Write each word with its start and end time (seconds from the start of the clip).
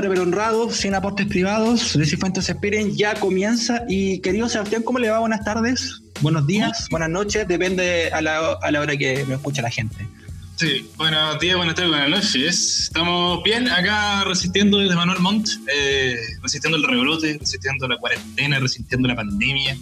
Pobre 0.00 0.08
pero 0.08 0.22
honrado, 0.22 0.70
sin 0.70 0.94
aportes 0.94 1.26
privados, 1.26 1.92
de 1.92 2.06
Fuentes 2.16 2.48
Esperen, 2.48 2.96
ya 2.96 3.12
comienza. 3.16 3.82
Y 3.86 4.18
querido 4.20 4.48
Sebastián, 4.48 4.82
¿cómo 4.82 4.98
le 4.98 5.10
va? 5.10 5.18
Buenas 5.18 5.44
tardes, 5.44 6.00
buenos 6.22 6.46
días, 6.46 6.86
buenas 6.90 7.10
noches, 7.10 7.46
depende 7.46 8.08
a 8.10 8.22
la, 8.22 8.52
a 8.62 8.70
la 8.70 8.80
hora 8.80 8.96
que 8.96 9.26
me 9.26 9.34
escucha 9.34 9.60
la 9.60 9.68
gente. 9.68 10.08
Sí, 10.56 10.88
buenos 10.96 11.38
días, 11.38 11.58
buenas 11.58 11.74
tardes, 11.74 11.90
buenas 11.90 12.08
noches. 12.08 12.80
Estamos 12.84 13.42
bien 13.42 13.68
acá 13.68 14.24
resistiendo 14.24 14.78
desde 14.78 14.96
Manuel 14.96 15.18
Montt, 15.18 15.48
eh, 15.70 16.16
resistiendo 16.42 16.78
el 16.78 16.84
rebrote, 16.84 17.36
resistiendo 17.38 17.86
la 17.86 17.98
cuarentena, 17.98 18.58
resistiendo 18.58 19.06
la 19.06 19.16
pandemia, 19.16 19.76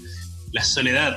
la 0.51 0.65
soledad 0.65 1.17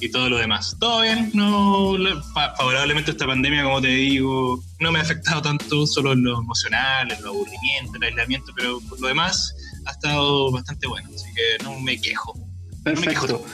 y 0.00 0.10
todo 0.10 0.28
lo 0.28 0.38
demás. 0.38 0.76
Todo 0.78 1.02
bien, 1.02 1.30
no 1.34 1.94
favorablemente 2.34 3.12
esta 3.12 3.26
pandemia, 3.26 3.64
como 3.64 3.80
te 3.80 3.88
digo, 3.88 4.62
no 4.80 4.92
me 4.92 4.98
ha 4.98 5.02
afectado 5.02 5.42
tanto 5.42 5.86
solo 5.86 6.12
en 6.12 6.24
lo 6.24 6.40
emocional, 6.40 7.10
en 7.10 7.22
lo 7.22 7.30
aburrimiento, 7.30 7.96
el 7.96 8.02
aislamiento, 8.04 8.52
pero 8.54 8.80
por 8.88 9.00
lo 9.00 9.08
demás 9.08 9.54
ha 9.86 9.92
estado 9.92 10.50
bastante 10.50 10.86
bueno, 10.86 11.08
así 11.14 11.26
que 11.34 11.64
no 11.64 11.78
me 11.80 12.00
quejo. 12.00 12.34
Perfecto. 12.82 13.44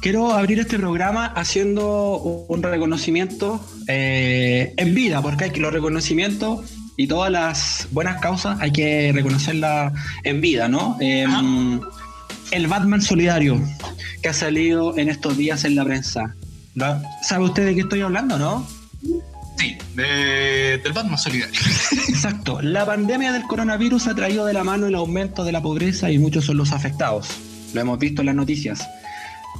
Quiero 0.00 0.32
abrir 0.32 0.60
este 0.60 0.78
programa 0.78 1.26
haciendo 1.26 2.18
un 2.18 2.62
reconocimiento 2.62 3.64
eh, 3.88 4.74
en 4.76 4.94
vida, 4.94 5.22
porque 5.22 5.44
hay 5.44 5.50
que 5.50 5.60
los 5.60 5.72
reconocimientos 5.72 6.70
y 6.96 7.06
todas 7.06 7.32
las 7.32 7.88
buenas 7.90 8.20
causas 8.20 8.60
hay 8.60 8.70
que 8.70 9.12
reconocerlas 9.14 9.92
en 10.22 10.40
vida, 10.40 10.68
¿no? 10.68 10.96
Em, 11.00 11.80
el 12.50 12.66
Batman 12.66 13.00
Solidario 13.00 13.60
que 14.24 14.30
ha 14.30 14.32
salido 14.32 14.96
en 14.96 15.10
estos 15.10 15.36
días 15.36 15.66
en 15.66 15.76
la 15.76 15.84
prensa. 15.84 16.34
¿Sabe 17.20 17.44
usted 17.44 17.66
de 17.66 17.74
qué 17.74 17.82
estoy 17.82 18.00
hablando, 18.00 18.38
no? 18.38 18.66
Sí, 19.58 19.76
del 19.94 20.92
Batman 20.94 21.18
Solidario. 21.18 21.60
Exacto. 22.08 22.62
La 22.62 22.86
pandemia 22.86 23.32
del 23.32 23.42
coronavirus 23.42 24.06
ha 24.06 24.14
traído 24.14 24.46
de 24.46 24.54
la 24.54 24.64
mano 24.64 24.86
el 24.86 24.94
aumento 24.94 25.44
de 25.44 25.52
la 25.52 25.60
pobreza 25.60 26.10
y 26.10 26.18
muchos 26.18 26.46
son 26.46 26.56
los 26.56 26.72
afectados. 26.72 27.28
Lo 27.74 27.82
hemos 27.82 27.98
visto 27.98 28.22
en 28.22 28.26
las 28.26 28.34
noticias. 28.34 28.88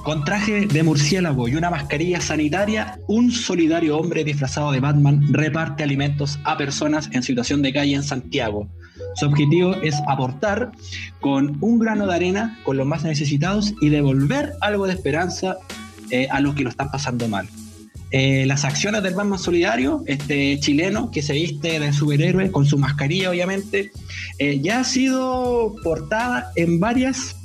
Con 0.02 0.24
traje 0.24 0.64
de 0.64 0.82
murciélago 0.82 1.46
y 1.46 1.56
una 1.56 1.68
mascarilla 1.68 2.22
sanitaria, 2.22 2.98
un 3.06 3.32
solidario 3.32 3.98
hombre 3.98 4.24
disfrazado 4.24 4.72
de 4.72 4.80
Batman 4.80 5.26
reparte 5.30 5.82
alimentos 5.82 6.38
a 6.44 6.56
personas 6.56 7.10
en 7.12 7.22
situación 7.22 7.60
de 7.60 7.74
calle 7.74 7.96
en 7.96 8.02
Santiago. 8.02 8.66
Su 9.14 9.26
objetivo 9.26 9.74
es 9.82 9.94
aportar 10.08 10.72
con 11.20 11.56
un 11.60 11.78
grano 11.78 12.06
de 12.06 12.14
arena 12.14 12.58
con 12.64 12.76
los 12.76 12.86
más 12.86 13.04
necesitados 13.04 13.74
y 13.80 13.88
devolver 13.88 14.52
algo 14.60 14.86
de 14.86 14.94
esperanza 14.94 15.56
eh, 16.10 16.28
a 16.30 16.40
los 16.40 16.54
que 16.54 16.64
lo 16.64 16.70
están 16.70 16.90
pasando 16.90 17.28
mal. 17.28 17.48
Eh, 18.10 18.46
las 18.46 18.64
acciones 18.64 19.02
del 19.02 19.14
Batman 19.14 19.38
Solidario, 19.38 20.04
este 20.06 20.58
chileno 20.60 21.10
que 21.10 21.20
se 21.20 21.32
viste 21.32 21.80
de 21.80 21.92
superhéroe 21.92 22.52
con 22.52 22.64
su 22.64 22.78
mascarilla, 22.78 23.30
obviamente, 23.30 23.90
eh, 24.38 24.60
ya 24.60 24.80
ha 24.80 24.84
sido 24.84 25.74
portada 25.82 26.52
en 26.54 26.78
varias 26.78 27.36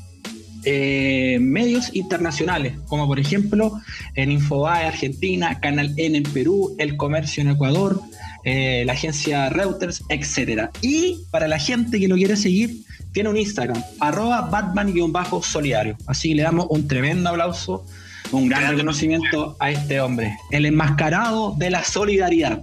medios 0.63 1.95
internacionales, 1.95 2.73
como 2.87 3.07
por 3.07 3.19
ejemplo 3.19 3.79
en 4.15 4.31
Infobae 4.31 4.85
Argentina, 4.85 5.59
Canal 5.59 5.93
N 5.97 6.17
en 6.17 6.23
Perú, 6.23 6.75
El 6.77 6.97
Comercio 6.97 7.41
en 7.41 7.49
Ecuador, 7.49 8.01
eh, 8.45 8.83
la 8.85 8.93
agencia 8.93 9.49
Reuters, 9.49 10.03
etc. 10.09 10.69
Y 10.81 11.19
para 11.29 11.47
la 11.47 11.59
gente 11.59 11.99
que 11.99 12.07
lo 12.07 12.15
quiere 12.15 12.35
seguir, 12.35 12.83
tiene 13.11 13.29
un 13.29 13.37
Instagram, 13.37 13.81
arroba 13.99 14.41
Batman-solidario. 14.41 15.97
Así 16.07 16.29
que 16.29 16.35
le 16.35 16.43
damos 16.43 16.67
un 16.69 16.87
tremendo 16.87 17.29
aplauso, 17.29 17.85
un 18.31 18.47
gran 18.47 18.71
reconocimiento 18.71 19.57
a 19.59 19.71
este 19.71 19.99
hombre, 19.99 20.37
el 20.51 20.65
enmascarado 20.65 21.55
de 21.57 21.69
la 21.69 21.83
solidaridad. 21.83 22.61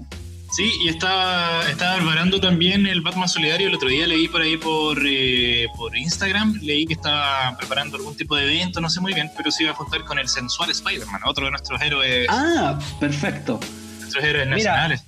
Sí, 0.52 0.70
y 0.84 0.88
estaba, 0.88 1.68
estaba 1.68 1.96
preparando 1.96 2.40
también 2.40 2.86
el 2.86 3.00
Batman 3.00 3.28
Solidario. 3.28 3.68
El 3.68 3.74
otro 3.74 3.88
día 3.88 4.06
leí 4.06 4.28
por 4.28 4.40
ahí 4.40 4.56
por, 4.56 4.98
eh, 5.04 5.66
por 5.76 5.96
Instagram, 5.96 6.58
leí 6.62 6.86
que 6.86 6.94
estaba 6.94 7.56
preparando 7.58 7.96
algún 7.96 8.16
tipo 8.16 8.36
de 8.36 8.44
evento, 8.44 8.80
no 8.80 8.88
sé 8.88 9.00
muy 9.00 9.12
bien, 9.12 9.30
pero 9.36 9.50
se 9.50 9.64
iba 9.64 9.72
a 9.72 9.74
juntar 9.74 10.04
con 10.04 10.18
el 10.18 10.28
sensual 10.28 10.70
Spider-Man, 10.70 11.20
otro 11.26 11.46
de 11.46 11.50
nuestros 11.50 11.80
héroes. 11.82 12.26
Ah, 12.30 12.78
perfecto. 13.00 13.60
Nuestros 14.00 14.24
héroes 14.24 14.48
nacionales. 14.48 15.04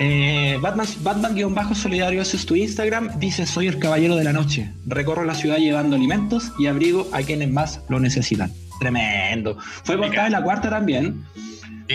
Eh, 0.00 0.58
Batman, 0.60 0.86
Batman-solidario, 1.00 2.22
ese 2.22 2.36
es 2.36 2.46
tu 2.46 2.54
Instagram. 2.54 3.18
Dice: 3.18 3.46
Soy 3.46 3.66
el 3.66 3.78
caballero 3.78 4.14
de 4.14 4.22
la 4.22 4.32
noche. 4.32 4.70
Recorro 4.86 5.24
la 5.24 5.34
ciudad 5.34 5.56
llevando 5.56 5.96
alimentos 5.96 6.52
y 6.56 6.66
abrigo 6.66 7.08
a 7.12 7.22
quienes 7.22 7.50
más 7.50 7.80
lo 7.88 7.98
necesitan. 7.98 8.52
Tremendo. 8.78 9.58
Fue 9.82 9.98
portada 9.98 10.24
de 10.24 10.30
la 10.30 10.42
cuarta 10.42 10.70
también. 10.70 11.24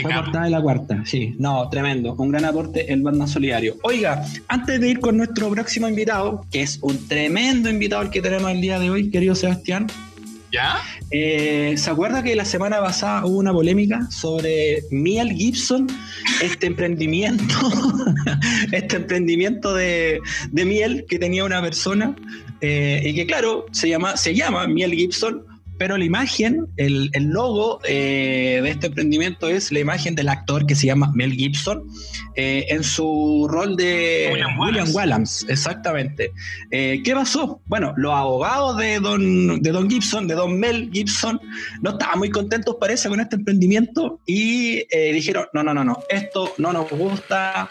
Fue 0.01 0.11
portada 0.11 0.45
de 0.45 0.49
la 0.49 0.61
cuarta, 0.61 1.03
sí. 1.05 1.35
No, 1.37 1.69
tremendo. 1.69 2.15
Un 2.15 2.31
gran 2.31 2.45
aporte 2.45 2.91
el 2.91 3.01
Batman 3.01 3.27
Solidario. 3.27 3.75
Oiga, 3.83 4.25
antes 4.47 4.79
de 4.79 4.89
ir 4.89 4.99
con 4.99 5.17
nuestro 5.17 5.49
próximo 5.49 5.87
invitado, 5.87 6.45
que 6.51 6.61
es 6.61 6.79
un 6.81 7.07
tremendo 7.07 7.69
invitado 7.69 8.01
el 8.01 8.09
que 8.09 8.21
tenemos 8.21 8.51
el 8.51 8.61
día 8.61 8.79
de 8.79 8.89
hoy, 8.89 9.09
querido 9.09 9.35
Sebastián, 9.35 9.87
¿Ya? 10.53 10.79
Eh, 11.09 11.73
¿Se 11.77 11.89
acuerda 11.89 12.21
que 12.21 12.35
la 12.35 12.45
semana 12.45 12.79
pasada 12.79 13.25
hubo 13.25 13.39
una 13.39 13.51
polémica 13.51 14.07
sobre 14.11 14.83
Miel 14.91 15.31
Gibson, 15.31 15.87
este 16.43 16.67
emprendimiento, 16.67 17.55
este 18.71 18.97
emprendimiento 18.97 19.73
de, 19.73 20.21
miel 20.51 21.05
que 21.09 21.17
tenía 21.17 21.43
una 21.43 21.59
persona 21.59 22.15
eh, 22.61 23.01
y 23.03 23.15
que 23.15 23.25
claro, 23.25 23.65
se 23.71 23.89
llama, 23.89 24.15
se 24.15 24.35
llama 24.35 24.67
Miel 24.67 24.93
Gibson 24.93 25.43
pero 25.83 25.97
la 25.97 26.05
imagen, 26.05 26.65
el, 26.77 27.11
logo 27.13 27.81
eh, 27.83 28.61
de 28.63 28.69
este 28.69 28.87
emprendimiento 28.87 29.49
es 29.49 29.69
la 29.69 29.79
imagen 29.79 30.15
del 30.15 30.29
actor 30.29 30.65
que 30.65 30.75
se 30.75 30.87
llama 30.87 31.11
Mel 31.13 31.33
Gibson 31.33 31.83
eh, 32.37 32.67
en 32.69 32.85
su 32.85 33.49
rol 33.51 33.75
de 33.75 34.29
William 34.57 34.95
Wallace. 34.95 35.45
exactamente. 35.49 36.31
Eh, 36.71 37.01
¿Qué 37.03 37.13
pasó? 37.13 37.59
Bueno, 37.65 37.93
los 37.97 38.13
abogados 38.13 38.77
de 38.77 39.01
don, 39.01 39.61
de 39.61 39.71
don 39.71 39.89
Gibson, 39.89 40.25
de 40.25 40.35
don 40.35 40.57
Mel 40.57 40.89
Gibson, 40.93 41.37
no 41.81 41.89
estaban 41.89 42.17
muy 42.17 42.29
contentos, 42.29 42.77
parece, 42.79 43.09
con 43.09 43.19
este 43.19 43.35
emprendimiento 43.35 44.21
y 44.25 44.85
dijeron, 45.11 45.47
no, 45.51 45.63
no, 45.63 45.73
no, 45.73 45.83
no, 45.83 45.99
esto 46.07 46.53
no 46.59 46.71
nos 46.71 46.89
gusta. 46.91 47.69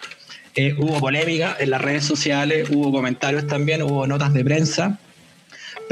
hubo 0.78 1.00
polémica 1.00 1.56
en 1.58 1.70
las 1.70 1.80
redes 1.80 2.04
sociales, 2.04 2.68
hubo 2.68 2.92
comentarios 2.92 3.46
también, 3.46 3.80
hubo 3.80 4.06
notas 4.06 4.34
de 4.34 4.44
prensa. 4.44 4.98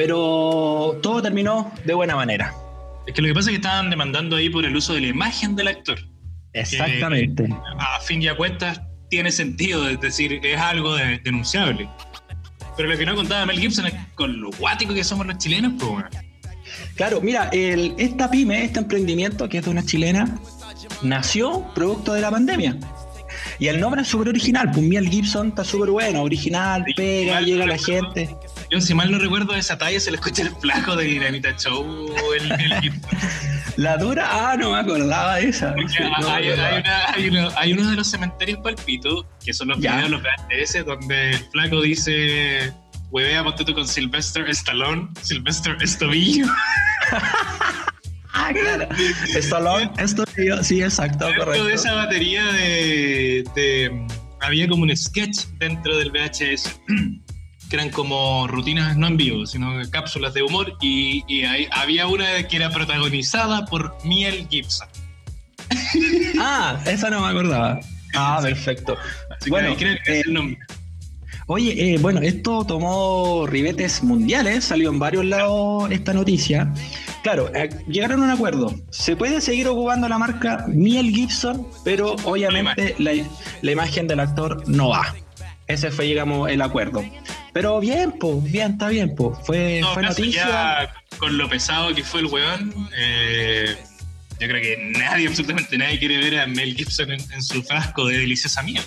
Pero 0.02 0.98
todo 1.02 1.20
terminó 1.20 1.70
de 1.84 1.92
buena 1.92 2.16
manera. 2.16 2.54
Es 3.06 3.12
que 3.12 3.20
lo 3.20 3.28
que 3.28 3.34
pasa 3.34 3.50
es 3.50 3.52
que 3.52 3.56
estaban 3.56 3.90
demandando 3.90 4.36
ahí 4.36 4.48
por 4.48 4.64
el 4.64 4.74
uso 4.74 4.94
de 4.94 5.02
la 5.02 5.08
imagen 5.08 5.54
del 5.56 5.68
actor. 5.68 5.98
Exactamente. 6.54 7.46
a 7.78 8.00
fin 8.00 8.22
de 8.22 8.34
cuentas 8.34 8.80
tiene 9.10 9.30
sentido, 9.30 9.86
es 9.90 10.00
decir, 10.00 10.40
es 10.42 10.58
algo 10.58 10.96
denunciable. 10.96 11.86
Pero 12.78 12.88
lo 12.88 12.96
que 12.96 13.04
no 13.04 13.14
contaba 13.14 13.44
Mel 13.44 13.60
Gibson 13.60 13.88
es 13.88 13.94
con 14.14 14.40
lo 14.40 14.48
guático 14.52 14.94
que 14.94 15.04
somos 15.04 15.26
los 15.26 15.36
chilenos, 15.36 15.74
pues 15.78 15.90
bueno. 15.90 16.08
Claro, 16.94 17.20
mira, 17.20 17.50
el, 17.52 17.94
esta 17.98 18.30
pyme, 18.30 18.64
este 18.64 18.78
emprendimiento 18.78 19.50
que 19.50 19.58
es 19.58 19.66
de 19.66 19.70
una 19.70 19.84
chilena, 19.84 20.34
nació 21.02 21.66
producto 21.74 22.14
de 22.14 22.22
la 22.22 22.30
pandemia. 22.30 22.74
Y 23.58 23.68
el 23.68 23.78
nombre 23.78 24.00
es 24.00 24.08
súper 24.08 24.30
original, 24.30 24.70
pues 24.70 24.82
Mel 24.82 25.10
Gibson 25.10 25.48
está 25.48 25.62
súper 25.62 25.90
bueno, 25.90 26.22
original, 26.22 26.86
pega, 26.96 27.42
llega 27.42 27.64
a 27.64 27.66
la 27.66 27.76
gente. 27.76 28.34
Yo, 28.70 28.80
si 28.80 28.94
mal 28.94 29.10
no 29.10 29.18
recuerdo 29.18 29.56
esa 29.56 29.76
talla, 29.76 29.98
se 29.98 30.12
le 30.12 30.16
escucha 30.16 30.42
el 30.42 30.50
flaco 30.50 30.94
de 30.94 31.04
Dinamita 31.04 31.56
Show. 31.56 32.14
El, 32.34 32.92
la 33.76 33.96
dura, 33.96 34.28
ah, 34.30 34.56
no 34.56 34.70
me 34.70 34.78
acordaba 34.78 35.36
de 35.36 35.48
esa. 35.48 35.74
hay, 37.56 37.72
uno, 37.72 37.90
de 37.90 37.96
los 37.96 38.06
cementerios 38.06 38.60
palpito, 38.60 39.26
que 39.44 39.52
son 39.52 39.68
los 39.68 39.80
videos, 39.80 40.10
los 40.10 40.22
VHS, 40.22 40.84
donde 40.86 41.30
el 41.30 41.38
flaco 41.50 41.82
dice: 41.82 42.72
Huevea, 43.10 43.42
ponte 43.42 43.64
tú 43.64 43.74
con 43.74 43.88
Sylvester 43.88 44.48
Stallone, 44.50 45.08
Sylvester 45.20 45.76
Estobillo. 45.80 46.46
ah, 48.32 48.52
claro. 48.52 48.88
Stallone, 49.34 49.90
Estobillo, 49.98 50.62
sí, 50.62 50.80
exacto, 50.80 51.26
correcto. 51.36 51.64
de 51.64 51.74
esa 51.74 51.92
batería 51.94 52.44
de, 52.52 53.44
de. 53.56 54.06
Había 54.42 54.68
como 54.68 54.84
un 54.84 54.96
sketch 54.96 55.46
dentro 55.58 55.96
del 55.98 56.10
VHS 56.12 56.80
que 57.70 57.76
eran 57.76 57.90
como 57.90 58.48
rutinas 58.48 58.96
no 58.96 59.06
en 59.06 59.16
vivo, 59.16 59.46
sino 59.46 59.80
cápsulas 59.90 60.34
de 60.34 60.42
humor, 60.42 60.76
y, 60.80 61.44
había 61.70 62.08
una 62.08 62.42
que 62.48 62.56
era 62.56 62.70
protagonizada 62.70 63.64
por 63.64 63.96
Miel 64.04 64.46
Gibson. 64.50 64.88
Ah, 66.38 66.80
esa 66.86 67.10
no 67.10 67.20
me 67.20 67.28
acordaba. 67.28 67.80
Ah, 68.14 68.40
perfecto. 68.42 68.96
bueno, 69.48 69.76
creo 69.76 69.96
que 70.04 70.20
es 70.20 70.26
el 70.26 70.32
nombre. 70.32 70.58
Oye, 71.46 71.94
eh, 71.94 71.98
bueno, 71.98 72.20
esto 72.20 72.64
tomó 72.64 73.46
ribetes 73.46 74.02
mundiales, 74.02 74.64
salió 74.64 74.90
en 74.90 74.98
varios 74.98 75.24
lados 75.24 75.90
esta 75.90 76.12
noticia. 76.12 76.72
Claro, 77.22 77.54
eh, 77.54 77.68
llegaron 77.88 78.22
a 78.22 78.24
un 78.26 78.30
acuerdo. 78.30 78.74
Se 78.90 79.16
puede 79.16 79.40
seguir 79.40 79.68
ocupando 79.68 80.08
la 80.08 80.18
marca 80.18 80.64
Miel 80.68 81.10
Gibson, 81.10 81.66
pero 81.84 82.16
obviamente 82.24 82.94
la, 82.98 83.12
la 83.62 83.70
imagen 83.70 84.06
del 84.06 84.20
actor 84.20 84.66
no 84.68 84.88
va. 84.88 85.14
Ese 85.66 85.90
fue, 85.90 86.06
digamos, 86.06 86.50
el 86.50 86.62
acuerdo. 86.62 87.04
Pero 87.52 87.80
bien, 87.80 88.12
pues, 88.12 88.42
bien, 88.44 88.72
está 88.72 88.88
bien, 88.88 89.14
pues. 89.14 89.38
Fue, 89.44 89.82
fue 89.92 90.02
noticia. 90.02 90.92
con 91.18 91.36
lo 91.36 91.48
pesado 91.48 91.94
que 91.94 92.04
fue 92.04 92.20
el 92.20 92.26
weón, 92.26 92.88
eh, 92.96 93.76
yo 94.38 94.48
creo 94.48 94.62
que 94.62 94.92
nadie, 94.98 95.26
absolutamente 95.28 95.76
nadie 95.76 95.98
quiere 95.98 96.18
ver 96.18 96.40
a 96.40 96.46
Mel 96.46 96.74
Gibson 96.74 97.10
en, 97.10 97.42
su 97.42 97.62
frasco 97.62 98.06
de 98.06 98.18
deliciosa 98.18 98.62
mía. 98.62 98.82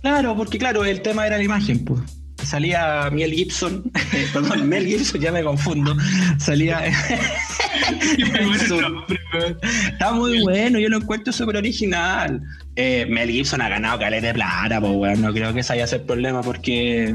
Claro, 0.00 0.36
porque 0.36 0.58
claro, 0.58 0.84
el 0.84 1.02
tema 1.02 1.26
era 1.26 1.36
la 1.36 1.44
imagen, 1.44 1.84
pues. 1.84 2.00
Salía 2.44 3.10
Mel 3.12 3.32
Gibson, 3.32 3.90
perdón, 4.32 4.68
Mel 4.68 4.86
Gibson, 4.86 5.20
ya 5.20 5.32
me 5.32 5.42
confundo. 5.42 5.96
Salía. 6.38 6.82
Está 9.92 10.12
muy 10.12 10.42
bueno, 10.42 10.78
yo 10.78 10.88
lo 10.88 10.98
encuentro 10.98 11.32
súper 11.32 11.56
original. 11.56 12.40
Eh, 12.76 13.06
Mel 13.08 13.30
Gibson 13.30 13.60
ha 13.60 13.68
ganado 13.68 13.98
caleta 13.98 14.28
de 14.28 14.34
plata, 14.34 14.80
pues, 14.80 14.92
bueno, 14.92 15.28
no 15.28 15.34
creo 15.34 15.52
que 15.52 15.60
ese 15.60 15.74
haya 15.74 15.86
sido 15.86 16.00
el 16.00 16.06
problema 16.06 16.42
porque 16.42 17.14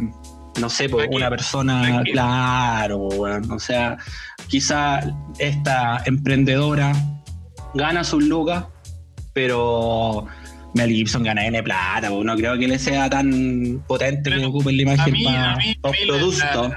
no 0.59 0.69
sé, 0.69 0.89
pues 0.89 1.07
una 1.11 1.29
persona, 1.29 2.03
claro, 2.11 3.00
bueno, 3.00 3.55
o 3.55 3.59
sea, 3.59 3.97
quizá 4.47 5.00
esta 5.39 6.01
emprendedora 6.05 6.94
gana 7.73 8.03
sus 8.03 8.23
lucas, 8.23 8.65
pero 9.33 10.27
Mel 10.75 10.91
Gibson 10.91 11.23
gana 11.23 11.45
N 11.45 11.63
plata, 11.63 12.09
pues 12.09 12.23
no 12.23 12.35
creo 12.35 12.57
que 12.57 12.67
le 12.67 12.77
sea 12.77 13.09
tan 13.09 13.83
potente 13.88 14.29
que 14.29 14.45
ocupe 14.45 14.71
la 14.73 14.81
imagen 14.83 15.15
para 15.23 15.57
producto. 16.06 16.75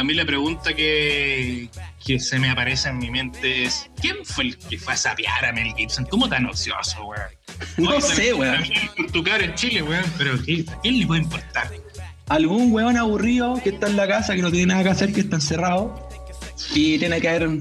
A 0.00 0.02
mí 0.02 0.14
la 0.14 0.24
pregunta 0.24 0.72
que, 0.72 1.68
que 2.02 2.18
se 2.18 2.38
me 2.38 2.48
aparece 2.48 2.88
en 2.88 2.96
mi 2.96 3.10
mente 3.10 3.64
es: 3.64 3.90
¿quién 4.00 4.16
fue 4.24 4.44
el 4.44 4.56
que 4.56 4.78
fue 4.78 4.94
a 4.94 4.96
sapear 4.96 5.44
a 5.44 5.52
Mel 5.52 5.74
Gibson? 5.76 6.06
¿Cómo 6.06 6.26
tan 6.26 6.46
ocioso, 6.46 7.04
weón? 7.04 7.28
No 7.76 8.00
sé, 8.00 8.32
weón. 8.32 8.64
Tu 9.12 9.22
cara 9.22 9.44
en 9.44 9.54
Chile, 9.54 9.82
weón, 9.82 10.04
pero 10.16 10.36
¿a 10.36 10.38
quién 10.38 10.98
le 10.98 11.06
puede 11.06 11.20
importar? 11.20 11.70
algún 12.30 12.72
weón 12.72 12.96
aburrido 12.96 13.60
que 13.62 13.70
está 13.70 13.88
en 13.88 13.96
la 13.96 14.08
casa, 14.08 14.34
que 14.34 14.40
no 14.40 14.50
tiene 14.50 14.66
nada 14.66 14.84
que 14.84 14.88
hacer, 14.88 15.12
que 15.12 15.20
está 15.20 15.36
encerrado 15.36 16.08
y 16.74 16.96
tiene 16.98 17.20
que 17.20 17.28
haber, 17.28 17.58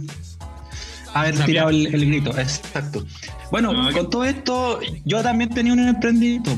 haber 1.13 1.45
tirado 1.45 1.69
el, 1.71 1.89
grito. 1.89 2.37
Exacto. 2.37 3.05
Bueno, 3.51 3.73
con 3.91 4.09
todo 4.09 4.23
esto, 4.23 4.79
yo 5.03 5.21
también 5.23 5.49
tenía 5.49 5.73
un 5.73 5.79
emprendimiento, 5.79 6.55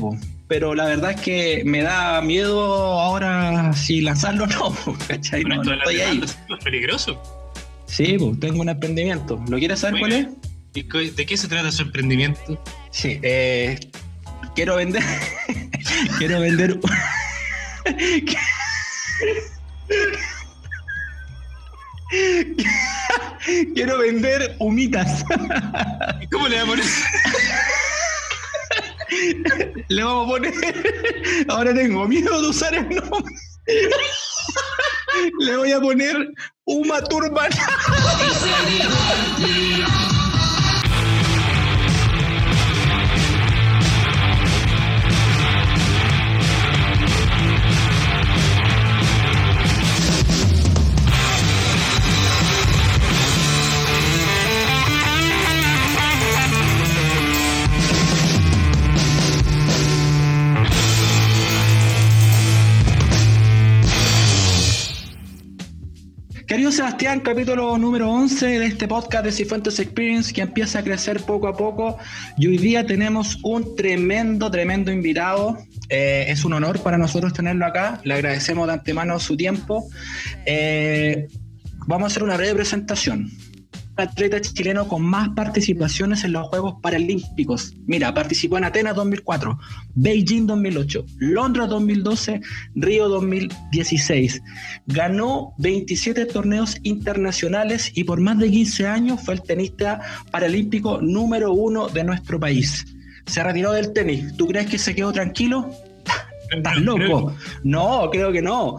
pero 0.52 0.74
la 0.74 0.84
verdad 0.84 1.12
es 1.12 1.20
que 1.22 1.62
me 1.64 1.80
da 1.80 2.20
miedo 2.20 3.00
ahora 3.00 3.72
si 3.72 4.02
lanzarlo 4.02 4.44
o 4.44 4.46
no, 4.46 4.98
¿cachai? 5.08 5.42
No, 5.44 5.62
estoy 5.62 6.02
ahí. 6.02 6.20
¿Es 6.22 6.36
peligroso? 6.62 7.18
Sí, 7.86 8.16
pues, 8.18 8.38
tengo 8.38 8.60
un 8.60 8.68
emprendimiento. 8.68 9.42
¿Lo 9.48 9.56
quieres 9.56 9.80
saber 9.80 10.00
cuál 10.00 10.12
es? 10.12 11.16
¿De 11.16 11.24
qué 11.24 11.36
se 11.38 11.48
trata 11.48 11.72
su 11.72 11.80
emprendimiento? 11.80 12.62
Sí, 12.90 13.18
eh, 13.22 13.80
quiero 14.54 14.76
vender. 14.76 15.02
quiero 16.18 16.38
vender. 16.38 16.78
Quiero 23.74 23.98
vender 23.98 24.54
humitas. 24.58 25.24
¿Cómo 26.30 26.46
le 26.46 26.58
vamos 26.58 26.74
a 26.74 26.82
poner? 26.82 26.84
Le 29.88 30.04
vamos 30.04 30.26
a 30.26 30.30
poner. 30.30 30.54
Ahora 31.48 31.74
tengo 31.74 32.06
miedo 32.06 32.42
de 32.42 32.48
usar 32.48 32.74
el 32.74 32.88
nombre. 32.88 33.34
Le 35.40 35.56
voy 35.56 35.72
a 35.72 35.80
poner 35.80 36.16
Uma 36.64 37.02
Turban. 37.02 37.50
Querido 66.52 66.70
Sebastián, 66.70 67.20
capítulo 67.20 67.78
número 67.78 68.10
11 68.10 68.58
de 68.58 68.66
este 68.66 68.86
podcast 68.86 69.24
de 69.24 69.32
Cifuentes 69.32 69.78
Experience 69.78 70.34
que 70.34 70.42
empieza 70.42 70.80
a 70.80 70.84
crecer 70.84 71.22
poco 71.22 71.48
a 71.48 71.56
poco 71.56 71.96
y 72.36 72.46
hoy 72.46 72.58
día 72.58 72.84
tenemos 72.84 73.38
un 73.42 73.74
tremendo, 73.74 74.50
tremendo 74.50 74.92
invitado. 74.92 75.56
Eh, 75.88 76.26
es 76.28 76.44
un 76.44 76.52
honor 76.52 76.78
para 76.82 76.98
nosotros 76.98 77.32
tenerlo 77.32 77.64
acá. 77.64 78.02
Le 78.04 78.12
agradecemos 78.12 78.66
de 78.66 78.74
antemano 78.74 79.18
su 79.18 79.34
tiempo. 79.34 79.88
Eh, 80.44 81.26
vamos 81.86 82.04
a 82.04 82.06
hacer 82.08 82.22
una 82.22 82.36
breve 82.36 82.56
presentación 82.56 83.30
atleta 83.96 84.40
chileno 84.40 84.88
con 84.88 85.02
más 85.02 85.28
participaciones 85.30 86.24
en 86.24 86.32
los 86.32 86.48
Juegos 86.48 86.76
Paralímpicos. 86.82 87.74
Mira, 87.86 88.12
participó 88.14 88.58
en 88.58 88.64
Atenas 88.64 88.96
2004, 88.96 89.58
Beijing 89.94 90.46
2008, 90.46 91.04
Londres 91.18 91.68
2012, 91.68 92.40
Río 92.74 93.08
2016. 93.08 94.42
Ganó 94.86 95.54
27 95.58 96.26
torneos 96.26 96.76
internacionales 96.82 97.92
y 97.94 98.04
por 98.04 98.20
más 98.20 98.38
de 98.38 98.50
15 98.50 98.86
años 98.86 99.20
fue 99.22 99.34
el 99.34 99.42
tenista 99.42 100.00
paralímpico 100.30 101.00
número 101.00 101.52
uno 101.52 101.88
de 101.88 102.04
nuestro 102.04 102.40
país. 102.40 102.86
Se 103.26 103.42
retiró 103.42 103.72
del 103.72 103.92
tenis. 103.92 104.36
¿Tú 104.36 104.46
crees 104.46 104.66
que 104.66 104.78
se 104.78 104.94
quedó 104.94 105.12
tranquilo? 105.12 105.70
¿Estás 106.56 106.76
loco? 106.78 107.34
No, 107.64 108.10
creo 108.10 108.30
que 108.30 108.42
no. 108.42 108.78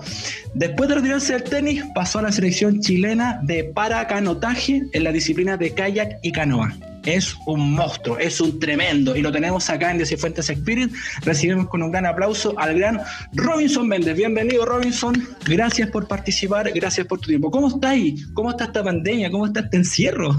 Después 0.53 0.89
de 0.89 0.95
retirarse 0.95 1.33
del 1.33 1.43
tenis, 1.43 1.83
pasó 1.95 2.19
a 2.19 2.23
la 2.23 2.31
selección 2.31 2.79
chilena 2.79 3.39
de 3.43 3.63
paracanotaje 3.63 4.83
en 4.91 5.03
la 5.03 5.11
disciplina 5.11 5.57
de 5.57 5.73
kayak 5.73 6.19
y 6.21 6.31
canoa. 6.31 6.75
Es 7.03 7.35
un 7.47 7.73
monstruo, 7.73 8.17
es 8.17 8.39
un 8.39 8.59
tremendo. 8.59 9.15
Y 9.15 9.21
lo 9.21 9.31
tenemos 9.31 9.69
acá 9.69 9.91
en 9.91 9.97
Decifuentes 9.97 10.49
Experience. 10.49 10.95
Recibimos 11.23 11.67
con 11.67 11.81
un 11.81 11.91
gran 11.91 12.05
aplauso 12.05 12.57
al 12.57 12.77
gran 12.77 13.01
Robinson 13.33 13.87
Méndez. 13.87 14.15
Bienvenido, 14.15 14.65
Robinson. 14.65 15.15
Gracias 15.45 15.89
por 15.89 16.07
participar, 16.07 16.71
gracias 16.71 17.07
por 17.07 17.19
tu 17.19 17.27
tiempo. 17.27 17.51
¿Cómo 17.51 17.67
está 17.67 17.89
ahí? 17.89 18.15
¿Cómo 18.33 18.51
está 18.51 18.65
esta 18.65 18.83
pandemia? 18.83 19.31
¿Cómo 19.31 19.47
está 19.47 19.61
este 19.61 19.77
encierro? 19.77 20.33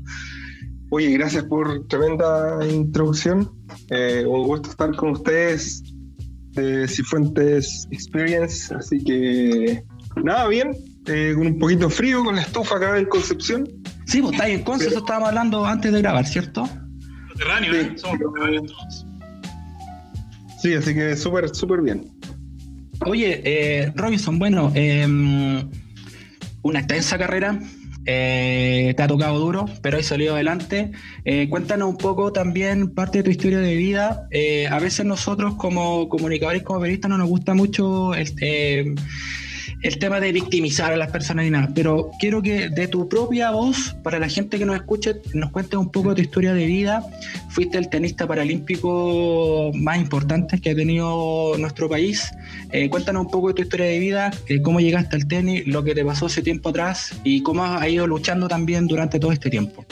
Oye, 0.90 1.10
gracias 1.10 1.44
por 1.44 1.86
tremenda 1.88 2.58
introducción. 2.68 3.52
Eh, 3.90 4.24
un 4.26 4.44
gusto 4.44 4.70
estar 4.70 4.94
con 4.96 5.10
ustedes 5.10 5.82
de 6.54 6.88
Cifuentes 6.88 7.86
Experience, 7.90 8.74
así 8.74 9.02
que 9.02 9.82
nada, 10.22 10.48
bien, 10.48 10.72
eh, 11.06 11.32
con 11.36 11.46
un 11.46 11.58
poquito 11.58 11.90
frío, 11.90 12.24
con 12.24 12.36
la 12.36 12.42
estufa 12.42 12.76
acá 12.76 12.98
en 12.98 13.06
Concepción. 13.06 13.68
Sí, 14.06 14.20
pues 14.20 14.32
está 14.32 14.44
ahí 14.44 14.52
en 14.52 14.62
Conce, 14.62 14.88
eso 14.88 14.98
estábamos 14.98 15.28
hablando 15.28 15.64
antes 15.64 15.92
de 15.92 16.00
grabar, 16.00 16.26
¿cierto? 16.26 16.68
Subterráneo, 17.32 17.74
¿eh? 17.74 17.92
Somos 17.96 18.18
todos. 18.18 19.06
Sí, 20.60 20.74
así 20.74 20.94
que 20.94 21.16
súper, 21.16 21.54
súper 21.54 21.82
bien. 21.82 22.10
Oye, 23.06 23.42
eh, 23.44 23.92
Robinson, 23.94 24.38
bueno, 24.38 24.72
em, 24.74 25.68
una 26.62 26.78
extensa 26.78 27.18
carrera, 27.18 27.58
eh, 28.06 28.94
te 28.96 29.02
ha 29.02 29.06
tocado 29.06 29.38
duro, 29.38 29.66
pero 29.82 29.98
has 29.98 30.06
salido 30.06 30.34
adelante. 30.34 30.92
Eh, 31.24 31.48
cuéntanos 31.48 31.88
un 31.88 31.96
poco 31.96 32.32
también 32.32 32.90
parte 32.90 33.18
de 33.18 33.24
tu 33.24 33.30
historia 33.30 33.58
de 33.58 33.74
vida. 33.76 34.26
Eh, 34.30 34.66
a 34.68 34.78
veces 34.78 35.06
nosotros 35.06 35.54
como 35.56 36.08
comunicadores, 36.08 36.62
como 36.62 36.80
periodistas, 36.80 37.10
no 37.10 37.18
nos 37.18 37.28
gusta 37.28 37.54
mucho 37.54 38.14
este 38.14 38.94
el 39.84 39.98
tema 39.98 40.18
de 40.18 40.32
victimizar 40.32 40.94
a 40.94 40.96
las 40.96 41.10
personas 41.10 41.44
ni 41.44 41.50
nada, 41.50 41.68
pero 41.74 42.10
quiero 42.18 42.40
que 42.40 42.70
de 42.70 42.88
tu 42.88 43.06
propia 43.06 43.50
voz, 43.50 43.94
para 44.02 44.18
la 44.18 44.30
gente 44.30 44.58
que 44.58 44.64
nos 44.64 44.76
escuche, 44.76 45.16
nos 45.34 45.50
cuentes 45.50 45.78
un 45.78 45.90
poco 45.90 46.08
de 46.08 46.14
tu 46.16 46.22
historia 46.22 46.54
de 46.54 46.64
vida. 46.64 47.04
Fuiste 47.50 47.76
el 47.76 47.90
tenista 47.90 48.26
paralímpico 48.26 49.70
más 49.74 49.98
importante 49.98 50.58
que 50.58 50.70
ha 50.70 50.74
tenido 50.74 51.58
nuestro 51.58 51.90
país. 51.90 52.30
Eh, 52.72 52.88
cuéntanos 52.88 53.26
un 53.26 53.30
poco 53.30 53.48
de 53.48 53.54
tu 53.54 53.62
historia 53.62 53.84
de 53.84 53.98
vida, 53.98 54.30
eh, 54.48 54.62
cómo 54.62 54.80
llegaste 54.80 55.16
al 55.16 55.28
tenis, 55.28 55.66
lo 55.66 55.84
que 55.84 55.94
te 55.94 56.02
pasó 56.02 56.28
ese 56.28 56.40
tiempo 56.40 56.70
atrás 56.70 57.14
y 57.22 57.42
cómo 57.42 57.62
has 57.62 57.86
ido 57.86 58.06
luchando 58.06 58.48
también 58.48 58.86
durante 58.86 59.20
todo 59.20 59.32
este 59.32 59.50
tiempo. 59.50 59.84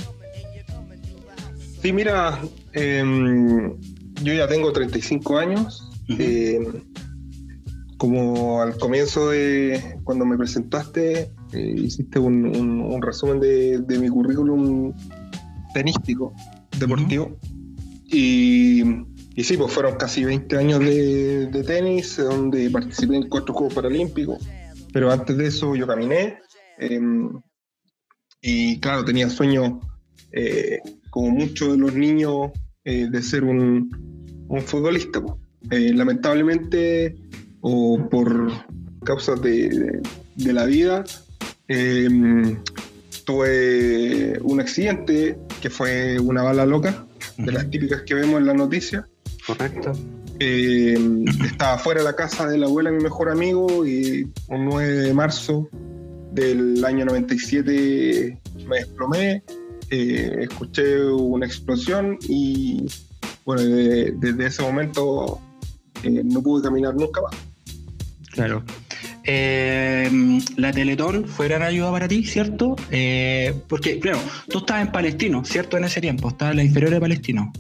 Sí, 1.83 1.93
mira, 1.93 2.41
em, 2.73 3.75
yo 4.23 4.33
ya 4.33 4.49
tengo 4.49 4.73
35 4.73 5.37
años 5.37 5.91
como 8.03 8.61
al 8.61 8.77
comienzo 8.79 9.31
de 9.31 10.01
cuando 10.03 10.25
me 10.25 10.37
presentaste, 10.37 11.31
eh, 11.53 11.75
hiciste 11.77 12.19
un, 12.19 13.01
resumen 13.01 13.39
de, 13.39 13.97
mi 14.01 14.09
currículum 14.09 14.93
tenístico, 15.73 16.35
deportivo. 16.81 17.39
y, 18.07 18.83
y, 19.37 19.45
sí, 19.45 19.57
pues 19.57 19.73
fueron 19.73 19.95
casi 19.95 20.25
20 20.25 20.57
años 20.57 20.81
de, 20.81 21.65
tenis, 21.65 22.17
donde 22.17 22.69
participé 22.71 23.15
en 23.15 23.29
cuatro 23.29 23.55
Juegos 23.55 23.75
Paralímpicos. 23.75 24.45
Pero 24.93 25.13
antes 25.13 25.37
de 25.37 25.47
eso 25.47 25.77
yo 25.77 25.87
caminé. 25.87 26.39
Em, 26.79 27.31
y 28.41 28.81
claro, 28.81 29.05
tenía 29.05 29.31
sueño, 29.31 29.79
eh, 30.33 30.81
como 31.09 31.31
muchos 31.31 31.71
de 31.71 31.79
los 31.79 31.95
niños, 31.95 32.51
eh, 32.85 33.07
de 33.09 33.23
ser 33.23 33.45
un, 33.45 34.45
un 34.49 34.61
futbolista. 34.61 35.23
lamentablemente 35.71 37.15
o 37.63 38.09
por 38.11 38.53
causas 39.05 39.41
de, 39.41 40.03
la 40.37 40.67
vida, 40.67 41.05
em, 41.69 42.59
tuve 43.25 44.39
un 44.43 44.61
accidente 44.61 45.39
que 45.61 45.71
fue 45.71 46.19
una 46.19 46.43
bala 46.43 46.67
loca, 46.67 47.07
de 47.39 47.53
las 47.53 47.71
típicas 47.71 48.03
que 48.03 48.15
vemos 48.15 48.41
en 48.41 48.47
la 48.47 48.55
noticia. 48.55 49.09
Correcto. 49.47 49.93
Eh, 50.39 50.99
estaba 51.45 51.79
fuera 51.79 52.01
de 52.01 52.05
la 52.05 52.17
casa 52.17 52.47
de 52.47 52.59
la 52.59 52.67
abuela 52.67 52.91
de 52.91 52.97
mi 52.97 53.03
mejor 53.03 53.31
amigo 53.31 53.87
y 53.87 54.29
un 54.49 54.65
9 54.67 54.93
de 54.93 55.15
marzo 55.15 55.69
del 56.33 56.85
año 56.85 57.05
97 57.05 58.39
me 58.67 58.77
desplomé, 58.77 59.43
eh, 59.91 60.37
escuché 60.41 61.05
una 61.05 61.47
explosión 61.47 62.19
y 62.29 62.87
bueno, 63.45 63.63
desde 63.63 64.47
ese 64.47 64.63
momento 64.63 65.39
eh, 66.03 66.23
no 66.25 66.43
pude 66.43 66.63
caminar 66.63 66.95
nunca 66.95 67.21
más. 67.21 67.35
Claro. 68.33 68.65
Eh, 69.25 70.11
la 70.57 70.73
Teletón 70.73 71.27
fue 71.27 71.49
gran 71.49 71.63
ayuda 71.63 71.91
para 71.93 72.09
ti, 72.09 72.25
¿cierto? 72.25 72.77
porque, 73.69 74.01
claro, 74.01 74.19
tú 74.49 74.59
estabas 74.59 74.87
en 74.87 74.93
Palestino, 74.93 75.45
¿cierto? 75.45 75.77
En 75.77 75.85
ese 75.85 76.01
tiempo, 76.01 76.29
estabas 76.29 76.53
en 76.53 76.57
la 76.59 76.65
inferior 76.65 76.91
de 76.91 77.01
Palestino. 77.01 77.53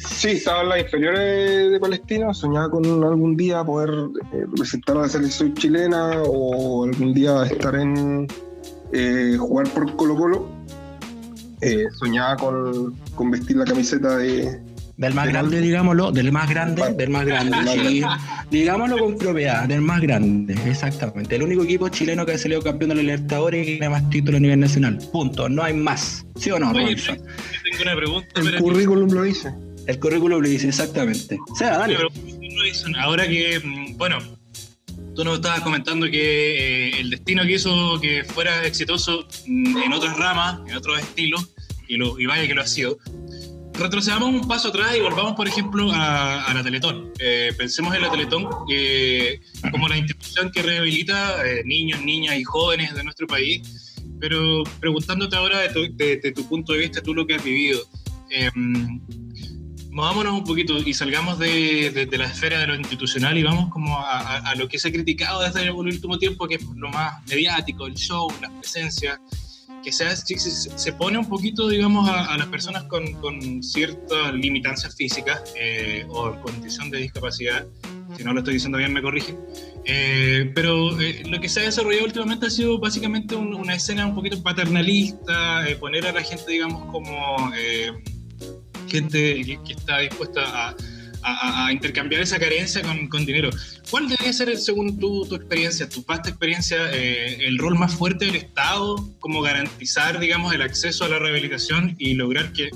Sí, 0.00 0.28
estaba 0.28 0.62
en 0.62 0.68
las 0.70 0.80
inferiores 0.80 1.72
de 1.72 1.78
Palestina, 1.78 2.32
soñaba 2.32 2.70
con 2.70 2.84
algún 3.04 3.36
día 3.36 3.62
poder 3.62 3.90
representar 4.32 4.96
a 4.96 5.02
la 5.02 5.08
selección 5.08 5.52
chilena 5.54 6.22
o 6.22 6.84
algún 6.84 7.12
día 7.12 7.44
estar 7.44 7.74
en, 7.74 8.26
eh, 8.92 9.36
jugar 9.38 9.68
por 9.68 9.94
Colo 9.96 10.16
Colo, 10.16 10.48
eh, 11.60 11.84
soñaba 11.98 12.36
con, 12.36 13.30
vestir 13.30 13.56
la 13.58 13.66
camiseta 13.66 14.16
de... 14.16 14.62
Del 15.00 15.14
más 15.14 15.28
grande, 15.28 15.62
digámoslo, 15.62 16.12
del 16.12 16.30
más 16.30 16.50
grande, 16.50 16.92
del 16.92 17.08
más 17.08 17.24
grande, 17.24 18.04
digámoslo 18.50 18.98
con 18.98 19.16
propiedad, 19.16 19.66
del 19.66 19.80
más 19.80 20.02
grande, 20.02 20.52
exactamente. 20.66 21.36
El 21.36 21.42
único 21.42 21.64
equipo 21.64 21.88
chileno 21.88 22.26
que 22.26 22.32
ha 22.32 22.38
salido 22.38 22.60
campeón 22.60 22.90
de 22.90 22.96
la 22.96 23.00
Libertadores 23.00 23.62
y 23.62 23.64
que 23.64 23.72
tiene 23.78 23.88
más 23.88 24.10
títulos 24.10 24.36
a 24.36 24.40
nivel 24.40 24.60
nacional. 24.60 24.98
Punto, 25.10 25.48
no 25.48 25.62
hay 25.62 25.72
más. 25.72 26.26
¿Sí 26.36 26.50
o 26.50 26.58
no, 26.58 26.72
Oye, 26.72 26.96
tengo 26.96 27.22
una 27.80 27.96
pregunta. 27.96 28.40
El 28.40 28.58
currículum 28.58 29.10
lo 29.10 29.22
dice. 29.22 29.54
El 29.86 29.98
currículum 29.98 30.38
lo 30.42 30.46
dice, 30.46 30.68
exactamente. 30.68 31.38
O 31.50 31.56
sea, 31.56 31.78
dale. 31.78 31.96
Ahora 32.98 33.26
que, 33.26 33.58
mm, 33.58 33.96
bueno, 33.96 34.18
tú 35.14 35.24
nos 35.24 35.36
estabas 35.36 35.62
comentando 35.62 36.10
que 36.10 36.88
eh, 36.88 37.00
el 37.00 37.08
destino 37.08 37.42
que 37.44 37.52
hizo 37.52 37.98
que 38.02 38.22
fuera 38.24 38.66
exitoso 38.66 39.26
mm, 39.46 39.78
en 39.78 39.92
otras 39.94 40.18
ramas, 40.18 40.60
en 40.68 40.76
otros 40.76 41.00
estilos, 41.00 41.48
y, 41.88 41.96
lo, 41.96 42.20
y 42.20 42.26
vaya 42.26 42.46
que 42.46 42.54
lo 42.54 42.60
ha 42.60 42.66
sido. 42.66 42.98
Retrocedamos 43.80 44.28
un 44.28 44.46
paso 44.46 44.68
atrás 44.68 44.94
y 44.94 45.00
volvamos, 45.00 45.32
por 45.32 45.48
ejemplo, 45.48 45.90
a, 45.90 46.52
la 46.52 46.62
Teletón. 46.62 47.14
Eh, 47.18 47.50
pensemos 47.56 47.94
en 47.94 48.02
la 48.02 48.10
Teletón 48.10 48.44
como 49.70 49.88
la 49.88 49.96
institución 49.96 50.52
que 50.52 50.60
rehabilita 50.60 51.48
eh, 51.48 51.62
niños, 51.64 52.02
niñas 52.02 52.36
y 52.36 52.44
jóvenes 52.44 52.94
de 52.94 53.02
nuestro 53.02 53.26
país. 53.26 53.96
Pero 54.20 54.64
preguntándote 54.80 55.34
ahora 55.34 55.60
de 55.60 56.32
tu, 56.36 56.46
punto 56.46 56.74
de 56.74 56.80
vista, 56.80 57.02
tú 57.02 57.14
lo 57.14 57.26
que 57.26 57.36
has 57.36 57.42
vivido, 57.42 57.80
movámonos 59.90 60.34
un 60.34 60.44
poquito 60.44 60.76
y 60.76 60.92
salgamos 60.92 61.38
de, 61.38 62.06
la 62.12 62.26
esfera 62.26 62.60
de 62.60 62.66
lo 62.66 62.74
institucional 62.74 63.38
y 63.38 63.42
vamos 63.42 63.70
como 63.70 63.98
a, 63.98 64.54
lo 64.56 64.68
que 64.68 64.78
se 64.78 64.88
ha 64.88 64.92
criticado 64.92 65.40
desde 65.40 65.62
el 65.62 65.70
último 65.70 66.18
tiempo, 66.18 66.46
que 66.46 66.56
es 66.56 66.64
lo 66.76 66.90
más 66.90 67.26
mediático, 67.26 67.86
el 67.86 67.94
show, 67.94 68.30
las 68.42 68.50
presencias, 68.50 69.18
que 69.82 69.92
se, 69.92 70.16
se, 70.16 70.92
pone 70.92 71.18
un 71.18 71.28
poquito, 71.28 71.68
digamos, 71.68 72.08
a, 72.08 72.36
las 72.36 72.46
personas 72.48 72.84
con, 72.84 73.62
ciertas 73.62 74.34
limitancias 74.34 74.94
físicas 74.94 75.42
eh, 75.56 76.04
o 76.08 76.34
condición 76.40 76.90
de 76.90 76.98
discapacidad, 76.98 77.66
si 78.16 78.24
no 78.24 78.32
lo 78.32 78.40
estoy 78.40 78.54
diciendo 78.54 78.78
bien 78.78 78.92
me 78.92 79.02
corrigen, 79.02 79.38
eh, 79.84 80.50
pero 80.54 81.00
eh, 81.00 81.22
lo 81.26 81.40
que 81.40 81.48
se 81.48 81.60
ha 81.60 81.62
desarrollado 81.64 82.06
últimamente 82.06 82.46
ha 82.46 82.50
sido 82.50 82.78
básicamente 82.78 83.34
una 83.36 83.74
escena 83.74 84.06
un 84.06 84.14
poquito 84.14 84.42
paternalista, 84.42 85.64
poner 85.78 86.06
a 86.06 86.12
la 86.12 86.22
gente, 86.22 86.50
digamos, 86.50 86.90
como 86.92 87.50
gente 88.88 89.58
que, 89.64 89.72
está 89.72 90.00
dispuesta 90.00 90.68
a, 90.68 90.76
intercambiar 91.70 92.22
esa 92.22 92.38
carencia 92.38 92.82
con, 92.82 93.26
dinero. 93.26 93.50
¿Cuál 93.90 94.08
debería 94.08 94.32
ser, 94.32 94.56
según 94.56 94.98
tu, 94.98 95.24
experiencia, 95.34 95.88
tu 95.88 96.02
vasta 96.04 96.28
experiencia, 96.28 96.90
eh, 96.92 97.46
el 97.46 97.58
rol 97.58 97.78
más 97.78 97.94
fuerte 97.94 98.26
del 98.26 98.36
Estado 98.36 98.96
como 99.20 99.42
garantizar, 99.42 100.18
digamos, 100.18 100.54
el 100.54 100.62
acceso 100.62 101.04
a 101.04 101.08
la 101.08 101.18
rehabilitación 101.18 101.94
y 101.98 102.14
lograr 102.14 102.52
que 102.52 102.70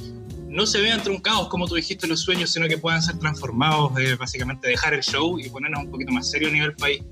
no 0.49 0.67
se 0.67 0.81
vean 0.81 1.03
truncados, 1.03 1.49
como 1.49 1.67
tú 1.67 1.75
dijiste, 1.75 2.07
los 2.07 2.21
sueños, 2.21 2.53
sino 2.53 2.69
que 2.69 2.79
puedan 2.79 3.03
ser 3.03 3.19
transformados, 3.19 3.99
eh, 3.99 4.15
básicamente 4.15 4.69
dejar 4.69 4.95
el 4.95 5.03
show 5.03 5.39
y 5.39 5.49
ponernos 5.49 5.85
un 5.85 5.91
poquito 5.91 6.13
más 6.13 6.31
serio 6.31 6.49
a 6.49 6.53
nivel 6.53 6.75
país? 6.75 7.03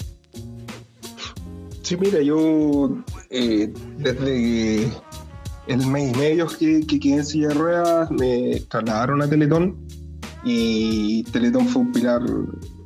Sí, 1.83 1.97
mira, 1.97 2.23
yo 2.23 3.03
eh, 3.31 3.73
desde 3.99 4.89
el 5.67 5.87
mes 5.87 6.15
y 6.15 6.19
medio 6.19 6.47
que, 6.47 6.87
que 6.87 7.01
quedé 7.01 7.15
en 7.15 7.25
silla 7.27 7.49
de 7.49 7.55
ruedas, 7.55 8.11
me 8.13 8.61
trasladaron 8.69 9.21
a 9.23 9.29
Teletón 9.29 9.77
y 10.45 11.23
Teletón 11.25 11.67
fue 11.67 11.83
un 11.83 11.93
pilar 11.93 12.23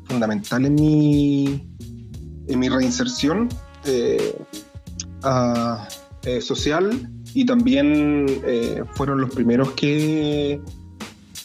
fundamental 0.05 0.67
en 0.67 0.75
mi, 0.75 1.67
en 2.49 2.59
mi 2.59 2.69
reinserción 2.69 3.49
eh, 3.85 4.37
eh, 6.25 6.41
social 6.41 7.11
y 7.35 7.45
también 7.45 8.27
eh, 8.45 8.83
fueron 8.93 9.21
los 9.21 9.31
primeros 9.35 9.73
que, 9.73 10.61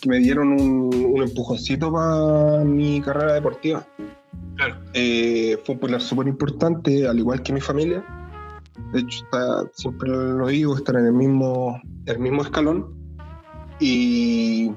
que 0.01 0.09
me 0.09 0.19
dieron 0.19 0.53
un, 0.59 0.93
un 0.93 1.21
empujoncito 1.21 1.91
para 1.91 2.63
mi 2.63 3.01
carrera 3.01 3.33
deportiva. 3.33 3.85
Claro. 4.55 4.75
fue 4.93 5.75
un 5.75 5.79
pilar 5.79 6.01
súper 6.01 6.27
importante, 6.27 7.07
al 7.07 7.17
igual 7.17 7.41
que 7.41 7.51
mi 7.53 7.61
familia 7.61 8.05
de 8.93 8.99
hecho, 8.99 9.25
siempre 9.73 10.09
lo 10.09 10.47
digo, 10.47 10.75
estar 10.75 10.95
en 10.95 11.05
el 11.05 11.13
mismo, 11.13 11.81
el 12.05 12.19
mismo 12.19 12.41
escalón. 12.41 12.93
Y, 13.79 14.71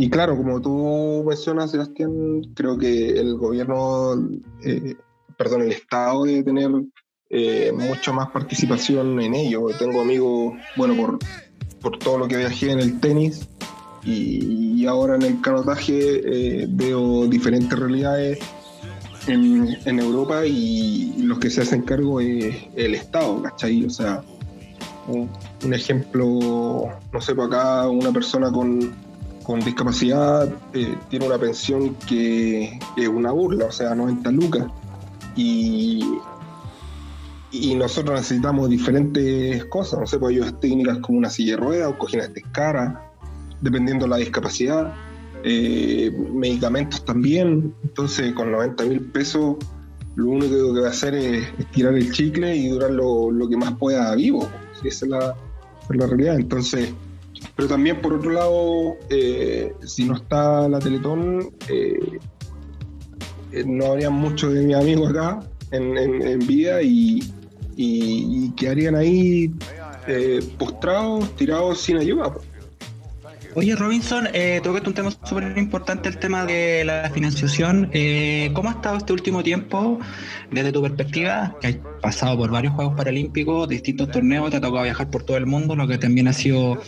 y 0.00 0.08
claro, 0.10 0.36
como 0.36 0.62
tú 0.62 1.24
mencionas, 1.26 1.72
Sebastián, 1.72 2.40
creo 2.54 2.78
que 2.78 3.18
el 3.18 3.36
gobierno, 3.36 4.14
eh, 4.62 4.94
perdón, 5.36 5.62
el 5.62 5.72
Estado 5.72 6.22
debe 6.22 6.44
tener 6.44 6.70
eh, 7.30 7.72
mucho 7.72 8.12
más 8.12 8.30
participación 8.30 9.20
en 9.20 9.34
ello. 9.34 9.66
Tengo 9.76 10.00
amigos, 10.00 10.54
bueno, 10.76 10.94
por, 10.94 11.18
por 11.80 11.98
todo 11.98 12.16
lo 12.16 12.28
que 12.28 12.36
viajé 12.36 12.70
en 12.70 12.78
el 12.78 13.00
tenis 13.00 13.48
y, 14.04 14.86
ahora 14.86 15.16
en 15.16 15.22
el 15.22 15.40
canotaje 15.40 16.62
eh, 16.62 16.66
veo 16.70 17.26
diferentes 17.26 17.76
realidades 17.76 18.38
en, 19.26 19.98
Europa 19.98 20.46
y 20.46 21.12
los 21.18 21.40
que 21.40 21.50
se 21.50 21.62
hacen 21.62 21.82
cargo 21.82 22.20
es 22.20 22.54
el 22.76 22.94
Estado, 22.94 23.42
¿cachai? 23.42 23.84
O 23.84 23.90
sea, 23.90 24.22
un, 25.08 25.74
ejemplo, 25.74 26.88
no 27.12 27.20
sé, 27.20 27.34
por 27.34 27.46
acá 27.46 27.88
una 27.88 28.12
persona 28.12 28.52
con, 28.52 29.07
discapacidad 29.56 30.48
eh, 30.74 30.96
tiene 31.08 31.26
una 31.26 31.38
pensión 31.38 31.94
que 32.06 32.78
es 32.96 33.08
una 33.08 33.32
burla, 33.32 33.66
o 33.66 33.72
sea, 33.72 33.94
90 33.94 34.30
lucas. 34.32 34.66
Y, 35.36 36.18
y 37.50 37.74
nosotros 37.74 38.20
necesitamos 38.20 38.68
diferentes 38.68 39.64
cosas, 39.66 40.00
no 40.00 40.06
sé, 40.06 40.18
pues 40.18 40.34
ayudas 40.34 40.60
técnicas 40.60 40.98
como 40.98 41.18
una 41.18 41.30
silla 41.30 41.52
de 41.52 41.62
ruedas 41.62 41.90
o 41.90 41.98
cojines 41.98 42.34
de 42.34 42.42
cara, 42.52 43.10
dependiendo 43.60 44.04
de 44.04 44.10
la 44.10 44.16
discapacidad. 44.18 44.94
Eh, 45.44 46.10
medicamentos 46.32 47.04
también. 47.04 47.74
Entonces, 47.82 48.32
con 48.34 48.50
90 48.52 48.84
mil 48.84 49.00
pesos, 49.00 49.56
lo 50.16 50.30
único 50.30 50.74
que 50.74 50.80
va 50.80 50.88
a 50.88 50.90
hacer 50.90 51.14
es, 51.14 51.46
tirar 51.72 51.94
el 51.94 52.12
chicle 52.12 52.54
y 52.54 52.68
durar 52.68 52.90
lo, 52.90 53.48
que 53.48 53.56
más 53.56 53.72
pueda 53.78 54.14
vivo. 54.14 54.48
Esa 54.84 55.06
es 55.06 55.10
la, 55.10 55.36
la, 55.90 56.06
realidad. 56.06 56.36
Entonces, 56.36 56.92
pero 57.56 57.68
también 57.68 58.00
por 58.00 58.14
otro 58.14 58.30
lado, 58.30 58.96
eh, 59.10 59.72
si 59.84 60.04
no 60.04 60.16
está 60.16 60.68
la 60.68 60.78
Teletón, 60.78 61.50
eh, 61.68 62.18
no 63.66 63.86
habría 63.86 64.10
muchos 64.10 64.52
de 64.52 64.62
mis 64.64 64.76
amigos 64.76 65.10
acá 65.10 65.40
en, 65.70 66.38
vida 66.46 66.82
y, 66.82 67.20
y, 67.76 68.50
quedarían 68.52 68.94
ahí 68.94 69.52
postrados, 70.58 71.34
tirados 71.36 71.80
sin 71.80 71.98
ayuda. 71.98 72.34
Oye, 73.58 73.74
Robinson, 73.74 74.28
eh, 74.34 74.60
tocaste 74.62 74.88
un 74.88 74.94
tema 74.94 75.10
súper 75.10 75.58
importante, 75.58 76.08
el 76.08 76.18
tema 76.18 76.46
de 76.46 76.84
la 76.84 77.10
financiación. 77.12 77.90
Eh, 77.92 78.52
¿Cómo 78.54 78.68
ha 78.68 78.74
estado 78.74 78.98
este 78.98 79.12
último 79.12 79.42
tiempo, 79.42 79.98
desde 80.52 80.70
tu 80.70 80.80
perspectiva, 80.80 81.56
que 81.60 81.66
has 81.66 81.76
pasado 82.00 82.38
por 82.38 82.52
varios 82.52 82.74
Juegos 82.74 82.94
Paralímpicos, 82.96 83.68
distintos 83.68 84.12
torneos, 84.12 84.52
te 84.52 84.58
ha 84.58 84.60
tocado 84.60 84.84
viajar 84.84 85.10
por 85.10 85.24
todo 85.24 85.36
el 85.36 85.46
mundo, 85.46 85.74
lo 85.74 85.88
que 85.88 85.98
también 85.98 86.28
ha 86.28 86.32
sido 86.32 86.80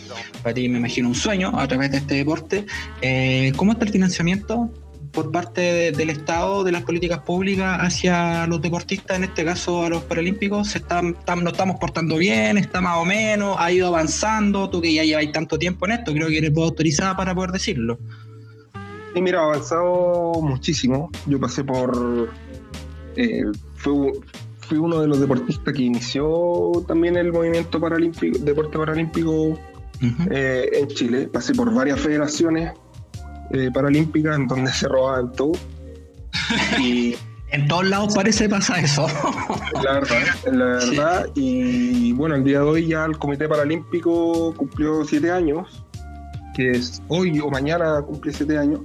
para 0.43 0.53
ti, 0.53 0.69
me 0.69 0.77
imagino, 0.77 1.09
un 1.09 1.15
sueño 1.15 1.51
a 1.59 1.67
través 1.67 1.91
de 1.91 1.97
este 1.97 2.15
deporte? 2.15 2.65
Eh, 3.01 3.51
¿Cómo 3.57 3.73
está 3.73 3.83
el 3.83 3.91
financiamiento 3.91 4.71
por 5.11 5.31
parte 5.31 5.91
del 5.91 6.09
Estado, 6.09 6.63
de 6.63 6.71
las 6.71 6.83
políticas 6.83 7.19
públicas 7.19 7.77
hacia 7.79 8.47
los 8.47 8.61
deportistas, 8.61 9.17
en 9.17 9.25
este 9.25 9.43
caso 9.43 9.83
a 9.83 9.89
los 9.89 10.03
paralímpicos? 10.03 10.69
¿Se 10.69 10.79
están, 10.79 11.15
¿Nos 11.27 11.53
estamos 11.53 11.79
portando 11.79 12.17
bien? 12.17 12.57
¿Está 12.57 12.81
más 12.81 12.97
o 12.97 13.05
menos? 13.05 13.55
¿Ha 13.59 13.71
ido 13.71 13.87
avanzando? 13.87 14.69
Tú 14.69 14.81
que 14.81 14.93
ya 14.93 15.03
lleváis 15.03 15.31
tanto 15.31 15.57
tiempo 15.59 15.85
en 15.85 15.93
esto, 15.93 16.13
creo 16.13 16.27
que 16.27 16.37
eres 16.37 16.55
autorizada 16.55 17.15
para 17.15 17.35
poder 17.35 17.51
decirlo. 17.51 17.99
Sí, 19.13 19.21
mira, 19.21 19.41
ha 19.41 19.43
avanzado 19.45 20.33
muchísimo. 20.41 21.09
Yo 21.25 21.39
pasé 21.39 21.63
por... 21.63 22.29
Eh, 23.15 23.43
fui 23.75 24.77
uno 24.77 25.01
de 25.01 25.07
los 25.07 25.19
deportistas 25.19 25.73
que 25.73 25.83
inició 25.83 26.71
también 26.87 27.17
el 27.17 27.33
movimiento 27.33 27.79
paralímpico, 27.79 28.37
deporte 28.39 28.77
paralímpico 28.77 29.59
eh, 30.29 30.69
en 30.73 30.87
Chile. 30.87 31.27
Pasé 31.27 31.53
por 31.53 31.73
varias 31.73 31.99
federaciones 31.99 32.71
eh, 33.53 33.69
paralímpicas 33.73 34.35
en 34.35 34.47
donde 34.47 34.71
se 34.71 34.87
robaban 34.87 35.31
todo. 35.33 35.53
y 36.79 37.15
en 37.51 37.67
todos 37.67 37.85
lados 37.85 38.15
parece 38.15 38.47
pasar 38.47 38.79
eso. 38.83 39.07
La 39.83 39.93
verdad, 39.93 40.23
la 40.45 40.65
verdad. 40.65 41.29
Y 41.35 42.13
bueno, 42.13 42.35
el 42.35 42.43
día 42.43 42.59
de 42.59 42.65
hoy 42.65 42.87
ya 42.87 43.05
el 43.05 43.17
Comité 43.17 43.47
Paralímpico 43.49 44.53
cumplió 44.55 45.03
siete 45.03 45.31
años, 45.31 45.83
que 46.53 46.71
es 46.71 47.01
hoy 47.09 47.39
o 47.39 47.49
mañana 47.49 48.01
cumple 48.01 48.31
siete 48.31 48.57
años, 48.57 48.81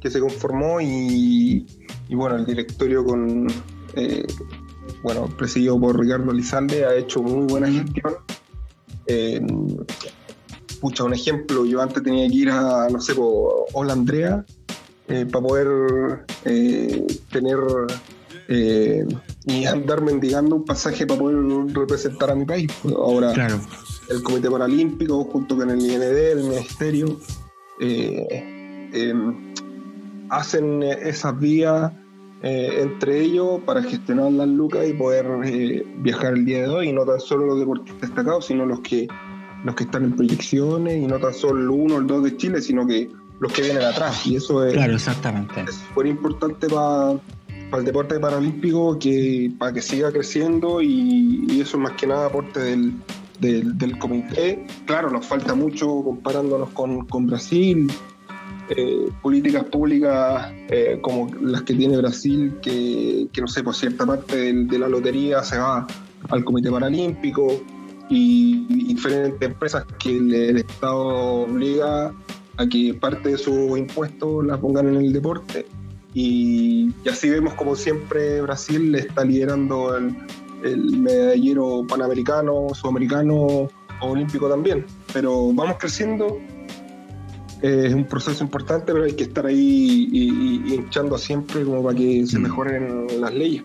que 0.00 0.10
se 0.10 0.18
conformó 0.18 0.80
y, 0.80 1.64
bueno, 2.10 2.36
el 2.36 2.44
directorio 2.44 3.04
con, 3.04 3.46
eh, 3.94 4.26
bueno, 5.02 5.26
presidido 5.26 5.78
por 5.80 5.98
Ricardo 5.98 6.32
Lizalde 6.32 6.84
ha 6.84 6.94
hecho 6.94 7.22
muy 7.22 7.46
buena 7.46 7.70
gestión. 7.70 8.14
Eh, 9.06 9.40
pucha, 10.86 11.02
un 11.02 11.14
ejemplo, 11.14 11.66
yo 11.66 11.82
antes 11.82 12.00
tenía 12.00 12.28
que 12.28 12.34
ir 12.36 12.48
a, 12.48 12.88
no 12.88 13.00
sé, 13.00 13.12
Hola 13.18 13.92
Andrea, 13.92 14.44
eh, 15.08 15.26
para 15.26 15.44
poder 15.44 16.24
eh, 16.44 17.04
tener 17.32 17.58
eh, 18.46 19.04
y 19.46 19.64
andar 19.64 20.00
mendigando 20.02 20.54
un 20.54 20.64
pasaje 20.64 21.04
para 21.04 21.18
poder 21.18 21.38
representar 21.74 22.30
a 22.30 22.36
mi 22.36 22.44
país. 22.44 22.70
Ahora, 22.84 23.32
el 24.08 24.22
Comité 24.22 24.48
Paralímpico, 24.48 25.24
junto 25.24 25.56
con 25.56 25.70
el 25.70 25.80
IND, 25.80 26.02
el 26.02 26.44
Ministerio, 26.44 27.18
em, 27.80 29.52
hacen 30.30 30.84
esas 30.84 31.36
vías 31.40 31.90
entre 32.42 33.22
ellos 33.22 33.60
para 33.66 33.82
gestionar 33.82 34.30
las 34.30 34.46
lucas 34.46 34.86
y 34.88 34.92
poder 34.92 35.26
viajar 35.96 36.34
el 36.34 36.44
día 36.44 36.62
de 36.62 36.68
hoy, 36.68 36.90
y 36.90 36.92
no 36.92 37.04
tan 37.04 37.18
solo 37.18 37.44
los 37.46 37.58
deportistas 37.58 38.02
destacados, 38.02 38.46
sino 38.46 38.64
los 38.64 38.78
que 38.80 39.08
los 39.66 39.74
que 39.74 39.84
están 39.84 40.04
en 40.04 40.12
proyecciones, 40.12 41.02
y 41.02 41.06
no 41.06 41.18
tan 41.18 41.34
solo 41.34 41.60
el 41.60 41.68
uno 41.68 41.96
o 41.96 41.98
el 41.98 42.06
dos 42.06 42.22
de 42.24 42.36
Chile, 42.36 42.60
sino 42.62 42.86
que 42.86 43.10
los 43.40 43.52
que 43.52 43.62
vienen 43.62 43.82
atrás. 43.82 44.26
Y 44.26 44.36
eso 44.36 44.64
es, 44.64 44.72
claro, 44.72 44.94
exactamente. 44.94 45.64
es 45.68 45.74
súper 45.88 46.06
importante 46.06 46.68
para 46.68 47.20
el 47.78 47.84
deporte 47.84 48.18
paralímpico 48.20 48.98
que, 48.98 49.52
para 49.58 49.72
que 49.72 49.82
siga 49.82 50.12
creciendo 50.12 50.80
y, 50.80 51.60
eso 51.60 51.76
es 51.76 51.82
más 51.82 51.92
que 51.92 52.06
nada 52.06 52.26
aporte 52.26 52.60
del, 52.60 52.94
del, 53.40 53.98
comité. 53.98 54.64
Claro, 54.86 55.10
nos 55.10 55.26
falta 55.26 55.54
mucho 55.54 56.02
comparándonos 56.04 56.70
con, 56.70 57.04
con 57.06 57.26
Brasil. 57.26 57.90
Eh, 58.68 59.08
políticas 59.22 59.64
públicas 59.64 60.50
eh, 60.68 60.98
como 61.00 61.28
las 61.40 61.62
que 61.62 61.74
tiene 61.74 61.96
Brasil, 61.96 62.56
que, 62.60 63.28
que 63.32 63.40
no 63.40 63.46
sé, 63.46 63.62
por 63.62 63.74
cierta 63.74 64.04
parte 64.04 64.52
de, 64.52 64.78
la 64.78 64.88
lotería 64.88 65.42
se 65.44 65.58
va 65.58 65.86
al 66.30 66.44
Comité 66.44 66.70
Paralímpico 66.70 67.62
y, 68.08 68.66
diferentes 68.94 69.48
empresas 69.48 69.84
que 69.98 70.16
el 70.16 70.56
Estado 70.56 71.42
obliga 71.42 72.12
a 72.56 72.66
que 72.66 72.94
parte 72.94 73.30
de 73.30 73.38
sus 73.38 73.78
impuestos 73.78 74.44
la 74.46 74.58
pongan 74.58 74.88
en 74.88 74.96
el 74.96 75.12
deporte. 75.12 75.66
Y, 76.14 76.92
así 77.10 77.28
vemos 77.28 77.54
como 77.54 77.76
siempre 77.76 78.40
Brasil 78.40 78.94
está 78.94 79.24
liderando 79.24 79.96
el, 79.96 80.16
medallero 80.98 81.84
panamericano, 81.86 82.68
sudamericano, 82.72 83.68
olímpico 84.00 84.48
también. 84.48 84.86
Pero 85.12 85.52
vamos 85.52 85.76
creciendo, 85.78 86.38
es 87.60 87.94
un 87.94 88.04
proceso 88.06 88.42
importante, 88.42 88.92
pero 88.92 89.04
hay 89.04 89.12
que 89.12 89.24
estar 89.24 89.46
ahí 89.46 90.08
y, 90.10 90.74
hinchando 90.74 91.18
siempre 91.18 91.62
como 91.64 91.82
para 91.84 91.96
que 91.96 92.26
se 92.26 92.38
mm. 92.38 92.42
mejoren 92.42 93.20
las 93.20 93.34
leyes. 93.34 93.62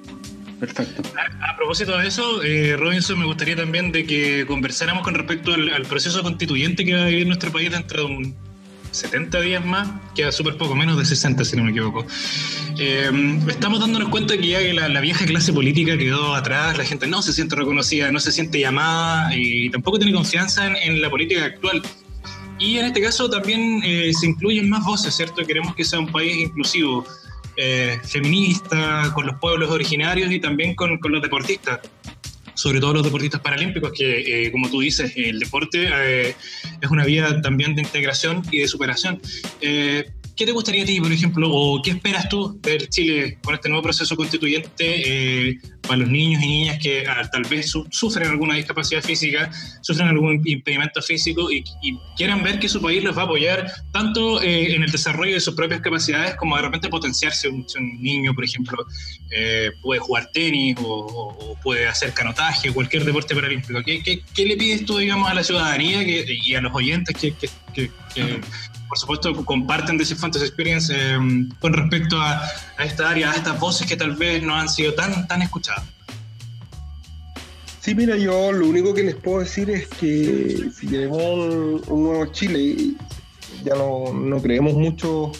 Perfecto. 0.61 1.01
A, 1.41 1.57
propósito 1.57 1.97
de 1.97 2.07
eso, 2.07 2.43
eh, 2.43 2.77
Robinson, 2.77 3.17
me 3.17 3.25
gustaría 3.25 3.55
también 3.55 3.91
de 3.91 4.05
que 4.05 4.45
conversáramos 4.45 5.03
con 5.03 5.15
respecto 5.15 5.53
al, 5.53 5.81
proceso 5.87 6.21
constituyente 6.21 6.85
que 6.85 6.93
va 6.93 7.01
a 7.01 7.07
vivir 7.07 7.25
nuestro 7.25 7.51
país 7.51 7.71
dentro 7.71 8.05
de 8.05 8.13
un, 8.13 8.35
70 8.91 9.41
días 9.41 9.65
más, 9.65 9.89
queda 10.13 10.31
súper 10.31 10.57
poco, 10.57 10.75
menos 10.75 10.99
de 10.99 11.05
60 11.05 11.43
si 11.45 11.57
no 11.57 11.63
me 11.63 11.71
equivoco. 11.71 12.05
Eh, 12.77 13.39
estamos 13.47 13.79
dándonos 13.79 14.09
cuenta 14.09 14.37
que 14.37 14.49
ya 14.49 14.59
la, 14.61 15.01
vieja 15.01 15.25
clase 15.25 15.51
política 15.51 15.97
quedó 15.97 16.35
atrás, 16.35 16.77
la 16.77 16.85
gente 16.85 17.07
no 17.07 17.23
se 17.23 17.33
siente 17.33 17.55
reconocida, 17.55 18.11
no 18.11 18.19
se 18.19 18.31
siente 18.31 18.59
llamada 18.59 19.35
y 19.35 19.71
tampoco 19.71 19.97
tiene 19.97 20.13
confianza 20.13 20.67
en, 20.67 21.01
la 21.01 21.09
política 21.09 21.43
actual. 21.45 21.81
Y 22.59 22.77
en 22.77 22.85
este 22.85 23.01
caso 23.01 23.27
también 23.31 23.81
eh, 23.83 24.11
se 24.13 24.27
incluyen 24.27 24.69
más 24.69 24.85
voces, 24.85 25.15
¿cierto? 25.15 25.43
Queremos 25.43 25.73
que 25.73 25.83
sea 25.83 25.97
un 25.97 26.11
país 26.11 26.37
inclusivo, 26.37 27.03
eh, 27.63 27.99
feminista, 28.03 29.11
con 29.13 29.27
los 29.27 29.35
pueblos 29.35 29.69
originarios 29.69 30.31
y 30.31 30.39
también 30.39 30.73
con, 30.73 30.99
los 30.99 31.21
deportistas 31.21 31.79
sobre 32.55 32.79
todo 32.79 32.93
los 32.93 33.03
deportistas 33.03 33.39
paralímpicos, 33.39 33.91
que 33.95 34.45
eh, 34.47 34.51
como 34.51 34.67
tú 34.67 34.81
dices, 34.81 35.13
el 35.15 35.37
deporte 35.37 35.87
eh, 35.93 36.35
es 36.81 36.89
una 36.89 37.05
vía 37.05 37.39
también 37.41 37.75
de 37.75 37.83
integración 37.83 38.41
y 38.51 38.59
de 38.59 38.67
superación. 38.67 39.21
¿Qué 40.41 40.47
te 40.47 40.53
gustaría 40.53 40.81
a 40.81 40.85
ti, 40.87 40.99
por 40.99 41.11
ejemplo, 41.11 41.47
o 41.51 41.79
qué 41.83 41.91
esperas 41.91 42.27
tú 42.27 42.59
del 42.63 42.89
Chile 42.89 43.37
con 43.43 43.53
este 43.53 43.69
nuevo 43.69 43.83
proceso 43.83 44.15
constituyente 44.15 44.71
eh, 44.79 45.59
para 45.83 45.97
los 45.97 46.09
niños 46.09 46.41
y 46.41 46.47
niñas 46.47 46.79
que 46.81 47.05
ah, 47.05 47.29
tal 47.31 47.43
vez 47.43 47.71
sufren 47.91 48.27
alguna 48.27 48.55
discapacidad 48.55 49.03
física, 49.03 49.51
sufren 49.81 50.07
algún 50.07 50.41
impedimento 50.45 50.99
físico 51.03 51.51
y, 51.51 51.63
quieran 52.17 52.41
ver 52.41 52.57
que 52.57 52.67
su 52.67 52.81
país 52.81 53.03
los 53.03 53.15
va 53.15 53.21
a 53.21 53.25
apoyar 53.25 53.71
tanto 53.91 54.41
eh, 54.41 54.73
en 54.73 54.81
el 54.81 54.89
desarrollo 54.89 55.35
de 55.35 55.39
sus 55.39 55.53
propias 55.53 55.79
capacidades 55.81 56.35
como 56.37 56.55
de 56.55 56.63
repente 56.63 56.89
potenciarse? 56.89 57.47
Un, 57.47 57.63
un 57.77 58.01
niño, 58.01 58.33
por 58.33 58.43
ejemplo, 58.43 58.83
eh, 59.29 59.69
puede 59.83 59.99
jugar 59.99 60.31
tenis 60.33 60.75
o, 60.81 61.55
puede 61.61 61.87
hacer 61.87 62.13
canotaje, 62.13 62.73
cualquier 62.73 63.05
deporte 63.05 63.35
paralímpico. 63.35 63.83
¿Qué, 63.83 64.01
qué, 64.01 64.45
le 64.45 64.57
pides 64.57 64.85
tú, 64.85 64.97
digamos, 64.97 65.29
a 65.29 65.35
la 65.35 65.43
ciudadanía 65.43 66.01
y 66.01 66.55
a 66.55 66.61
los 66.61 66.73
oyentes 66.73 67.15
que, 67.15 67.35
que 67.75 67.91
por 68.91 68.99
supuesto, 68.99 69.45
comparten 69.45 69.97
de 69.97 70.03
ese 70.03 70.17
Fantasy 70.17 70.43
Experience 70.43 70.93
em, 70.93 71.47
con 71.61 71.71
respecto 71.71 72.19
a, 72.19 72.41
esta 72.83 73.09
área, 73.09 73.31
a 73.31 73.35
estas 73.35 73.57
voces 73.57 73.87
que 73.87 73.95
tal 73.95 74.17
vez 74.17 74.43
no 74.43 74.53
han 74.53 74.67
sido 74.67 74.93
tan, 74.93 75.29
tan 75.29 75.41
escuchadas. 75.41 75.85
Sí, 77.79 77.95
mira, 77.95 78.17
yo 78.17 78.51
lo 78.51 78.67
único 78.67 78.93
que 78.93 79.03
les 79.03 79.15
puedo 79.15 79.39
decir 79.39 79.69
es 79.69 79.87
que 79.87 80.69
si 80.77 80.87
queremos 80.87 81.21
un, 81.87 82.03
nuevo 82.03 82.25
Chile, 82.33 82.95
ya 83.63 83.75
no, 83.75 84.41
creemos 84.41 84.73
mucho 84.73 85.31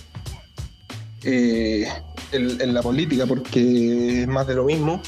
eh, 1.26 1.90
en, 2.32 2.74
la 2.74 2.82
política 2.82 3.26
porque 3.26 4.22
es 4.22 4.28
más 4.30 4.48
de 4.48 4.56
lo 4.56 4.64
mismo. 4.64 5.02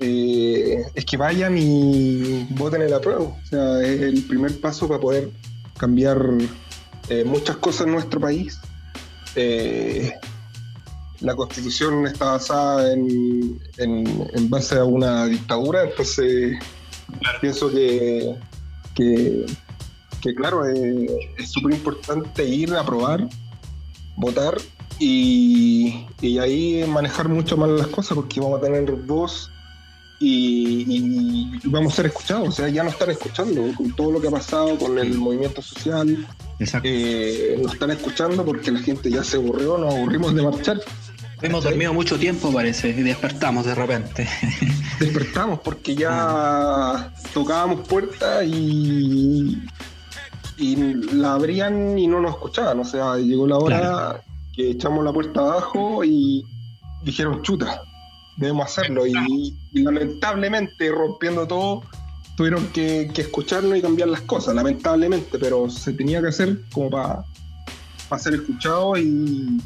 Eh, 0.00 0.78
es 0.94 1.04
que 1.04 1.18
vayan 1.18 1.58
y 1.58 2.44
voten 2.48 2.80
el 2.80 2.94
apruebo. 2.94 3.36
O 3.42 3.46
sea, 3.46 3.82
es 3.82 4.00
el 4.00 4.22
primer 4.22 4.58
paso 4.58 4.88
para 4.88 4.98
poder 4.98 5.28
cambiar 5.76 6.16
eh, 7.08 7.24
muchas 7.24 7.56
cosas 7.56 7.86
en 7.86 7.92
nuestro 7.92 8.20
país. 8.20 8.58
Eh, 9.34 10.12
la 11.20 11.34
constitución 11.34 12.06
está 12.06 12.32
basada 12.32 12.92
en, 12.92 13.60
en, 13.78 14.50
base 14.50 14.76
a 14.76 14.84
una 14.84 15.26
dictadura, 15.26 15.84
entonces 15.84 16.58
pienso 17.40 17.70
que, 17.70 18.34
que, 18.94 20.34
claro, 20.34 20.68
eh, 20.68 21.06
es 21.38 21.50
súper 21.50 21.74
importante 21.74 22.44
ir 22.44 22.74
a 22.74 22.80
aprobar, 22.80 23.28
votar 24.16 24.56
y, 24.98 26.06
y, 26.20 26.38
ahí 26.38 26.84
manejar 26.88 27.28
mucho 27.28 27.56
más 27.56 27.70
las 27.70 27.86
cosas 27.86 28.16
porque 28.16 28.40
vamos 28.40 28.58
a 28.58 28.62
tener 28.62 28.90
voz 28.92 29.50
y, 30.20 30.84
y, 30.88 31.60
vamos 31.64 31.92
a 31.92 31.96
ser 31.96 32.06
escuchados, 32.06 32.48
o 32.48 32.52
sea, 32.52 32.68
ya 32.68 32.82
no 32.82 32.90
están 32.90 33.10
escuchando 33.10 33.62
con 33.76 33.92
todo 33.92 34.12
lo 34.12 34.20
que 34.20 34.28
ha 34.28 34.32
pasado 34.32 34.76
con 34.76 34.98
el 34.98 35.14
movimiento 35.14 35.62
social, 35.62 36.26
eh, 36.58 37.58
nos 37.62 37.72
están 37.74 37.90
escuchando 37.90 38.44
porque 38.44 38.70
la 38.70 38.80
gente 38.80 39.10
ya 39.10 39.24
se 39.24 39.36
aburrió, 39.36 39.78
nos 39.78 39.94
aburrimos 39.94 40.34
de 40.34 40.42
marchar. 40.42 40.80
Hemos 41.40 41.64
dormido 41.64 41.92
mucho 41.92 42.18
tiempo, 42.18 42.52
parece, 42.52 42.90
y 42.90 43.02
despertamos 43.02 43.66
de 43.66 43.74
repente. 43.74 44.28
Despertamos 45.00 45.58
porque 45.58 45.96
ya 45.96 47.12
tocábamos 47.34 47.88
puertas 47.88 48.44
y, 48.46 49.60
y 50.56 50.76
la 51.14 51.34
abrían 51.34 51.98
y 51.98 52.06
no 52.06 52.20
nos 52.20 52.34
escuchaban. 52.34 52.78
O 52.78 52.84
sea, 52.84 53.16
llegó 53.16 53.48
la 53.48 53.58
hora 53.58 54.22
que 54.54 54.70
echamos 54.70 55.04
la 55.04 55.12
puerta 55.12 55.40
abajo 55.40 56.04
y 56.04 56.44
dijeron, 57.02 57.42
chuta, 57.42 57.82
debemos 58.36 58.66
hacerlo. 58.66 59.04
y 59.04 59.52
lamentablemente, 59.72 60.92
rompiendo 60.92 61.48
todo, 61.48 61.82
tuvieron 62.36 62.66
que, 62.68 63.10
escucharnos 63.16 63.76
y 63.76 63.82
cambiar 63.82 64.08
las 64.08 64.22
cosas, 64.22 64.54
lamentablemente, 64.54 65.38
pero 65.38 65.68
se 65.68 65.92
tenía 65.92 66.20
que 66.20 66.28
hacer 66.28 66.60
como 66.72 66.90
para 66.90 67.24
ser 68.18 68.34
escuchado 68.34 68.96
y, 68.96 69.60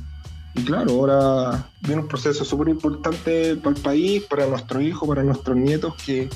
claro, 0.64 0.92
ahora 0.92 1.68
viene 1.82 2.02
un 2.02 2.08
proceso 2.08 2.44
súper 2.44 2.68
importante 2.68 3.56
para 3.56 3.76
el 3.76 3.82
país, 3.82 4.22
para 4.24 4.46
nuestros 4.46 4.82
hijos, 4.82 5.08
para 5.08 5.22
nuestros 5.22 5.56
nietos, 5.56 5.94
que, 6.04 6.28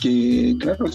que 0.00 0.56
claro, 0.60 0.86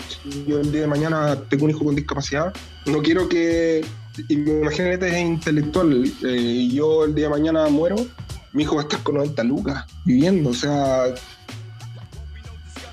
yo 0.48 0.60
el 0.60 0.72
día 0.72 0.82
de 0.82 0.88
mañana 0.88 1.36
tengo 1.50 1.66
un 1.66 1.72
hijo 1.72 1.86
con 1.86 1.96
discapacidad, 1.96 2.54
no 2.86 3.02
quiero 3.02 3.28
que, 3.28 3.86
imagínate, 4.30 5.08
es 5.08 5.26
intelectual, 5.26 6.12
eh, 6.24 6.70
yo 6.72 7.06
el 7.06 7.16
día 7.16 7.26
de 7.26 7.32
mañana 7.32 7.68
muero, 7.68 7.96
mi 8.54 8.64
hijo 8.64 8.76
va 8.76 8.82
a 8.82 8.84
estar 8.84 9.02
con 9.04 9.16
90 9.16 9.44
lucas 9.44 9.86
viviendo, 10.06 10.50
o 10.52 10.54
sea... 10.54 11.06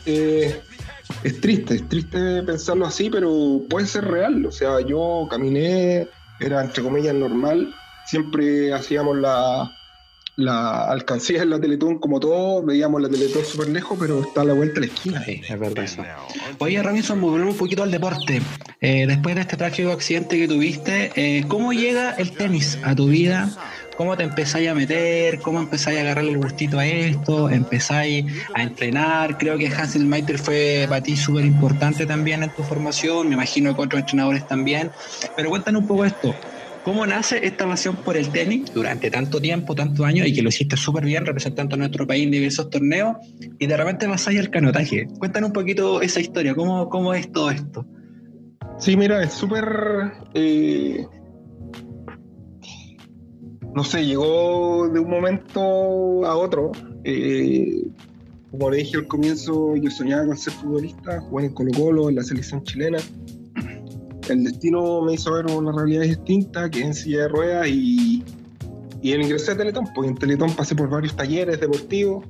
Eh, 0.07 0.63
es 1.23 1.41
triste, 1.41 1.75
es 1.75 1.89
triste 1.89 2.43
pensarlo 2.43 2.87
así, 2.87 3.11
pero 3.11 3.63
puede 3.69 3.87
ser 3.87 4.05
real. 4.05 4.45
O 4.47 4.53
sea, 4.53 4.81
yo 4.81 5.27
caminé, 5.31 6.09
era 6.41 6.63
entre 6.63 6.83
comillas 6.83 7.15
normal, 7.15 7.75
siempre 8.07 8.73
hacíamos 8.73 9.19
la, 9.19 9.71
la 10.37 10.85
alcancía 10.91 11.43
en 11.43 11.51
la 11.51 11.61
Teletón 11.61 11.99
como 11.99 12.19
todo, 12.19 12.63
veíamos 12.63 13.01
la 13.03 13.09
Teletón 13.09 13.45
súper 13.45 13.69
lejos, 13.69 13.99
pero 14.01 14.23
está 14.23 14.41
a 14.41 14.45
la 14.45 14.55
vuelta 14.55 14.81
de 14.81 14.87
la 14.87 14.93
esquina. 14.93 15.25
Sí, 15.25 15.43
es 15.47 15.59
verdad 15.59 15.85
eso. 15.85 16.03
Oye, 16.59 16.83
Robinson, 16.83 17.21
volvemos 17.21 17.55
un 17.55 17.59
poquito 17.59 17.83
al 17.83 17.91
deporte. 17.91 18.41
Eh, 18.81 19.07
después 19.07 19.35
de 19.35 19.43
este 19.43 19.57
trágico 19.57 19.93
accidente 19.93 20.39
que 20.39 20.49
tuviste, 20.49 21.13
eh, 21.15 21.45
¿cómo 21.49 21.73
llega 21.73 22.13
el 22.13 22.33
tenis 22.33 22.79
a 22.83 22.95
tu 22.95 23.09
vida? 23.09 23.51
¿Cómo 24.01 24.17
te 24.17 24.23
empezáis 24.23 24.67
a 24.67 24.75
meter? 24.75 25.43
¿Cómo 25.43 25.61
empezáis 25.61 25.99
a 25.99 26.01
agarrarle 26.01 26.31
el 26.31 26.39
gustito 26.39 26.79
a 26.79 26.87
esto? 26.87 27.51
¿Empezáis 27.51 28.25
a 28.55 28.63
entrenar? 28.63 29.37
Creo 29.37 29.59
que 29.59 29.67
Hansel 29.67 30.07
Maiter 30.07 30.39
fue 30.39 30.87
para 30.89 31.03
ti 31.03 31.19
súper 31.19 31.45
importante 31.45 32.07
también 32.07 32.43
en 32.43 32.51
tu 32.55 32.63
formación, 32.63 33.29
me 33.29 33.35
imagino 33.35 33.77
que 33.77 33.83
otros 33.83 34.01
entrenadores 34.01 34.47
también. 34.47 34.91
Pero 35.37 35.51
cuéntanos 35.51 35.83
un 35.83 35.87
poco 35.87 36.07
esto. 36.07 36.35
¿Cómo 36.83 37.07
nace 37.07 37.45
esta 37.45 37.67
pasión 37.67 37.97
por 37.97 38.17
el 38.17 38.33
tenis 38.33 38.73
durante 38.73 39.11
tanto 39.11 39.39
tiempo, 39.39 39.75
tantos 39.75 40.07
años, 40.07 40.27
y 40.27 40.33
que 40.33 40.41
lo 40.41 40.49
hiciste 40.49 40.79
súper 40.79 41.05
bien 41.05 41.27
representando 41.27 41.75
a 41.75 41.79
nuestro 41.79 42.07
país 42.07 42.25
en 42.25 42.31
diversos 42.31 42.71
torneos, 42.71 43.19
y 43.59 43.67
de 43.67 43.77
repente 43.77 44.09
pasáis 44.09 44.41
al 44.41 44.49
canotaje? 44.49 45.09
Cuéntanos 45.19 45.49
un 45.49 45.53
poquito 45.53 46.01
esa 46.01 46.21
historia, 46.21 46.55
¿cómo, 46.55 46.89
cómo 46.89 47.13
es 47.13 47.31
todo 47.31 47.51
esto? 47.51 47.85
Sí, 48.79 48.97
mira, 48.97 49.23
es 49.23 49.35
súper... 49.35 49.67
Eh, 50.33 51.05
no 53.75 53.85
sé, 53.85 54.05
llegó 54.05 54.89
de 54.89 55.01
un 55.01 55.11
momento 55.11 56.25
a 56.27 56.37
otro. 56.37 56.73
Eh, 57.05 57.87
como 58.51 58.71
le 58.71 58.79
dije 58.79 58.97
al 58.97 59.07
comienzo, 59.07 59.77
yo 59.77 59.91
soñaba 59.91 60.27
con 60.27 60.37
ser 60.37 60.53
futbolista, 60.55 61.21
jugar 61.21 61.45
en 61.47 61.55
Colo 61.55 61.71
Colo, 61.73 62.09
en 62.09 62.17
la 62.17 62.23
selección 62.23 62.65
chilena 62.65 62.99
el 64.31 64.45
destino 64.45 65.03
me 65.03 65.15
hizo 65.15 65.33
ver 65.33 65.47
una 65.47 65.73
realidad 65.73 66.03
distinta, 66.03 66.71
que 66.71 66.83
en 66.83 66.95
silla 66.95 67.23
de 67.23 67.29
ruedas 67.29 67.69
y, 67.69 68.25
y 69.03 69.13
en 69.13 69.23
ingresé 69.23 69.53
a 69.53 69.57
Teletón, 69.57 69.87
pues 69.95 70.09
en 70.09 70.17
Teletón 70.17 70.55
pasé 70.55 70.75
por 70.75 70.89
varios 70.89 71.15
talleres 71.17 71.61
deportivos. 71.61 72.25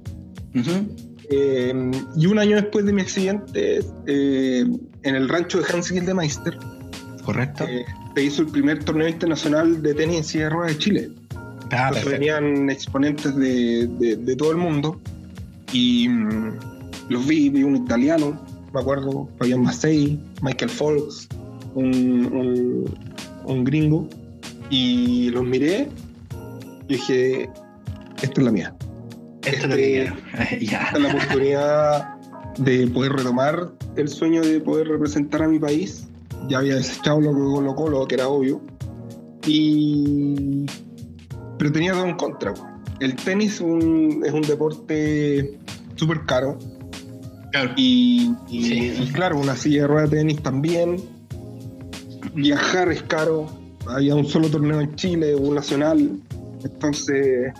Eh, 1.32 1.90
y 2.16 2.26
un 2.26 2.38
año 2.38 2.56
después 2.56 2.84
de 2.84 2.92
mi 2.92 3.02
accidente, 3.02 3.80
eh, 4.06 4.66
en 5.02 5.14
el 5.14 5.28
rancho 5.28 5.60
de 5.60 5.64
Hans 5.72 5.90
Gildemeister, 5.90 6.58
correcto, 7.24 7.64
eh, 7.64 7.84
se 8.14 8.24
hizo 8.24 8.42
el 8.42 8.48
primer 8.48 8.82
torneo 8.82 9.06
internacional 9.06 9.80
de 9.80 9.94
tenis 9.94 10.16
en 10.16 10.24
silla 10.24 10.44
de 10.44 10.50
ruedas 10.50 10.72
de 10.72 10.78
Chile. 10.78 11.10
Ah, 11.72 11.92
venían 12.04 12.68
exponentes 12.68 13.34
de, 13.36 13.86
de, 13.86 14.36
todo 14.36 14.50
el 14.50 14.56
mundo 14.56 15.00
y 15.72 16.08
mm, 16.08 16.58
los 17.08 17.26
vi, 17.26 17.48
vi 17.48 17.62
un 17.62 17.76
italiano, 17.76 18.40
me 18.72 18.80
acuerdo, 18.80 19.28
Fabián 19.38 19.62
Massey, 19.62 20.20
Michael 20.42 20.70
Folks, 20.70 21.28
un, 21.74 22.84
un, 23.44 23.64
gringo 23.64 24.08
y 24.68 25.30
los 25.30 25.44
miré 25.44 25.88
y 26.88 26.94
dije, 26.94 27.50
esta 28.22 28.40
es 28.40 28.44
la 28.44 28.50
mía. 28.50 28.74
Esta, 29.44 29.66
es, 29.66 29.68
la 29.68 29.76
esta 30.50 30.92
es 30.92 31.00
la 31.00 31.08
oportunidad 31.08 32.14
de 32.58 32.86
poder 32.88 33.12
retomar 33.12 33.70
el 33.96 34.08
sueño 34.08 34.42
de 34.42 34.60
poder 34.60 34.88
representar 34.88 35.42
a 35.42 35.48
mi 35.48 35.58
país. 35.58 36.08
Ya 36.48 36.58
había 36.58 36.76
desechado 36.76 37.20
lo 37.20 37.32
que 37.32 37.38
Colo 37.38 37.74
Colo, 37.74 38.08
que 38.08 38.14
era 38.16 38.28
obvio. 38.28 38.60
Y... 39.46 40.66
Pero 41.60 41.70
tenía 41.70 41.92
todo 41.92 42.06
en 42.06 42.16
contra. 42.16 42.54
El 43.00 43.14
tenis 43.14 43.54
es 43.54 43.60
un 43.60 44.42
deporte 44.48 45.58
súper 45.94 46.24
caro. 46.24 46.58
Y, 47.76 48.34
y, 48.48 49.12
claro, 49.12 49.38
una 49.38 49.54
silla 49.54 49.82
de 49.82 49.86
rueda 49.86 50.06
de 50.06 50.16
tenis 50.16 50.42
también 50.42 50.96
viajar 52.34 52.90
es 52.90 53.02
caro, 53.02 53.46
había 53.86 54.14
un 54.14 54.26
solo 54.26 54.48
torneo 54.48 54.80
en 54.80 54.94
Chile, 54.94 55.34
un 55.34 55.54
nacional, 55.54 56.18
entonces 56.62 57.52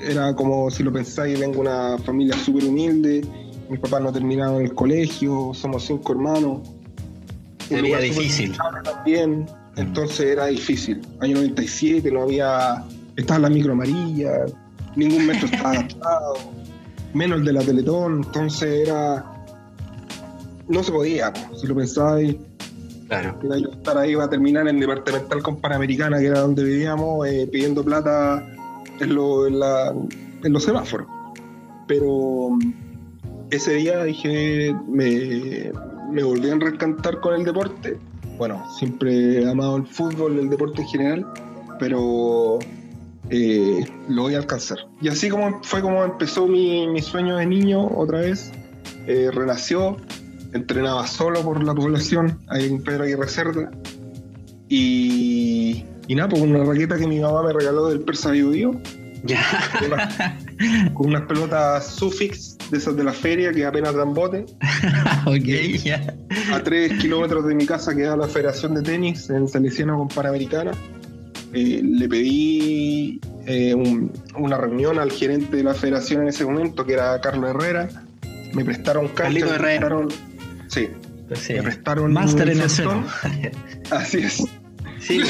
era 0.00 0.34
como 0.34 0.70
si 0.70 0.82
lo 0.82 0.92
pensáis, 0.92 1.38
vengo 1.38 1.54
de 1.54 1.60
una 1.60 1.98
familia 1.98 2.36
súper 2.36 2.64
humilde, 2.64 3.22
mis 3.68 3.80
papás 3.80 4.02
no 4.02 4.12
terminaron 4.12 4.62
el 4.62 4.74
colegio, 4.74 5.52
somos 5.54 5.84
cinco 5.84 6.12
hermanos. 6.12 6.60
Sería 7.68 7.98
difícil. 7.98 8.56
También, 8.84 9.46
entonces 9.76 10.20
era 10.20 10.46
difícil. 10.46 11.00
Año 11.20 11.36
97 11.36 12.10
no 12.10 12.22
había, 12.22 12.84
estaba 13.16 13.40
la 13.40 13.50
micro 13.50 13.72
amarilla, 13.72 14.46
ningún 14.96 15.26
metro 15.26 15.46
estaba 15.46 15.70
adaptado, 15.72 16.34
menos 17.14 17.40
el 17.40 17.44
de 17.44 17.52
la 17.52 17.60
Teletón, 17.60 18.22
entonces 18.24 18.88
era, 18.88 19.24
no 20.68 20.82
se 20.82 20.92
podía, 20.92 21.32
si 21.54 21.66
lo 21.66 21.74
pensáis 21.74 22.36
Claro. 23.20 23.38
yo 23.42 23.70
estar 23.72 23.98
ahí 23.98 24.12
iba 24.12 24.24
a 24.24 24.30
terminar 24.30 24.66
en 24.68 24.80
departamental 24.80 25.42
con 25.42 25.60
Panamericana, 25.60 26.18
que 26.18 26.28
era 26.28 26.40
donde 26.40 26.64
vivíamos, 26.64 27.26
eh, 27.26 27.46
pidiendo 27.50 27.84
plata 27.84 28.42
en, 29.00 29.14
los 29.14 30.64
semáforos. 30.64 31.06
Pero 31.86 32.50
mm, 32.52 32.72
ese 33.50 33.74
día 33.74 34.02
dije, 34.04 34.74
me, 34.88 35.72
me 36.10 36.22
volví 36.22 36.48
a 36.48 36.54
reencantar 36.54 37.20
con 37.20 37.34
el 37.34 37.44
deporte. 37.44 37.98
Bueno, 38.38 38.64
siempre 38.78 39.42
he 39.42 39.50
amado 39.50 39.76
el 39.76 39.86
fútbol, 39.86 40.38
el 40.38 40.48
deporte 40.48 40.80
en 40.80 40.88
general, 40.88 41.26
pero 41.78 42.60
eh, 43.32 43.84
lo 44.08 44.22
voy 44.22 44.34
a 44.34 44.38
alcanzar. 44.38 44.78
Y 45.00 45.08
así 45.08 45.30
como 45.30 45.62
fue 45.62 45.80
como 45.80 46.04
empezó 46.04 46.46
mi, 46.46 46.86
mi 46.86 47.00
sueño 47.00 47.38
de 47.38 47.46
niño 47.46 47.88
otra 47.96 48.20
vez, 48.20 48.52
eh, 49.06 49.30
renació 49.32 49.96
entrenaba 50.52 51.06
solo 51.06 51.42
por 51.42 51.64
la 51.64 51.74
población, 51.74 52.38
ahí 52.48 52.66
en 52.66 52.82
Pedro 52.82 53.04
Aguirre 53.04 53.28
Cerda. 53.28 53.70
Y, 54.68 55.84
y 56.08 56.14
nada, 56.14 56.28
pues 56.28 56.42
una 56.42 56.62
raqueta 56.62 56.98
que 56.98 57.06
mi 57.06 57.20
mamá 57.20 57.42
me 57.42 57.52
regaló 57.52 57.88
del 57.88 58.00
Persa 58.00 58.30
Bio 58.32 58.52
Ya. 59.24 59.42
Con, 60.94 61.08
unas 61.08 61.22
pelotas 61.22 61.86
Sufix 61.86 62.58
de 62.70 62.78
esas 62.78 62.96
de 62.96 63.04
la 63.04 63.12
feria 63.12 63.52
que 63.52 63.64
apenas 63.64 63.94
dan 63.94 64.12
bote. 64.12 64.44
ok, 65.26 65.82
ya. 65.82 66.14
A 66.52 66.62
tres 66.62 67.00
kilómetros 67.00 67.46
de 67.46 67.54
mi 67.54 67.64
casa 67.64 67.94
queda 67.94 68.14
la 68.14 68.28
Federación 68.28 68.74
de 68.74 68.82
Tenis 68.82 69.30
en 69.30 69.48
Salesiano 69.48 69.96
con 69.96 70.08
Panamericana. 70.08 70.72
Eh, 71.52 71.80
le 71.82 72.08
pedí 72.08 73.20
eh, 73.46 73.74
una 74.36 74.56
reunión 74.56 74.98
al 74.98 75.10
gerente 75.10 75.56
de 75.56 75.62
la 75.62 75.74
federación 75.74 76.22
en 76.22 76.28
ese 76.28 76.44
momento, 76.44 76.84
que 76.84 76.94
era 76.94 77.20
Carlos 77.20 77.50
Herrera. 77.50 77.88
Me 78.54 78.64
prestaron 78.64 79.08
canchas, 79.08 79.50
me 79.50 79.58
prestaron, 79.58 80.08
Sí. 80.68 80.88
Pues 81.28 81.50
Me 81.50 81.62
prestaron 81.62 82.12
Master 82.12 82.48
en 82.48 82.60
el. 82.60 82.70
Así 83.90 84.18
es. 84.18 84.44
Sí, 84.98 85.20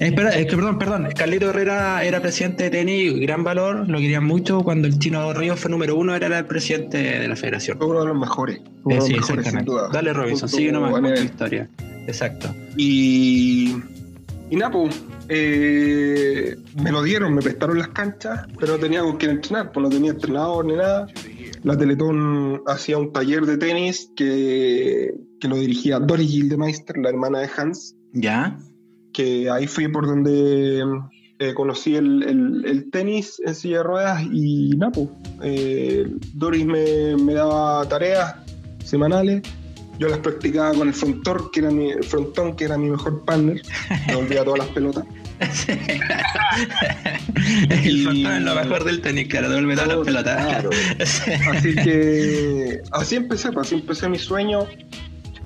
es 0.00 0.46
que, 0.46 0.56
perdón, 0.56 0.78
perdón. 0.78 1.08
Carlito 1.16 1.50
Herrera 1.50 2.04
era 2.04 2.20
presidente 2.20 2.64
de 2.64 2.70
tenis, 2.70 3.18
gran 3.20 3.42
valor, 3.42 3.88
lo 3.88 3.98
querían 3.98 4.24
mucho. 4.24 4.62
Cuando 4.62 4.86
el 4.86 4.98
Chino 4.98 5.32
Ríos 5.32 5.58
fue 5.58 5.70
número 5.70 5.96
uno, 5.96 6.14
era 6.14 6.38
el 6.38 6.44
presidente 6.46 6.98
de 6.98 7.28
la 7.28 7.36
federación. 7.36 7.78
Fue 7.78 7.88
uno 7.88 8.00
de 8.00 8.06
los 8.06 8.18
mejores. 8.18 8.60
Eh, 8.88 9.00
sí, 9.00 9.14
exactamente. 9.14 9.70
Dale, 9.92 10.12
Robinson, 10.12 10.48
sigue 10.48 10.72
nomás 10.72 10.92
con 10.92 11.02
tu 11.02 11.20
historia. 11.20 11.68
Exacto. 12.06 12.54
Y, 12.76 13.76
y 14.50 14.56
Napo, 14.56 14.84
pues, 14.84 15.02
eh, 15.28 16.56
me 16.82 16.90
lo 16.90 17.02
dieron, 17.02 17.34
me 17.34 17.42
prestaron 17.42 17.78
las 17.78 17.88
canchas, 17.88 18.46
pero 18.58 18.74
no 18.74 18.78
tenía 18.78 19.02
con 19.02 19.16
quién 19.16 19.32
entrenar, 19.32 19.72
pues 19.72 19.84
no 19.84 19.90
tenía 19.90 20.12
entrenador 20.12 20.64
ni 20.64 20.74
nada 20.74 21.06
la 21.64 21.76
Teletón 21.76 22.62
hacía 22.66 22.98
un 22.98 23.12
taller 23.12 23.44
de 23.46 23.56
tenis 23.58 24.10
que, 24.16 25.14
lo 25.42 25.56
dirigía 25.56 25.98
Doris 25.98 26.30
Gildemeister, 26.30 26.96
la 26.98 27.10
hermana 27.10 27.40
de 27.40 27.50
Hans. 27.56 27.96
Ya. 28.12 28.58
Que 29.12 29.50
ahí 29.50 29.66
fui 29.66 29.88
por 29.88 30.06
donde 30.06 30.82
eh, 31.38 31.54
conocí 31.54 31.96
el, 31.96 32.88
tenis 32.92 33.40
en 33.44 33.54
silla 33.54 33.78
de 33.78 33.82
ruedas 33.82 34.22
y 34.32 34.70
Napo. 34.76 35.10
Eh, 35.42 36.06
Doris 36.34 36.66
me, 36.66 37.34
daba 37.34 37.88
tareas 37.88 38.36
semanales. 38.84 39.42
Yo 39.98 40.08
las 40.08 40.18
practicaba 40.18 40.74
con 40.74 40.88
el 40.88 40.94
frontón, 40.94 41.50
que 41.52 41.60
era 41.60 41.70
mi, 41.70 41.92
frontón, 42.02 42.56
que 42.56 42.64
era 42.64 42.78
mi 42.78 42.90
mejor 42.90 43.24
partner. 43.24 43.62
Me 44.06 44.16
volvía 44.16 44.44
todas 44.44 44.60
las 44.60 44.68
pelotas. 44.68 45.04
el 47.70 48.02
frontón 48.02 48.32
es 48.32 48.42
lo 48.42 48.54
mejor 48.54 48.84
del 48.84 49.00
tenis, 49.00 49.28
claro, 49.28 49.48
devuelve 49.48 49.74
todas 49.74 49.88
las 49.88 50.04
pelotas. 50.04 50.68
así 51.50 51.74
que 51.74 52.80
así 52.92 53.16
empecé, 53.16 53.50
pues, 53.52 53.66
así 53.66 53.76
empecé 53.76 54.08
mi 54.08 54.18
sueño, 54.18 54.66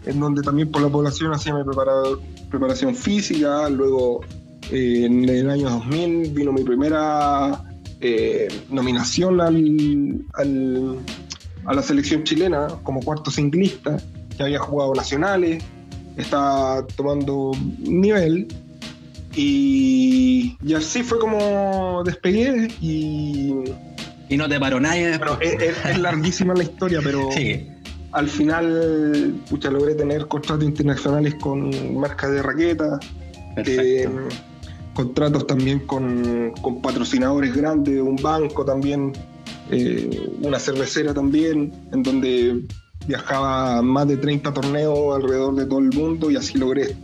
en 0.07 0.21
donde 0.21 0.43
también 0.43 0.71
por 0.71 0.83
la 0.83 0.89
población 0.89 1.33
hacía 1.33 1.55
mi 1.55 1.63
preparación 2.51 2.95
física, 2.95 3.69
luego 3.69 4.23
eh, 4.71 5.05
en 5.07 5.29
el 5.29 5.51
año 5.51 5.69
2000 5.69 6.31
vino 6.31 6.53
mi 6.53 6.63
primera 6.63 7.63
eh, 8.01 8.49
nominación 8.71 9.41
al, 9.41 10.99
a 11.65 11.75
la 11.75 11.83
selección 11.83 12.25
chilena 12.25 12.69
como 12.83 13.01
cuarto 13.01 13.31
singlista, 13.31 13.97
que 14.37 14.43
había 14.43 14.59
jugado 14.59 14.95
nacionales, 14.95 15.63
estaba 16.17 16.87
tomando 16.97 17.53
nivel 17.79 18.49
y, 19.35 20.57
así 20.77 21.03
fue 21.03 21.19
como 21.19 22.03
despegué 22.05 22.69
y... 22.81 23.55
Y 24.29 24.37
no 24.39 24.49
te 24.49 24.59
paró 24.59 24.81
nadie. 24.81 25.19
Bueno, 25.19 25.39
es, 25.41 25.99
larguísima 25.99 26.55
la 26.55 26.63
historia, 26.63 27.01
pero 27.05 27.29
al 28.13 28.29
final 28.29 29.35
pucha, 29.49 29.71
logré 29.71 29.95
tener 29.95 30.27
contratos 30.27 30.65
internacionales 30.65 31.35
con 31.35 31.99
marcas 31.99 32.31
de 32.31 32.43
raquetas. 32.43 32.99
Eh, 33.57 34.09
contratos 34.95 35.47
también 35.47 35.81
con, 35.81 36.53
con 36.63 36.81
patrocinadores 36.81 37.55
grandes, 37.55 38.01
un 38.01 38.17
banco 38.17 38.65
también, 38.65 39.13
eh, 39.71 40.31
una 40.41 40.59
cervecera 40.59 41.13
también, 41.13 41.73
en 41.93 42.03
donde 42.03 42.63
viajaba 43.07 43.83
más 43.83 44.09
de 44.09 44.17
30 44.17 44.53
torneos 44.53 45.17
alrededor 45.17 45.55
de 45.55 45.67
todo 45.67 45.79
el 45.81 45.93
mundo 45.93 46.31
y 46.31 46.37
así 46.37 46.59
logré 46.59 46.97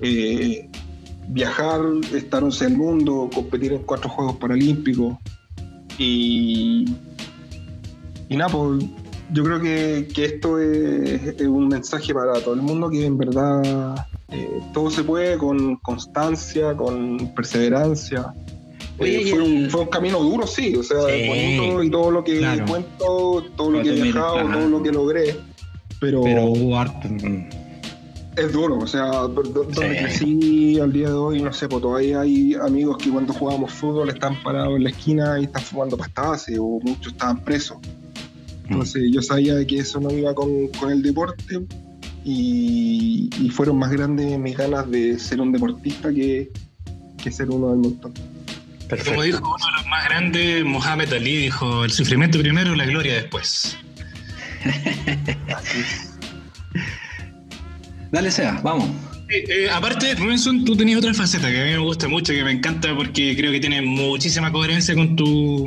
eh, 0.00 0.68
viajar, 1.28 1.80
estar 2.14 2.42
11 2.44 2.64
del 2.64 2.76
mundo, 2.76 3.30
competir 3.34 3.72
en 3.72 3.82
cuatro 3.82 4.08
Juegos 4.08 4.36
Paralímpicos 4.36 5.16
y, 5.98 6.84
y 8.28 8.36
nada, 8.36 8.50
pues 8.50 8.84
yo 9.32 9.44
creo 9.44 9.60
que, 9.60 10.08
esto 10.24 10.58
es, 10.58 11.22
es, 11.22 11.46
un 11.46 11.68
mensaje 11.68 12.14
para 12.14 12.40
todo 12.40 12.54
el 12.54 12.62
mundo 12.62 12.88
que 12.88 13.04
en 13.04 13.18
verdad 13.18 14.06
eh, 14.28 14.60
todo 14.72 14.90
se 14.90 15.02
puede 15.02 15.36
con 15.38 15.76
constancia, 15.76 16.76
con 16.76 17.34
perseverancia. 17.34 18.32
Eh, 18.98 19.26
fue, 19.30 19.40
un, 19.40 19.70
fue, 19.70 19.80
un, 19.82 19.88
camino 19.88 20.20
duro, 20.20 20.46
sí, 20.46 20.74
o 20.74 20.82
sea, 20.82 21.02
sí, 21.06 21.28
bonito 21.28 21.82
y 21.82 21.90
todo 21.90 22.10
lo 22.10 22.24
que 22.24 22.38
claro. 22.38 22.64
cuento, 22.66 23.44
todo 23.56 23.70
lo 23.70 23.82
que 23.82 23.90
he 23.90 24.02
viajado, 24.02 24.50
todo 24.50 24.68
lo 24.68 24.82
que 24.82 24.92
logré, 24.92 25.36
pero, 26.00 26.22
pero 26.22 26.44
hubo 26.46 26.78
harto. 26.78 27.08
Es 28.36 28.52
duro, 28.52 28.78
o 28.78 28.86
sea, 28.86 29.06
donde 29.06 29.66
crecí 29.74 30.78
al 30.78 30.92
día 30.92 31.08
de 31.08 31.14
hoy, 31.14 31.42
no 31.42 31.52
sé, 31.52 31.68
pues 31.68 31.82
todavía 31.82 32.20
hay 32.20 32.54
amigos 32.54 32.98
que 32.98 33.10
cuando 33.10 33.32
jugábamos 33.32 33.72
fútbol 33.72 34.08
están 34.10 34.42
parados 34.42 34.76
en 34.76 34.84
la 34.84 34.90
esquina 34.90 35.40
y 35.40 35.44
están 35.44 35.62
fumando 35.62 35.96
pastas 35.96 36.46
o 36.58 36.80
muchos 36.82 37.12
estaban 37.12 37.42
presos. 37.42 37.78
Entonces 38.68 39.02
mm. 39.02 39.12
yo 39.12 39.22
sabía 39.22 39.66
que 39.66 39.78
eso 39.78 40.00
no 40.00 40.10
iba 40.10 40.34
con, 40.34 40.68
con 40.68 40.90
el 40.90 41.02
deporte 41.02 41.62
y, 42.24 43.30
y, 43.40 43.50
fueron 43.50 43.78
más 43.78 43.90
grandes 43.90 44.38
mis 44.38 44.56
ganas 44.56 44.90
de 44.90 45.18
ser 45.18 45.40
un 45.40 45.52
deportista 45.52 46.12
que, 46.12 46.50
que 47.22 47.30
ser 47.30 47.50
uno 47.50 47.70
del 47.70 47.78
montón. 47.78 48.12
Perfecto. 48.88 49.10
Como 49.10 49.22
dijo 49.22 49.38
uno 49.38 49.66
de 49.66 49.72
los 49.72 49.86
más 49.86 50.04
grandes, 50.04 50.64
Mohamed 50.64 51.12
Ali 51.12 51.36
dijo, 51.36 51.84
el 51.84 51.90
sufrimiento 51.90 52.38
primero, 52.38 52.74
la 52.74 52.86
gloria 52.86 53.14
después. 53.14 53.76
Dale, 58.12 58.30
Sea, 58.30 58.60
vamos. 58.62 58.88
Eh, 59.28 59.44
eh, 59.48 59.68
aparte, 59.70 60.14
Robinson, 60.14 60.64
tú 60.64 60.76
tenías 60.76 60.98
otra 60.98 61.12
faceta 61.12 61.50
que 61.50 61.60
a 61.60 61.64
mí 61.64 61.70
me 61.72 61.78
gusta 61.78 62.06
mucho, 62.06 62.32
que 62.32 62.44
me 62.44 62.52
encanta 62.52 62.94
porque 62.94 63.36
creo 63.36 63.50
que 63.50 63.58
tiene 63.58 63.82
muchísima 63.82 64.52
coherencia 64.52 64.94
con 64.94 65.16
tu, 65.16 65.66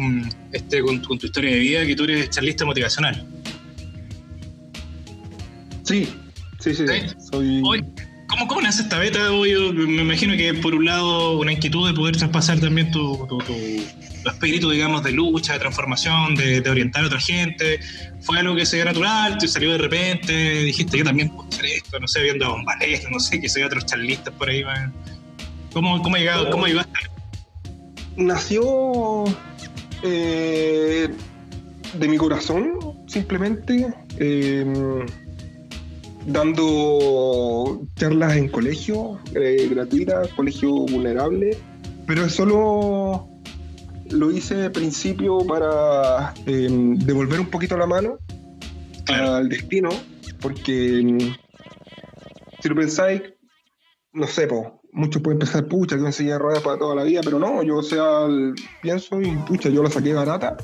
este, 0.53 0.81
con, 0.81 0.99
con 0.99 1.19
tu 1.19 1.25
historia 1.25 1.51
de 1.51 1.59
vida, 1.59 1.85
que 1.85 1.95
tú 1.95 2.05
eres 2.05 2.29
charlista 2.29 2.63
motivacional. 2.63 3.27
Sí, 5.83 6.07
sí, 6.59 6.73
sí. 6.73 6.85
¿Sí? 6.87 7.15
Soy... 7.31 7.61
Hoy, 7.65 7.83
¿cómo, 8.39 8.47
¿Cómo 8.47 8.61
nace 8.61 8.83
esta 8.83 8.97
beta? 8.97 9.19
Yo 9.29 9.73
me 9.73 10.01
imagino 10.01 10.35
que 10.35 10.53
por 10.53 10.73
un 10.73 10.85
lado 10.85 11.37
una 11.37 11.51
inquietud 11.51 11.87
de 11.87 11.93
poder 11.93 12.15
traspasar 12.17 12.59
también 12.59 12.91
tu, 12.91 13.17
tu, 13.27 13.37
tu, 13.39 13.53
tu 14.23 14.29
espíritu, 14.29 14.69
digamos, 14.69 15.03
de 15.03 15.11
lucha, 15.11 15.53
de 15.53 15.59
transformación, 15.59 16.35
de, 16.35 16.67
orientar 16.69 17.03
a 17.03 17.07
otra 17.07 17.19
gente. 17.19 17.79
¿Fue 18.21 18.39
algo 18.39 18.55
que 18.55 18.65
se 18.65 18.77
dio 18.77 18.85
natural? 18.85 19.37
¿Te 19.37 19.47
salió 19.47 19.71
de 19.71 19.77
repente? 19.77 20.33
¿Dijiste 20.63 20.97
que 20.97 21.03
también 21.03 21.29
puedo 21.29 21.49
hacer 21.49 21.65
esto? 21.65 21.99
No 21.99 22.07
sé, 22.07 22.23
viendo 22.23 22.45
a 22.45 22.49
Bombales, 22.49 23.05
no 23.11 23.19
sé, 23.19 23.39
que 23.39 23.49
se 23.49 23.63
otros 23.63 23.85
charlistas 23.85 24.33
por 24.33 24.49
ahí. 24.49 24.63
¿Cómo, 25.73 26.01
cómo, 26.01 26.17
llegado, 26.17 26.49
¿Cómo 26.49 26.65
llegaste? 26.65 26.99
Nació 28.15 29.25
eh, 30.03 31.09
de 31.93 32.07
mi 32.07 32.17
corazón, 32.17 32.73
simplemente. 33.07 33.87
Eh, 34.17 35.05
dando 36.31 37.81
charlas 37.95 38.37
en 38.37 38.49
colegio 38.49 39.19
eh, 39.33 39.67
gratuitas, 39.69 40.27
colegio 40.29 40.71
vulnerable, 40.71 41.57
pero 42.05 42.29
solo 42.29 43.27
lo 44.11 44.31
hice 44.31 44.55
de 44.55 44.69
principio 44.69 45.39
para 45.39 46.33
eh, 46.45 46.67
devolver 46.69 47.39
un 47.39 47.47
poquito 47.47 47.77
la 47.77 47.87
mano 47.87 48.17
claro. 49.05 49.35
al 49.35 49.49
destino, 49.49 49.89
porque 50.41 51.33
si 52.61 52.69
lo 52.69 52.75
pensáis, 52.75 53.21
no 54.13 54.27
sé, 54.27 54.47
po, 54.47 54.81
muchos 54.91 55.21
pueden 55.21 55.39
pensar, 55.39 55.67
pucha, 55.67 55.97
que 55.97 56.05
enseñé 56.05 56.37
ruedas 56.37 56.63
para 56.63 56.77
toda 56.77 56.95
la 56.95 57.03
vida, 57.03 57.21
pero 57.23 57.39
no, 57.39 57.63
yo 57.63 57.77
o 57.77 57.83
sea, 57.83 58.27
pienso 58.81 59.19
y 59.21 59.31
pucha, 59.47 59.69
yo 59.69 59.83
la 59.83 59.89
saqué 59.89 60.13
barata, 60.13 60.57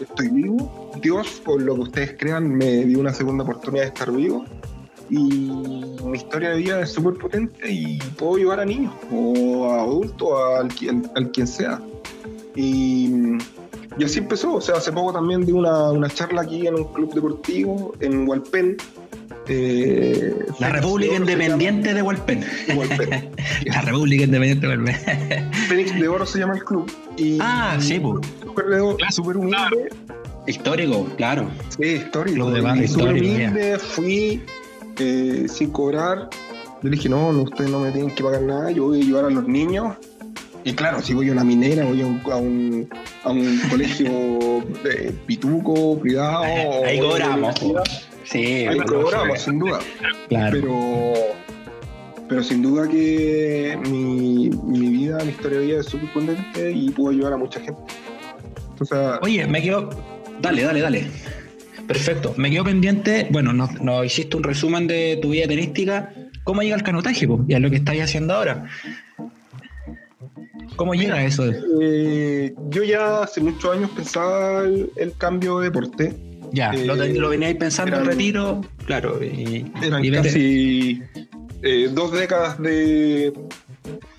estoy 0.00 0.28
vivo, 0.28 0.90
Dios, 1.00 1.42
por 1.44 1.60
lo 1.60 1.74
que 1.74 1.80
ustedes 1.80 2.16
crean, 2.18 2.48
me 2.48 2.84
dio 2.84 3.00
una 3.00 3.12
segunda 3.12 3.44
oportunidad 3.44 3.84
de 3.84 3.88
estar 3.88 4.12
vivo 4.12 4.44
y 5.10 5.16
mi 5.18 6.16
historia 6.16 6.50
de 6.50 6.58
vida 6.58 6.80
es 6.80 6.92
súper 6.92 7.14
potente 7.14 7.70
y 7.70 7.98
puedo 8.18 8.38
llevar 8.38 8.60
a 8.60 8.64
niños 8.64 8.92
o 9.12 9.70
a 9.70 9.82
adultos, 9.82 10.30
al 10.58 10.68
quien, 10.68 11.10
al 11.14 11.30
quien 11.30 11.46
sea. 11.46 11.80
Y, 12.56 13.10
y, 13.98 14.04
así 14.04 14.20
empezó, 14.20 14.54
o 14.54 14.60
sea, 14.60 14.76
hace 14.76 14.92
poco 14.92 15.12
también 15.12 15.44
di 15.44 15.52
una, 15.52 15.90
una 15.90 16.08
charla 16.08 16.42
aquí 16.42 16.66
en 16.66 16.74
un 16.74 16.84
club 16.92 17.12
deportivo 17.14 17.94
en 18.00 18.28
Hualpén. 18.28 18.76
Eh, 19.46 20.34
la 20.58 20.70
República 20.70 21.16
Independiente 21.16 21.92
de 21.92 22.00
Hualpén. 22.00 22.44
la 23.66 23.80
República 23.82 24.24
Independiente 24.24 24.66
de 24.66 24.76
Hualpén. 24.76 25.52
Fénix 25.68 25.98
de 25.98 26.08
Oro 26.08 26.24
se 26.24 26.38
llama 26.38 26.54
el 26.54 26.64
club. 26.64 26.90
Y 27.16 27.38
ah, 27.40 27.76
sí, 27.78 28.00
pues. 28.00 28.26
Súper 28.40 29.12
super 29.12 29.36
humilde. 29.36 29.90
Histórico, 30.46 31.06
claro. 31.16 31.50
Sí, 31.76 31.84
histórico. 31.84 32.38
Lo 32.38 32.50
demás, 32.50 32.90
súper 32.90 33.14
humilde, 33.14 33.78
fui 33.78 34.42
eh, 34.98 35.46
sin 35.48 35.70
cobrar. 35.70 36.28
Yo 36.82 36.90
le 36.90 36.96
dije, 36.96 37.08
no, 37.08 37.32
no, 37.32 37.42
ustedes 37.42 37.70
no 37.70 37.80
me 37.80 37.90
tienen 37.90 38.14
que 38.14 38.22
pagar 38.22 38.42
nada, 38.42 38.70
yo 38.70 38.84
voy 38.84 39.00
a 39.00 39.04
ayudar 39.04 39.24
a 39.26 39.30
los 39.30 39.46
niños. 39.48 39.96
Y 40.64 40.72
claro, 40.72 41.02
si 41.02 41.12
voy 41.12 41.28
a 41.28 41.32
una 41.32 41.44
minera, 41.44 41.84
voy 41.84 42.00
a 42.00 42.06
un, 42.06 42.20
a 42.30 42.36
un, 42.36 42.88
a 43.24 43.30
un 43.30 43.60
colegio 43.70 44.64
de 44.82 45.12
pituco, 45.26 45.98
cuidado. 45.98 46.44
Ahí 46.84 47.00
cobramos. 47.00 47.54
Sí, 48.24 48.66
ahí 48.66 48.78
cobramos, 48.80 49.40
sin 49.40 49.58
duda. 49.58 49.78
Claro. 50.28 50.58
Pero, 50.58 51.12
pero 52.28 52.42
sin 52.42 52.62
duda 52.62 52.88
que 52.88 53.78
mi, 53.90 54.48
mi 54.50 54.88
vida, 54.88 55.18
mi 55.22 55.30
historia 55.30 55.58
de 55.58 55.66
vida 55.66 55.80
es 55.80 55.86
súper 55.86 56.10
potente 56.12 56.70
y 56.70 56.90
puedo 56.90 57.10
ayudar 57.10 57.34
a 57.34 57.36
mucha 57.36 57.60
gente. 57.60 57.80
Oye, 59.22 59.46
me 59.46 59.62
quedo. 59.62 59.90
Dale, 60.40 60.62
dale, 60.62 60.80
dale. 60.80 61.10
Perfecto. 61.86 62.34
Me 62.36 62.50
quedo 62.50 62.64
pendiente, 62.64 63.28
bueno, 63.30 63.52
nos, 63.52 63.80
nos, 63.80 64.04
hiciste 64.06 64.36
un 64.36 64.42
resumen 64.42 64.86
de 64.86 65.18
tu 65.20 65.30
vida 65.30 65.46
tenística. 65.46 66.12
¿Cómo 66.44 66.62
llega 66.62 66.76
el 66.76 66.82
canotaje? 66.82 67.26
Po? 67.26 67.44
Y 67.48 67.54
a 67.54 67.58
lo 67.58 67.70
que 67.70 67.76
estáis 67.76 68.02
haciendo 68.02 68.34
ahora. 68.34 68.66
¿Cómo 70.76 70.92
Mira, 70.92 71.16
llega 71.16 71.24
eso? 71.24 71.44
Eh, 71.80 72.54
yo 72.70 72.82
ya 72.82 73.22
hace 73.22 73.40
muchos 73.40 73.76
años 73.76 73.90
pensaba 73.90 74.64
el, 74.64 74.90
el 74.96 75.12
cambio 75.16 75.58
de 75.60 75.66
deporte. 75.66 76.14
Ya, 76.52 76.70
eh, 76.72 76.84
lo, 76.84 76.94
lo, 76.94 77.28
veníais 77.28 77.56
pensando 77.56 77.96
en 77.96 78.04
retiro, 78.06 78.60
claro. 78.86 79.22
Y, 79.22 79.70
eran 79.82 80.04
y 80.04 80.10
casi 80.10 81.02
eh, 81.62 81.88
dos 81.92 82.12
décadas 82.12 82.60
de, 82.60 83.32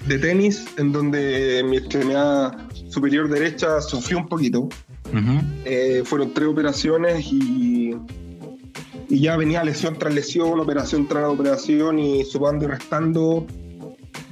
de 0.08 0.20
tenis 0.20 0.66
en 0.78 0.92
donde 0.92 1.64
mi 1.68 1.78
extremidad 1.78 2.58
superior 2.90 3.30
derecha 3.30 3.82
sufrió 3.82 4.18
un 4.18 4.28
poquito. 4.28 4.70
Uh 5.16 5.18
-huh. 5.18 5.42
eh, 5.64 6.02
fueron 6.04 6.34
tres 6.34 6.50
operaciones 6.50 7.26
y, 7.32 7.96
y, 9.08 9.20
ya 9.22 9.38
venía 9.38 9.64
lesión 9.64 9.98
tras 9.98 10.14
lesión, 10.14 10.60
operación 10.60 11.08
tras 11.08 11.30
operación 11.30 12.00
y 12.00 12.26
sumando 12.26 12.66
y 12.66 12.68
restando. 12.68 13.46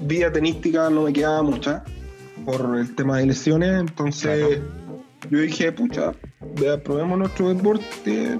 Vida 0.02 0.30
tenística 0.30 0.90
no 0.90 1.04
me 1.04 1.14
quedaba 1.14 1.42
mucha 1.42 1.86
por 2.46 2.78
el 2.78 2.94
tema 2.96 3.20
de 3.20 3.28
lesiones, 3.28 3.80
entonces 3.80 4.46
claro. 4.46 4.64
yo 5.30 5.40
dije, 5.40 5.72
pucha, 5.72 6.12
probemos 6.84 7.18
nuestro 7.18 7.54
deporte. 7.54 8.38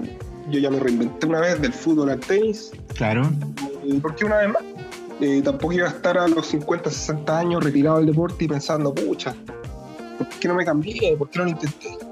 Yo 0.50 0.58
ya 0.60 0.68
me 0.70 0.78
reinventé 0.78 1.26
una 1.26 1.40
vez 1.40 1.58
del 1.62 1.72
fútbol 1.72 2.10
al 2.10 2.20
tenis. 2.20 2.72
Claro. 2.94 3.22
¿Y 3.82 3.94
por 3.94 4.14
qué 4.14 4.26
una 4.26 4.36
vez 4.36 4.48
más? 4.48 4.62
Eh, 5.20 5.40
tampoco 5.42 5.72
iba 5.72 5.86
a 5.86 5.90
estar 5.90 6.18
a 6.18 6.28
los 6.28 6.46
50, 6.48 6.90
60 6.90 7.38
años 7.38 7.64
retirado 7.64 7.96
del 7.96 8.06
deporte 8.06 8.44
y 8.44 8.48
pensando, 8.48 8.94
pucha, 8.94 9.34
¿por 10.18 10.28
qué 10.28 10.48
no 10.48 10.54
me 10.54 10.64
cambié? 10.66 11.16
¿Por 11.16 11.30
qué 11.30 11.38
no 11.38 11.44
lo 11.46 11.50
intenté? 11.52 12.03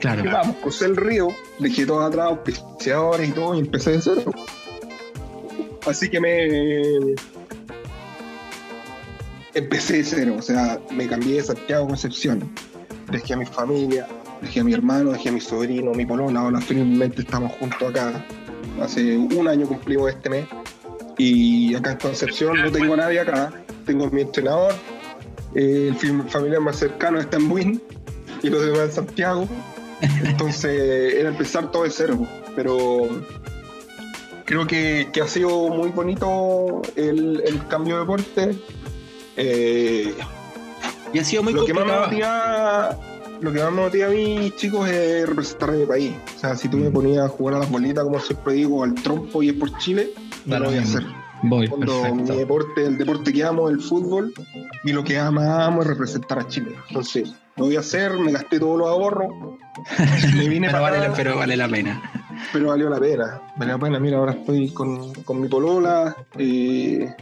Claro. 0.00 0.22
Y 0.24 0.52
crucé 0.62 0.86
el 0.86 0.96
río, 0.96 1.28
dejé 1.58 1.86
todo 1.86 2.04
atrás, 2.04 2.26
auspiciadores 2.26 3.28
y 3.28 3.32
todo, 3.32 3.54
y 3.54 3.60
empecé 3.60 3.92
de 3.92 4.02
cero. 4.02 4.32
Así 5.86 6.10
que 6.10 6.20
me. 6.20 7.14
Empecé 9.54 9.98
de 9.98 10.04
cero, 10.04 10.36
o 10.38 10.42
sea, 10.42 10.78
me 10.90 11.06
cambié 11.06 11.36
de 11.36 11.42
Santiago 11.42 11.86
Concepción. 11.86 12.50
Dejé 13.10 13.34
a 13.34 13.36
mi 13.36 13.46
familia, 13.46 14.06
dejé 14.42 14.60
a 14.60 14.64
mi 14.64 14.74
hermano, 14.74 15.12
dejé 15.12 15.30
a 15.30 15.32
mi 15.32 15.40
sobrino, 15.40 15.92
mi 15.92 16.04
polona, 16.04 16.40
ahora 16.40 16.60
finalmente 16.60 17.22
estamos 17.22 17.52
juntos 17.52 17.88
acá. 17.88 18.24
Hace 18.82 19.16
un 19.16 19.48
año 19.48 19.66
cumplimos 19.66 20.10
este 20.10 20.28
mes. 20.28 20.46
Y 21.16 21.74
acá 21.74 21.92
en 21.92 21.98
Concepción 21.98 22.60
no 22.60 22.70
tengo 22.70 22.92
a 22.94 22.98
nadie 22.98 23.20
acá. 23.20 23.52
Tengo 23.86 24.06
a 24.06 24.10
mi 24.10 24.20
entrenador, 24.20 24.74
eh, 25.54 25.88
el 25.88 26.28
familiar 26.28 26.60
más 26.60 26.76
cercano 26.76 27.18
está 27.18 27.38
en 27.38 27.48
Buin 27.48 27.82
y 28.42 28.50
los 28.50 28.62
demás 28.62 28.80
en 28.80 28.92
Santiago. 28.92 29.48
Entonces 30.00 31.14
era 31.14 31.30
empezar 31.30 31.70
todo 31.70 31.84
de 31.84 31.90
cero, 31.90 32.18
pero 32.54 33.08
creo 34.44 34.66
que, 34.66 35.08
que 35.12 35.20
ha 35.22 35.28
sido 35.28 35.68
muy 35.68 35.90
bonito 35.90 36.82
el, 36.96 37.42
el 37.44 37.66
cambio 37.68 37.94
de 37.94 38.00
deporte. 38.00 38.58
Eh, 39.36 40.14
Y 41.12 41.18
ha 41.18 41.24
sido 41.24 41.42
muy 41.42 41.52
lo 41.54 41.64
que 41.64 41.72
más 41.72 41.86
me 41.86 41.96
motiva, 41.96 42.98
lo 43.40 43.52
que 43.52 43.58
más 43.62 43.72
me 43.72 43.82
motiva 43.82 44.06
a 44.08 44.10
mí, 44.10 44.52
chicos, 44.56 44.88
es 44.88 45.26
representar 45.26 45.70
a 45.70 45.72
mi 45.72 45.86
país. 45.86 46.12
O 46.36 46.38
sea, 46.38 46.56
si 46.56 46.68
tú 46.68 46.76
me 46.76 46.90
ponías 46.90 47.24
a 47.24 47.28
jugar 47.28 47.54
a 47.54 47.58
las 47.60 47.70
bolitas, 47.70 48.04
como 48.04 48.20
siempre 48.20 48.54
digo, 48.54 48.84
al 48.84 48.94
trompo 48.94 49.42
y 49.42 49.50
es 49.50 49.54
por 49.54 49.76
Chile, 49.78 50.10
no 50.44 50.58
lo 50.58 50.66
voy 50.66 50.78
a 50.78 50.82
hacer. 50.82 51.04
Voy, 51.42 51.68
Cuando 51.68 52.14
mi 52.14 52.22
deporte, 52.22 52.84
el 52.86 52.96
deporte 52.98 53.32
que 53.32 53.44
amo, 53.44 53.68
el 53.68 53.80
fútbol, 53.80 54.32
y 54.84 54.92
lo 54.92 55.04
que 55.04 55.20
más 55.30 55.66
amo 55.66 55.82
es 55.82 55.86
representar 55.86 56.38
a 56.38 56.48
Chile. 56.48 56.74
Entonces, 56.88 57.32
lo 57.56 57.64
voy 57.64 57.76
a 57.76 57.80
hacer, 57.80 58.12
me 58.18 58.32
gasté 58.32 58.58
todos 58.60 58.78
los 58.78 58.88
ahorros, 58.88 59.28
me 60.36 60.48
vine 60.48 60.68
Pero 60.68 60.80
para 60.82 60.98
vale, 61.00 61.12
pero 61.16 61.36
vale 61.36 61.56
la 61.56 61.68
pena. 61.68 62.02
pero 62.52 62.68
valió 62.68 62.88
la 62.90 63.00
pena. 63.00 63.40
Valió 63.56 63.74
la 63.74 63.78
pena. 63.84 63.98
Mira, 64.00 64.18
ahora 64.18 64.32
estoy 64.32 64.70
con, 64.72 65.12
con 65.24 65.40
mi 65.40 65.48
polola. 65.48 66.16
eh, 66.38 67.14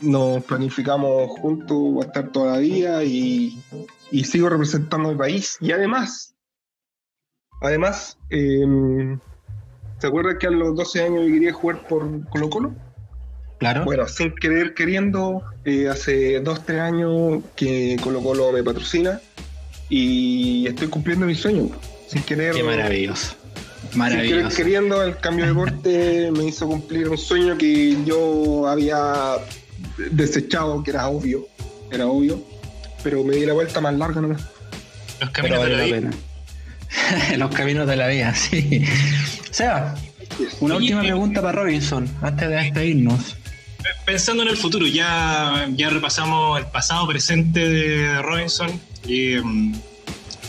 nos 0.00 0.44
planificamos 0.44 1.28
juntos 1.40 2.02
a 2.02 2.06
estar 2.06 2.30
toda 2.30 2.52
la 2.52 2.58
vida 2.58 3.04
y, 3.04 3.58
y 4.10 4.24
sigo 4.24 4.48
representando 4.48 5.08
a 5.08 5.12
mi 5.12 5.18
país. 5.18 5.56
Y 5.60 5.72
además, 5.72 6.34
además, 7.62 8.18
eh, 8.30 9.18
¿se 9.98 10.06
acuerdan 10.06 10.38
que 10.38 10.46
a 10.46 10.50
los 10.50 10.76
12 10.76 11.02
años 11.04 11.26
yo 11.26 11.32
quería 11.32 11.52
jugar 11.52 11.86
por 11.86 12.28
Colo 12.28 12.50
Colo? 12.50 12.74
Claro. 13.58 13.84
Bueno, 13.84 14.06
sin 14.08 14.34
querer 14.34 14.74
queriendo, 14.74 15.42
eh, 15.64 15.88
hace 15.88 16.40
2, 16.40 16.66
3 16.66 16.80
años 16.80 17.42
que 17.56 17.96
Colo 18.02 18.20
Colo 18.22 18.52
me 18.52 18.62
patrocina 18.62 19.20
y 19.88 20.66
estoy 20.66 20.88
cumpliendo 20.88 21.26
mi 21.26 21.34
sueño. 21.34 21.68
Sin 22.08 22.22
querer. 22.22 22.54
Qué 22.54 22.62
maravilloso. 22.62 23.28
Sin 23.30 23.36
querer 23.36 23.96
Maravilloso. 23.96 24.56
queriendo, 24.56 25.02
el 25.04 25.16
cambio 25.18 25.44
de 25.44 25.50
deporte 25.52 26.30
me 26.32 26.44
hizo 26.46 26.66
cumplir 26.66 27.08
un 27.08 27.18
sueño 27.18 27.56
que 27.56 27.96
yo 28.04 28.66
había 28.68 29.36
desechado, 30.10 30.82
que 30.82 30.90
era 30.90 31.08
obvio, 31.08 31.46
era 31.92 32.06
obvio, 32.06 32.42
pero 33.02 33.22
me 33.22 33.36
di 33.36 33.46
la 33.46 33.52
vuelta 33.52 33.80
más 33.80 33.94
larga 33.94 34.20
nomás. 34.20 34.42
Los 35.20 35.30
caminos 35.30 35.62
de 35.62 35.70
la 35.70 35.76
la 35.78 35.84
vida. 35.84 35.96
pena. 35.96 36.10
Los 37.38 37.54
caminos 37.54 37.86
de 37.86 37.96
la 37.96 38.08
vida, 38.08 38.34
sí. 38.34 38.84
Seba, 39.50 39.94
una 40.60 40.76
última 40.76 41.00
pregunta 41.02 41.40
para 41.42 41.62
Robinson, 41.62 42.08
antes 42.22 42.48
de 42.48 42.56
despedirnos. 42.56 43.36
Pensando 44.04 44.42
en 44.42 44.48
el 44.50 44.56
futuro, 44.56 44.86
ya, 44.86 45.68
ya 45.74 45.90
repasamos 45.90 46.58
el 46.58 46.66
pasado, 46.66 47.06
presente 47.06 47.68
de 47.68 48.22
Robinson. 48.22 48.80
Y, 49.06 49.36
mm, 49.36 49.74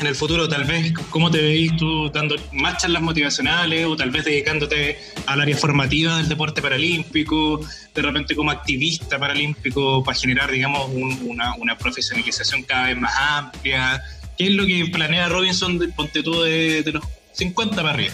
en 0.01 0.07
el 0.07 0.15
futuro, 0.15 0.47
tal 0.49 0.65
vez, 0.65 0.93
¿cómo 1.09 1.31
te 1.31 1.41
veis 1.41 1.75
tú 1.77 2.09
dando 2.11 2.35
más 2.51 2.81
charlas 2.81 3.01
motivacionales 3.01 3.85
o 3.85 3.95
tal 3.95 4.09
vez 4.11 4.25
dedicándote 4.25 4.97
al 5.25 5.39
área 5.39 5.55
formativa 5.55 6.17
del 6.17 6.27
deporte 6.27 6.61
paralímpico, 6.61 7.61
de 7.93 8.01
repente 8.01 8.35
como 8.35 8.51
activista 8.51 9.17
paralímpico 9.17 10.03
para 10.03 10.17
generar, 10.17 10.51
digamos, 10.51 10.89
un- 10.89 11.17
una, 11.25 11.55
una 11.55 11.77
profesionalización 11.77 12.63
cada 12.63 12.87
vez 12.87 12.97
más 12.97 13.13
amplia? 13.17 14.01
¿Qué 14.37 14.45
es 14.47 14.51
lo 14.51 14.65
que 14.65 14.85
planea 14.91 15.29
Robinson, 15.29 15.79
de, 15.79 15.87
ponte 15.87 16.21
tú, 16.23 16.41
de, 16.41 16.83
de 16.83 16.91
los 16.91 17.03
50 17.31 17.75
para 17.77 17.91
arriba? 17.91 18.13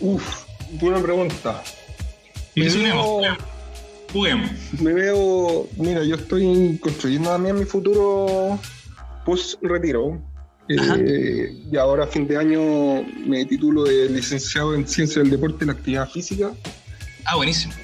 Uf, 0.00 0.44
buena 0.72 1.00
pregunta. 1.02 1.62
Unemos, 2.56 3.22
veo- 3.22 3.36
juguemos. 4.12 4.50
Me 4.80 4.92
veo, 4.92 5.68
mira, 5.76 6.04
yo 6.04 6.16
estoy 6.16 6.78
construyendo 6.80 7.30
también 7.30 7.58
mi 7.58 7.64
futuro 7.64 8.58
post 9.24 9.62
retiro. 9.62 10.20
Ajá. 10.78 10.96
y 10.98 11.76
ahora 11.76 12.04
a 12.04 12.06
fin 12.06 12.26
de 12.26 12.38
año 12.38 13.04
me 13.26 13.44
titulo 13.44 13.84
de 13.84 14.08
licenciado 14.08 14.74
en 14.74 14.88
Ciencia 14.88 15.20
del 15.20 15.30
Deporte 15.30 15.64
y 15.64 15.66
la 15.66 15.74
Actividad 15.74 16.08
Física. 16.08 16.52
Ah, 17.26 17.36
buenísimo. 17.36 17.74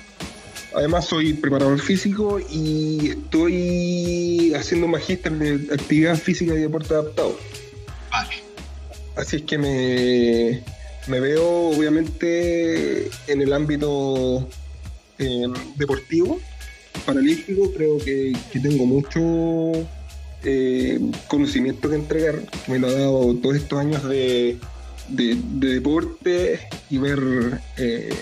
Además 0.74 1.04
soy 1.04 1.34
preparador 1.34 1.78
físico 1.78 2.40
y 2.50 3.10
estoy 3.10 4.54
haciendo 4.54 4.86
un 4.86 4.92
magíster 4.92 5.32
de 5.32 5.74
actividad 5.74 6.16
física 6.16 6.54
y 6.54 6.58
deporte 6.58 6.94
adaptado. 6.94 7.36
Vale. 8.10 8.34
Así 9.16 9.36
es 9.36 9.42
que 9.42 9.58
me, 9.58 10.62
me 11.10 11.20
veo 11.20 11.68
obviamente 11.70 13.08
en 13.26 13.42
el 13.42 13.52
ámbito 13.52 14.48
eh, 15.18 15.46
deportivo, 15.76 16.40
paralímpico, 17.04 17.72
creo 17.72 17.98
que, 17.98 18.32
que 18.52 18.60
tengo 18.60 18.86
mucho 18.86 19.86
eh, 20.44 21.00
conocimiento 21.28 21.88
que 21.90 21.96
entregar, 21.96 22.36
que 22.64 22.72
me 22.72 22.78
lo 22.78 22.86
ha 22.86 22.92
dado 22.92 23.34
todos 23.36 23.56
estos 23.56 23.78
años 23.78 24.02
de, 24.08 24.56
de- 25.08 25.38
de 25.54 25.68
deporte 25.74 26.60
y 26.88 26.98
ver 26.98 27.18
eh, 27.76 28.14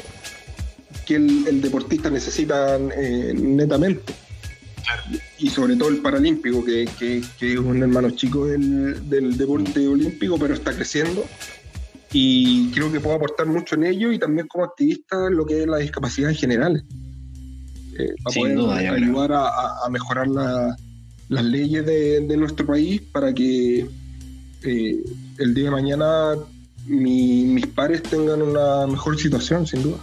que 1.06 1.16
el, 1.16 1.46
el 1.46 1.60
deportista 1.60 2.10
necesita 2.10 2.76
eh, 2.76 3.32
netamente. 3.36 4.12
Y 5.38 5.50
sobre 5.50 5.76
todo 5.76 5.90
el 5.90 5.98
paralímpico, 5.98 6.64
que, 6.64 6.88
que- 6.98 7.22
que 7.38 7.52
es 7.52 7.58
un 7.58 7.82
hermano 7.82 8.10
chico 8.10 8.46
del, 8.46 9.08
del 9.08 9.36
deporte 9.36 9.86
olímpico, 9.86 10.38
pero 10.38 10.54
está 10.54 10.72
creciendo. 10.72 11.26
Y 12.12 12.70
creo 12.70 12.90
que 12.90 13.00
puedo 13.00 13.16
aportar 13.16 13.46
mucho 13.46 13.74
en 13.74 13.84
ello 13.84 14.10
y 14.12 14.18
también 14.18 14.46
como 14.48 14.64
activista 14.64 15.26
en 15.26 15.36
lo 15.36 15.44
que 15.44 15.62
es 15.62 15.66
la 15.66 15.78
discapacidad 15.78 16.30
en 16.30 16.36
general. 16.36 16.84
Eh, 17.98 18.14
para 18.22 18.32
Sin 18.32 18.42
poder 18.42 18.56
duda, 18.56 18.76
ayudar 18.78 19.32
a, 19.34 19.88
mejorar 19.90 20.26
la- 20.28 20.76
las 21.28 21.44
leyes 21.44 21.84
de, 21.84 22.20
de 22.20 22.36
nuestro 22.38 22.64
país 22.66 23.02
para 23.12 23.34
que 23.34 23.86
eh, 24.62 24.96
el 25.38 25.54
día 25.54 25.64
de 25.64 25.70
mañana 25.70 26.34
mi- 26.86 27.44
mis 27.44 27.66
pares 27.66 28.02
tengan 28.02 28.40
una 28.40 28.86
mejor 28.86 29.18
situación, 29.18 29.66
sin 29.66 29.82
duda. 29.82 29.98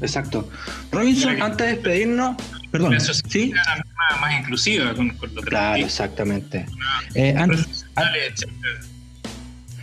Exacto. 0.00 0.48
Robinson, 0.92 1.36
que- 1.36 1.42
antes 1.42 1.66
de 1.66 1.72
despedirnos, 1.74 2.36
perdón, 2.70 2.94
Eso 2.94 3.12
sí, 3.12 3.22
¿sí? 3.28 3.52
más, 3.52 4.20
más 4.20 4.40
inclusiva 4.40 4.94
con, 4.94 5.10
con 5.10 5.34
los 5.34 5.44
Claro, 5.44 5.84
exactamente. 5.84 6.64
Eh, 7.14 7.34
an- 7.36 7.48
profesionales, 7.50 8.22
etcétera. 8.32 8.80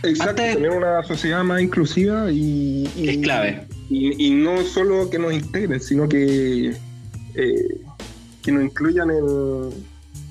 Exacto, 0.02 0.42
Antes- 0.42 0.54
tener 0.56 0.70
una 0.70 1.02
sociedad 1.02 1.42
más 1.42 1.60
inclusiva 1.62 2.30
y, 2.30 2.88
y- 2.96 3.08
es 3.08 3.18
clave. 3.18 3.66
Y, 3.88 4.26
y 4.26 4.30
no 4.30 4.62
solo 4.64 5.08
que 5.10 5.18
nos 5.18 5.32
integren, 5.32 5.80
sino 5.80 6.08
que, 6.08 6.74
eh, 7.34 7.80
que 8.42 8.52
nos 8.52 8.62
incluyan 8.64 9.10
en, 9.10 9.24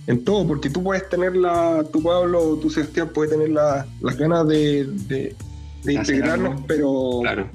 en 0.08 0.23
todo, 0.23 0.47
porque 0.47 0.69
tú 0.69 0.84
puedes 0.84 1.08
tener 1.10 1.36
la, 1.36 1.84
tú 1.91 2.01
Pablo, 2.04 2.58
tú 2.62 2.69
Sebastián, 2.69 3.10
puedes 3.13 3.32
tener 3.34 3.49
la- 3.49 3.86
las 4.01 4.17
ganas 4.17 4.47
de, 4.47 4.86
de- 5.08 5.36
integrarnos, 5.88 6.62
pero 6.67 7.19
Claro. 7.21 7.49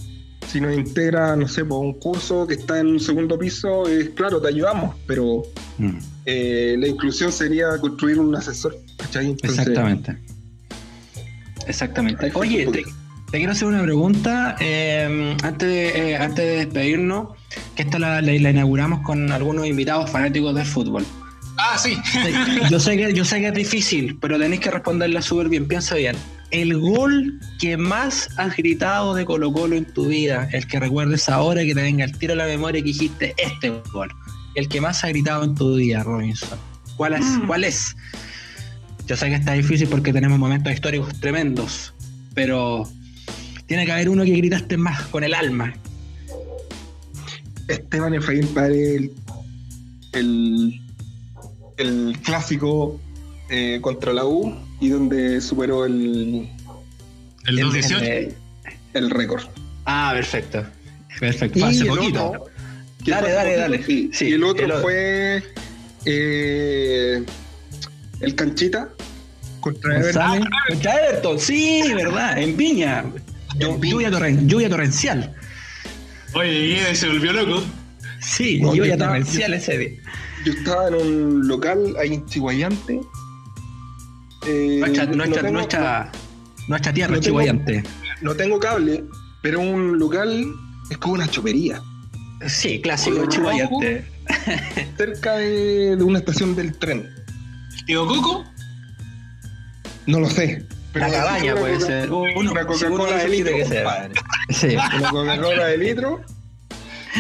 si 0.47 0.61
nos 0.61 0.73
integra, 0.77 1.35
no 1.37 1.49
sé, 1.49 1.65
por 1.65 1.79
un 1.85 1.95
curso 1.95 2.47
que 2.47 2.55
está 2.55 2.79
en 2.79 2.87
un 2.89 3.01
segundo 3.01 3.37
piso, 3.39 3.89
es 3.89 4.11
claro, 4.11 4.41
te 4.41 4.49
ayudamos, 4.49 4.95
pero 5.07 5.43
Mm, 5.79 5.97
eh, 6.27 6.77
la 6.79 6.87
inclusión 6.89 7.33
sería 7.33 7.77
construir 7.79 8.19
un 8.21 8.35
asesor, 8.37 8.77
¿cachai? 8.99 9.31
Entonces, 9.31 9.59
Exactamente. 9.61 10.17
Exactamente. 11.67 12.31
Oye, 12.35 12.67
te, 12.67 12.85
quiero 13.31 13.53
hacer 13.53 13.69
una 13.69 13.83
pregunta 13.83 14.57
eh, 14.61 15.37
antes, 15.43 15.69
de, 15.69 16.13
eh, 16.13 16.17
antes 16.17 16.45
de 16.45 16.57
despedirnos, 16.65 17.29
que 17.77 17.83
esta 17.83 17.99
la, 17.99 18.21
la- 18.23 18.33
la 18.33 18.51
inauguramos 18.51 19.01
con 19.03 19.31
algunos 19.33 19.67
invitados 19.67 20.11
fanáticos 20.11 20.55
del 20.55 20.67
fútbol. 20.67 21.05
Ah, 21.59 21.77
sí. 21.77 21.97
Yo 22.71 22.81
sé 22.81 22.97
que, 22.97 23.13
yo 23.13 23.25
sé 23.25 23.39
que 23.41 23.49
es 23.49 23.55
difícil, 23.55 24.17
pero 24.21 24.39
tenéis 24.39 24.63
que 24.63 24.71
responderla 24.71 25.21
súper 25.21 25.49
bien. 25.51 25.69
Piensa 25.69 25.95
bien. 25.97 26.17
El 26.51 26.79
gol 26.79 27.39
que 27.61 27.77
más 27.77 28.31
has 28.39 28.57
gritado 28.57 29.15
de 29.15 29.25
Colo 29.27 29.53
Colo 29.53 29.77
en 29.77 29.85
tu 29.85 30.07
vida, 30.07 30.49
el 30.53 30.67
que 30.67 30.81
recuerdes 30.81 31.29
ahora, 31.29 31.63
que 31.63 31.75
te 31.75 31.83
venga 31.83 32.05
el 32.05 32.17
tiro 32.19 32.33
a 32.33 32.37
la 32.37 32.47
memoria 32.47 32.81
que 32.81 32.87
dijiste 32.87 33.35
este 33.37 33.71
gol. 33.93 34.09
El 34.55 34.69
que 34.69 34.81
más 34.81 35.05
has 35.05 35.11
gritado 35.11 35.45
en 35.45 35.55
tu 35.55 35.77
vida, 35.77 36.03
Robinson. 36.03 36.59
¿Cuál 36.97 37.15
es? 37.15 37.25
¿Cuál 37.47 37.65
es? 37.65 37.95
Yo 39.11 39.17
sé 39.17 39.29
que 39.29 39.35
está 39.35 39.55
difícil 39.55 39.89
porque 39.89 40.13
tenemos 40.13 40.39
momentos 40.39 40.73
históricos 40.73 41.19
tremendos, 41.19 41.93
pero 42.33 42.89
tiene 43.67 43.85
que 43.85 43.91
haber 43.91 44.09
uno 44.09 44.23
que 44.23 44.31
gritaste 44.31 44.77
más 44.77 45.03
con 45.09 45.25
el 45.25 45.35
alma. 45.35 45.75
Esteban 47.67 48.15
Efraín 48.15 48.47
Paredes, 48.55 48.87
el, 48.93 49.11
el, 50.13 50.81
el 51.79 52.19
clásico 52.23 53.01
eh, 53.49 53.81
contra 53.83 54.13
la 54.13 54.27
U 54.27 54.55
y 54.79 54.91
donde 54.91 55.41
superó 55.41 55.87
el, 55.87 56.49
El 57.47 57.59
El- 57.59 57.65
218. 57.65 58.05
el- 58.05 58.35
el 58.95 59.11
récord. 59.11 59.43
ah, 59.87 60.13
perfecto. 60.15 60.65
Perfecto. 61.19 61.67
Hace 61.67 61.85
poquito. 61.85 62.29
otro, 62.29 62.45
Dale, 63.05 63.33
dale, 63.33 63.57
dale. 63.57 63.83
sí. 63.83 64.11
Sí, 64.13 64.27
y 64.29 64.33
el 64.35 64.45
otro 64.45 64.67
el 64.67 64.71
otro. 64.71 64.83
fue 64.85 65.43
eh, 66.05 67.25
el 68.21 68.35
Canchita 68.35 68.89
contra 69.61 69.99
Everton. 69.99 70.23
González 70.23 70.49
contra 70.69 70.95
Everton, 71.09 71.39
sí, 71.39 71.83
verdad, 71.95 72.39
en 72.39 72.57
Viña. 72.57 73.05
En 73.59 73.81
Viña. 73.81 73.93
Lluvia, 73.93 74.11
torren- 74.11 74.47
lluvia 74.47 74.69
torrencial. 74.71 75.35
Oye, 76.35 76.95
se 76.95 77.09
volvió 77.09 77.33
loco. 77.33 77.63
Sí, 78.21 78.61
No, 78.61 78.69
yo 78.69 78.77
lluvia 78.83 78.93
estaba- 78.95 79.13
torrencial 79.13 79.55
ese 79.55 79.79
día. 79.79 79.91
Yo 80.45 80.53
estaba 80.53 80.89
en 80.89 80.95
un 80.95 81.49
local 81.49 81.95
ahí 82.01 82.15
en 82.15 82.25
Chihuayante. 82.27 83.01
Eh, 84.47 84.77
Nuestra, 84.81 85.05
no 85.07 85.17
nuestra, 85.17 85.43
tengo- 85.43 85.53
nuestra, 85.53 86.13
nuestra 86.69 86.93
tierra, 86.93 87.15
no 87.15 87.21
tengo- 87.21 87.25
chihuayante. 87.41 87.83
no 88.23 88.35
tengo 88.35 88.59
cable, 88.59 89.05
pero 89.43 89.61
un 89.61 89.99
local 89.99 90.47
es 90.91 90.97
como 90.99 91.15
una 91.15 91.29
chopería. 91.29 91.83
Sí, 92.47 92.81
clásico 92.81 93.27
chihuayante. 93.29 94.07
cerca 94.97 95.35
de, 95.37 95.97
de 95.97 96.03
una 96.05 96.21
estación 96.21 96.55
del 96.57 96.79
tren. 96.79 97.07
¿Tío 97.91 98.07
Coco? 98.07 98.45
No 100.07 100.21
lo 100.21 100.31
sé. 100.31 100.65
La 100.95 101.07
Pero 101.09 101.11
cabaña 101.11 101.53
una 101.55 101.61
puede 101.61 101.75
Coca- 101.75 101.87
ser. 101.87 102.13
Una 102.13 102.65
Coca-Cola 102.67 103.17
de 103.17 103.29
litro, 103.29 103.53
que 103.57 103.63
compadre. 103.65 104.15
Sí. 104.51 104.77
Una 104.77 105.11
Coca-Cola 105.11 105.67
de 105.67 105.79
litro. 105.79 106.21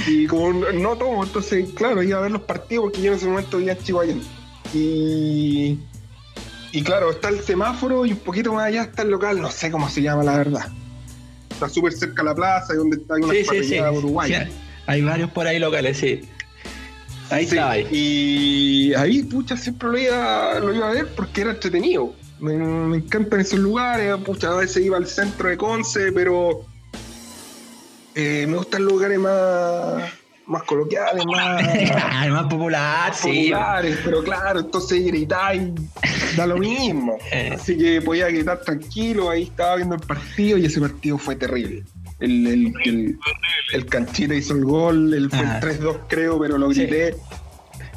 Y 0.06 0.26
como 0.28 0.52
no 0.52 0.94
tomo, 0.96 1.24
entonces, 1.24 1.70
claro, 1.74 2.04
iba 2.04 2.18
a 2.18 2.20
ver 2.20 2.30
los 2.30 2.42
partidos 2.42 2.84
porque 2.84 3.02
yo 3.02 3.10
en 3.10 3.18
ese 3.18 3.26
momento 3.26 3.58
vivía 3.58 3.72
en 3.72 3.78
Chihuahua. 3.82 4.14
Y, 4.72 5.76
y 6.70 6.82
claro, 6.84 7.10
está 7.10 7.30
el 7.30 7.40
semáforo 7.40 8.06
y 8.06 8.12
un 8.12 8.18
poquito 8.18 8.52
más 8.52 8.66
allá 8.66 8.82
está 8.82 9.02
el 9.02 9.10
local, 9.10 9.40
no 9.42 9.50
sé 9.50 9.72
cómo 9.72 9.88
se 9.88 10.02
llama 10.02 10.22
la 10.22 10.36
verdad. 10.38 10.68
Está 11.50 11.68
súper 11.68 11.94
cerca 11.94 12.22
de 12.22 12.28
la 12.28 12.34
plaza 12.36 12.74
y 12.74 12.76
donde 12.76 12.98
está 12.98 13.14
una 13.16 13.26
Sí, 13.34 13.38
sí, 13.38 13.42
sí. 13.42 13.46
parrillada 13.46 13.90
Uruguay. 13.90 14.32
Sí, 14.32 14.52
Hay 14.86 15.02
varios 15.02 15.30
por 15.32 15.48
ahí 15.48 15.58
locales, 15.58 15.98
sí. 15.98 16.20
Ahí 17.30 17.46
Sí. 17.46 17.58
Ahí. 17.58 17.86
Y 17.90 18.94
ahí, 18.94 19.22
pucha, 19.22 19.56
siempre 19.56 19.88
lo 19.88 19.98
iba, 19.98 20.60
lo 20.60 20.74
iba 20.74 20.88
a 20.88 20.92
ver 20.92 21.06
porque 21.14 21.42
era 21.42 21.50
entretenido. 21.52 22.12
Me, 22.38 22.54
me 22.56 22.96
encantan 22.98 23.40
esos 23.40 23.58
lugares, 23.58 24.16
pucha, 24.24 24.52
a 24.52 24.56
veces 24.56 24.84
iba 24.84 24.96
al 24.96 25.06
centro 25.06 25.48
de 25.48 25.56
Conce, 25.56 26.10
pero 26.12 26.64
eh, 28.14 28.46
me 28.48 28.56
gustan 28.56 28.84
los 28.84 28.94
lugares 28.94 29.18
más, 29.18 30.02
más 30.46 30.62
coloquiales, 30.64 31.24
más, 31.26 31.62
El 32.24 32.32
más 32.32 32.46
popular, 32.46 33.14
sí. 33.14 33.50
populares, 33.50 33.98
pero 34.04 34.22
claro, 34.22 34.60
entonces 34.60 35.04
gritar 35.06 35.54
y 35.54 35.72
da 36.36 36.46
lo 36.46 36.56
mismo. 36.56 37.18
Eh. 37.32 37.52
Así 37.54 37.78
que 37.78 38.02
podía 38.02 38.26
gritar 38.28 38.60
tranquilo, 38.62 39.30
ahí 39.30 39.44
estaba 39.44 39.76
viendo 39.76 39.94
el 39.94 40.00
partido 40.00 40.58
y 40.58 40.66
ese 40.66 40.80
partido 40.80 41.16
fue 41.16 41.36
terrible. 41.36 41.84
El, 42.20 42.46
el, 42.46 42.72
el, 42.84 43.18
el 43.72 43.86
Canchita 43.86 44.34
hizo 44.34 44.54
el 44.54 44.64
gol, 44.64 45.14
el, 45.14 45.30
fue 45.30 45.38
Ah. 45.40 45.58
el 45.62 45.80
3-2 45.80 45.96
creo, 46.08 46.38
pero 46.38 46.58
lo 46.58 46.70
Sí. 46.72 46.82
grité, 46.82 47.16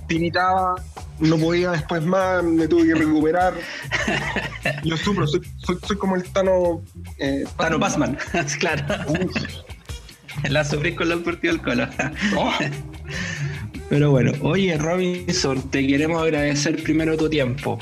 tiritaba, 0.08 0.76
no 1.20 1.38
podía 1.38 1.72
después 1.72 2.04
más, 2.04 2.44
me 2.44 2.68
tuve 2.68 2.88
que 2.88 2.96
recuperar. 2.96 3.54
Yo 4.84 4.98
sufro, 4.98 5.28
soy, 5.28 5.42
soy, 5.58 5.78
soy 5.86 5.98
como 5.98 6.16
el 6.16 6.24
Tano... 6.24 6.82
Eh, 7.20 7.44
Tano 7.58 7.80
Passman, 7.80 8.18
claro. 8.60 8.84
Uf, 9.10 9.32
La 10.50 10.64
sufrí 10.64 10.96
con 10.96 11.10
los 11.10 11.22
partidos 11.22 11.58
del 11.58 11.66
Colo. 11.66 11.88
oh, 12.38 12.52
Pero 13.90 14.10
bueno, 14.12 14.32
oye 14.42 14.76
Robinson, 14.78 15.70
te 15.70 15.86
queremos 15.86 16.22
agradecer 16.24 16.82
primero 16.82 17.16
tu 17.18 17.30
tiempo, 17.30 17.78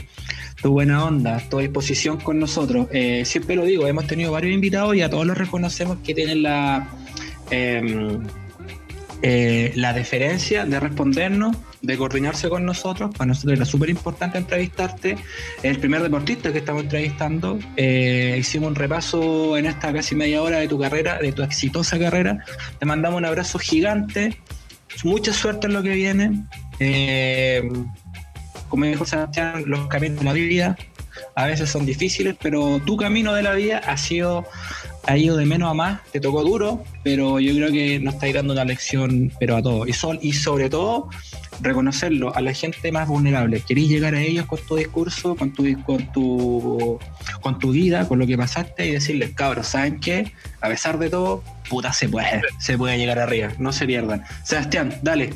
tu 0.61 0.71
buena 0.71 1.05
onda, 1.05 1.41
tu 1.49 1.59
disposición 1.59 2.17
con 2.17 2.39
nosotros. 2.39 2.87
Eh, 2.91 3.23
siempre 3.25 3.55
lo 3.55 3.65
digo, 3.65 3.87
hemos 3.87 4.07
tenido 4.07 4.31
varios 4.31 4.53
invitados 4.53 4.95
y 4.95 5.01
a 5.01 5.09
todos 5.09 5.25
los 5.25 5.37
reconocemos 5.37 5.97
que 6.03 6.13
tienen 6.13 6.43
la, 6.43 6.89
eh, 7.49 8.17
eh, 9.23 9.71
la 9.75 9.93
deferencia 9.93 10.65
de 10.65 10.79
respondernos, 10.79 11.55
de 11.81 11.97
coordinarse 11.97 12.49
con 12.49 12.65
nosotros. 12.65 13.11
Para 13.15 13.27
nosotros 13.27 13.53
era 13.53 13.65
súper 13.65 13.89
importante 13.89 14.37
entrevistarte. 14.37 15.17
El 15.63 15.79
primer 15.79 16.01
deportista 16.01 16.51
que 16.51 16.59
estamos 16.59 16.83
entrevistando, 16.83 17.59
eh, 17.75 18.37
hicimos 18.39 18.69
un 18.69 18.75
repaso 18.75 19.57
en 19.57 19.65
esta 19.65 19.91
casi 19.93 20.15
media 20.15 20.41
hora 20.41 20.59
de 20.59 20.67
tu 20.67 20.79
carrera, 20.79 21.19
de 21.19 21.31
tu 21.31 21.43
exitosa 21.43 21.99
carrera. 21.99 22.43
Te 22.79 22.85
mandamos 22.85 23.17
un 23.17 23.25
abrazo 23.25 23.59
gigante 23.59 24.37
mucha 25.03 25.33
suerte 25.33 25.67
en 25.67 25.73
lo 25.73 25.83
que 25.83 25.93
viene. 25.93 26.43
Como 28.71 28.85
dijo 28.85 29.05
Sebastián, 29.05 29.65
los 29.67 29.85
caminos 29.87 30.19
de 30.19 30.25
la 30.25 30.33
vida 30.33 30.77
a 31.35 31.45
veces 31.45 31.69
son 31.69 31.85
difíciles, 31.85 32.35
pero 32.41 32.79
tu 32.85 32.95
camino 32.95 33.33
de 33.33 33.43
la 33.43 33.53
vida 33.53 33.79
ha 33.79 33.97
sido 33.97 34.47
ha 35.07 35.17
ido 35.17 35.35
de 35.35 35.45
menos 35.45 35.69
a 35.69 35.73
más, 35.73 35.99
te 36.11 36.19
tocó 36.19 36.43
duro, 36.43 36.83
pero 37.03 37.39
yo 37.39 37.53
creo 37.53 37.71
que 37.71 37.99
nos 37.99 38.15
estáis 38.15 38.35
dando 38.35 38.53
una 38.53 38.65
lección, 38.65 39.31
pero 39.39 39.55
a 39.57 39.61
todos. 39.61 39.87
Y, 39.87 39.93
sol, 39.93 40.19
y 40.21 40.33
sobre 40.33 40.69
todo, 40.69 41.09
reconocerlo 41.59 42.35
a 42.35 42.41
la 42.41 42.53
gente 42.53 42.91
más 42.91 43.07
vulnerable. 43.07 43.61
Queréis 43.61 43.89
llegar 43.89 44.13
a 44.13 44.21
ellos 44.21 44.45
con 44.45 44.59
tu 44.59 44.75
discurso, 44.75 45.35
con 45.35 45.53
tu, 45.53 45.65
con 45.83 46.11
tu, 46.11 46.99
con 47.41 47.59
tu 47.59 47.71
vida, 47.71 48.07
con 48.07 48.19
lo 48.19 48.27
que 48.27 48.37
pasaste 48.37 48.85
y 48.85 48.91
decirles, 48.91 49.31
cabros, 49.33 49.67
¿saben 49.67 49.99
qué? 49.99 50.31
A 50.61 50.69
pesar 50.69 50.99
de 50.99 51.09
todo, 51.09 51.43
puta, 51.69 51.93
se 51.93 52.07
puede, 52.07 52.41
se 52.59 52.77
puede 52.77 52.97
llegar 52.97 53.19
arriba, 53.19 53.49
no 53.57 53.73
se 53.73 53.85
pierdan. 53.85 54.23
Sebastián, 54.43 54.99
dale. 55.01 55.33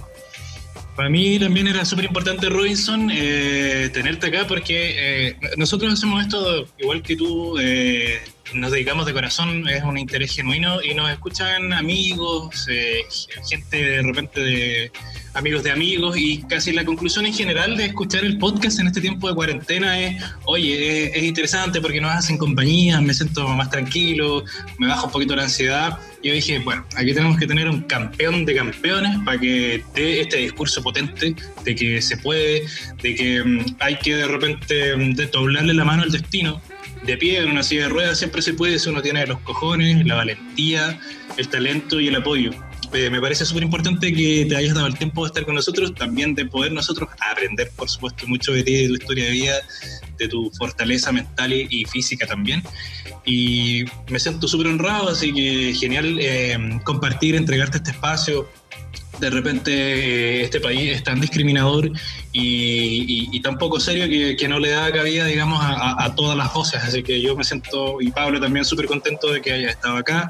Para 0.96 1.10
mí 1.10 1.38
también 1.40 1.68
era 1.68 1.84
súper 1.84 2.06
importante, 2.06 2.48
Robinson, 2.48 3.12
eh, 3.12 3.90
tenerte 3.94 4.28
acá 4.28 4.48
porque 4.48 5.28
eh, 5.28 5.38
nosotros 5.58 5.92
hacemos 5.92 6.24
esto 6.24 6.68
igual 6.80 7.02
que 7.02 7.18
tú, 7.18 7.58
eh, 7.60 8.22
nos 8.54 8.72
dedicamos 8.72 9.06
de 9.06 9.12
corazón, 9.12 9.68
es 9.68 9.84
un 9.84 9.98
interés 9.98 10.34
genuino 10.34 10.82
y 10.82 10.94
nos 10.94 11.12
escuchan 11.12 11.74
amigos, 11.74 12.68
eh, 12.70 13.02
gente 13.50 13.78
de 13.78 14.02
repente 14.04 14.40
de 14.40 14.92
amigos 15.36 15.64
de 15.64 15.72
amigos 15.72 16.18
y 16.18 16.42
casi 16.44 16.72
la 16.72 16.86
conclusión 16.86 17.26
en 17.26 17.34
general 17.34 17.76
de 17.78 17.86
escuchar 17.86 18.24
el 18.24 18.38
podcast 18.38 18.80
en 18.80 18.88
este 18.88 19.02
tiempo 19.02 19.28
de 19.28 19.36
cuarentena 19.36 20.00
es, 20.00 20.24
oye, 20.46 21.08
es, 21.08 21.18
es 21.18 21.24
interesante 21.24 21.82
porque 21.82 22.00
nos 22.02 22.12
hacen 22.12 22.38
compañía, 22.38 23.00
me 23.02 23.14
siento 23.14 23.48
más 23.50 23.70
tranquilo, 23.70 24.44
me 24.80 24.88
baja 24.88 25.04
un 25.06 25.12
poquito 25.12 25.36
la 25.36 25.44
ansiedad. 25.44 26.00
Yo 26.24 26.34
dije, 26.34 26.60
bueno, 26.60 26.86
aquí 26.96 27.14
tenemos 27.14 27.38
que 27.38 27.46
tener 27.46 27.70
un 27.70 27.82
campeón 27.82 28.46
de 28.46 28.56
campeones 28.56 29.18
para 29.26 29.38
que 29.38 29.84
dé 29.94 30.22
este 30.22 30.38
discurso 30.38 30.82
potente 30.82 31.36
de 31.64 31.76
que 31.76 32.02
se 32.02 32.18
puede, 32.18 32.66
de 33.04 33.16
que 33.16 33.44
mm, 33.44 33.76
hay 33.80 33.98
que 33.98 34.16
de 34.16 34.28
repente 34.28 34.96
mm, 34.96 35.16
doblarle 35.32 35.74
la 35.74 35.84
mano 35.84 36.04
al 36.04 36.12
destino. 36.12 36.62
De 37.04 37.18
pie 37.18 37.40
en 37.40 37.52
una 37.52 37.62
silla 37.62 37.84
de 37.84 37.90
ruedas 37.90 38.18
siempre 38.18 38.42
se 38.42 38.54
puede 38.54 38.80
si 38.80 38.90
uno 38.90 39.02
tiene 39.02 39.28
los 39.28 39.40
cojones, 39.42 40.04
la 40.08 40.16
valentía, 40.16 41.00
el 41.38 41.48
talento 41.50 42.00
y 42.00 42.08
el 42.08 42.16
apoyo. 42.16 42.52
Me 43.10 43.20
parece 43.20 43.46
súper 43.46 43.64
importante 43.64 44.14
que 44.14 44.46
te 44.48 44.56
hayas 44.56 44.74
dado 44.74 44.88
el 44.88 44.98
tiempo 44.98 45.24
de 45.24 45.28
estar 45.28 45.44
con 45.46 45.56
nosotros, 45.56 45.94
también 45.94 46.34
de 46.34 46.46
poder 46.46 46.72
nosotros 46.72 47.10
aprender, 47.32 47.70
por 47.76 47.90
supuesto, 47.90 48.26
mucho 48.28 48.54
de 48.54 48.64
ti, 48.64 48.74
de 48.74 48.88
tu 48.88 48.94
historia 48.96 49.26
de 49.26 49.32
vida, 49.32 49.54
de 50.18 50.28
tu 50.30 50.50
fortaleza 50.58 51.12
mental 51.12 51.52
y, 51.54 51.84
física 51.86 52.26
también. 52.26 52.64
Y 53.26 53.84
me 54.10 54.18
siento 54.20 54.48
súper 54.48 54.68
honrado, 54.68 55.10
así 55.10 55.34
que 55.34 55.74
genial 55.78 56.18
eh, 56.22 56.80
compartir, 56.84 57.36
entregarte 57.36 57.78
este 57.78 57.92
espacio. 57.92 58.48
De 59.20 59.30
repente 59.30 59.72
eh, 59.74 60.42
este 60.44 60.60
país 60.62 60.92
es 60.92 61.04
tan 61.04 61.20
discriminador 61.20 61.90
y, 62.32 63.30
y- 63.32 63.42
tan 63.42 63.58
poco 63.58 63.80
serio 63.80 64.08
que, 64.38 64.48
no 64.48 64.60
le 64.60 64.70
da 64.70 64.92
cabida, 64.92 65.26
digamos, 65.26 65.60
a 65.62 66.14
todas 66.16 66.38
las 66.38 66.54
voces. 66.54 66.82
Así 66.84 67.04
que 67.04 67.22
yo 67.22 67.36
me 67.36 67.44
siento, 67.44 68.02
y 68.02 68.10
Pablo 68.12 68.40
también 68.40 68.64
súper 68.66 68.86
contento 68.86 69.32
de 69.32 69.42
que 69.42 69.52
haya 69.52 69.70
estado 69.70 69.98
acá. 69.98 70.28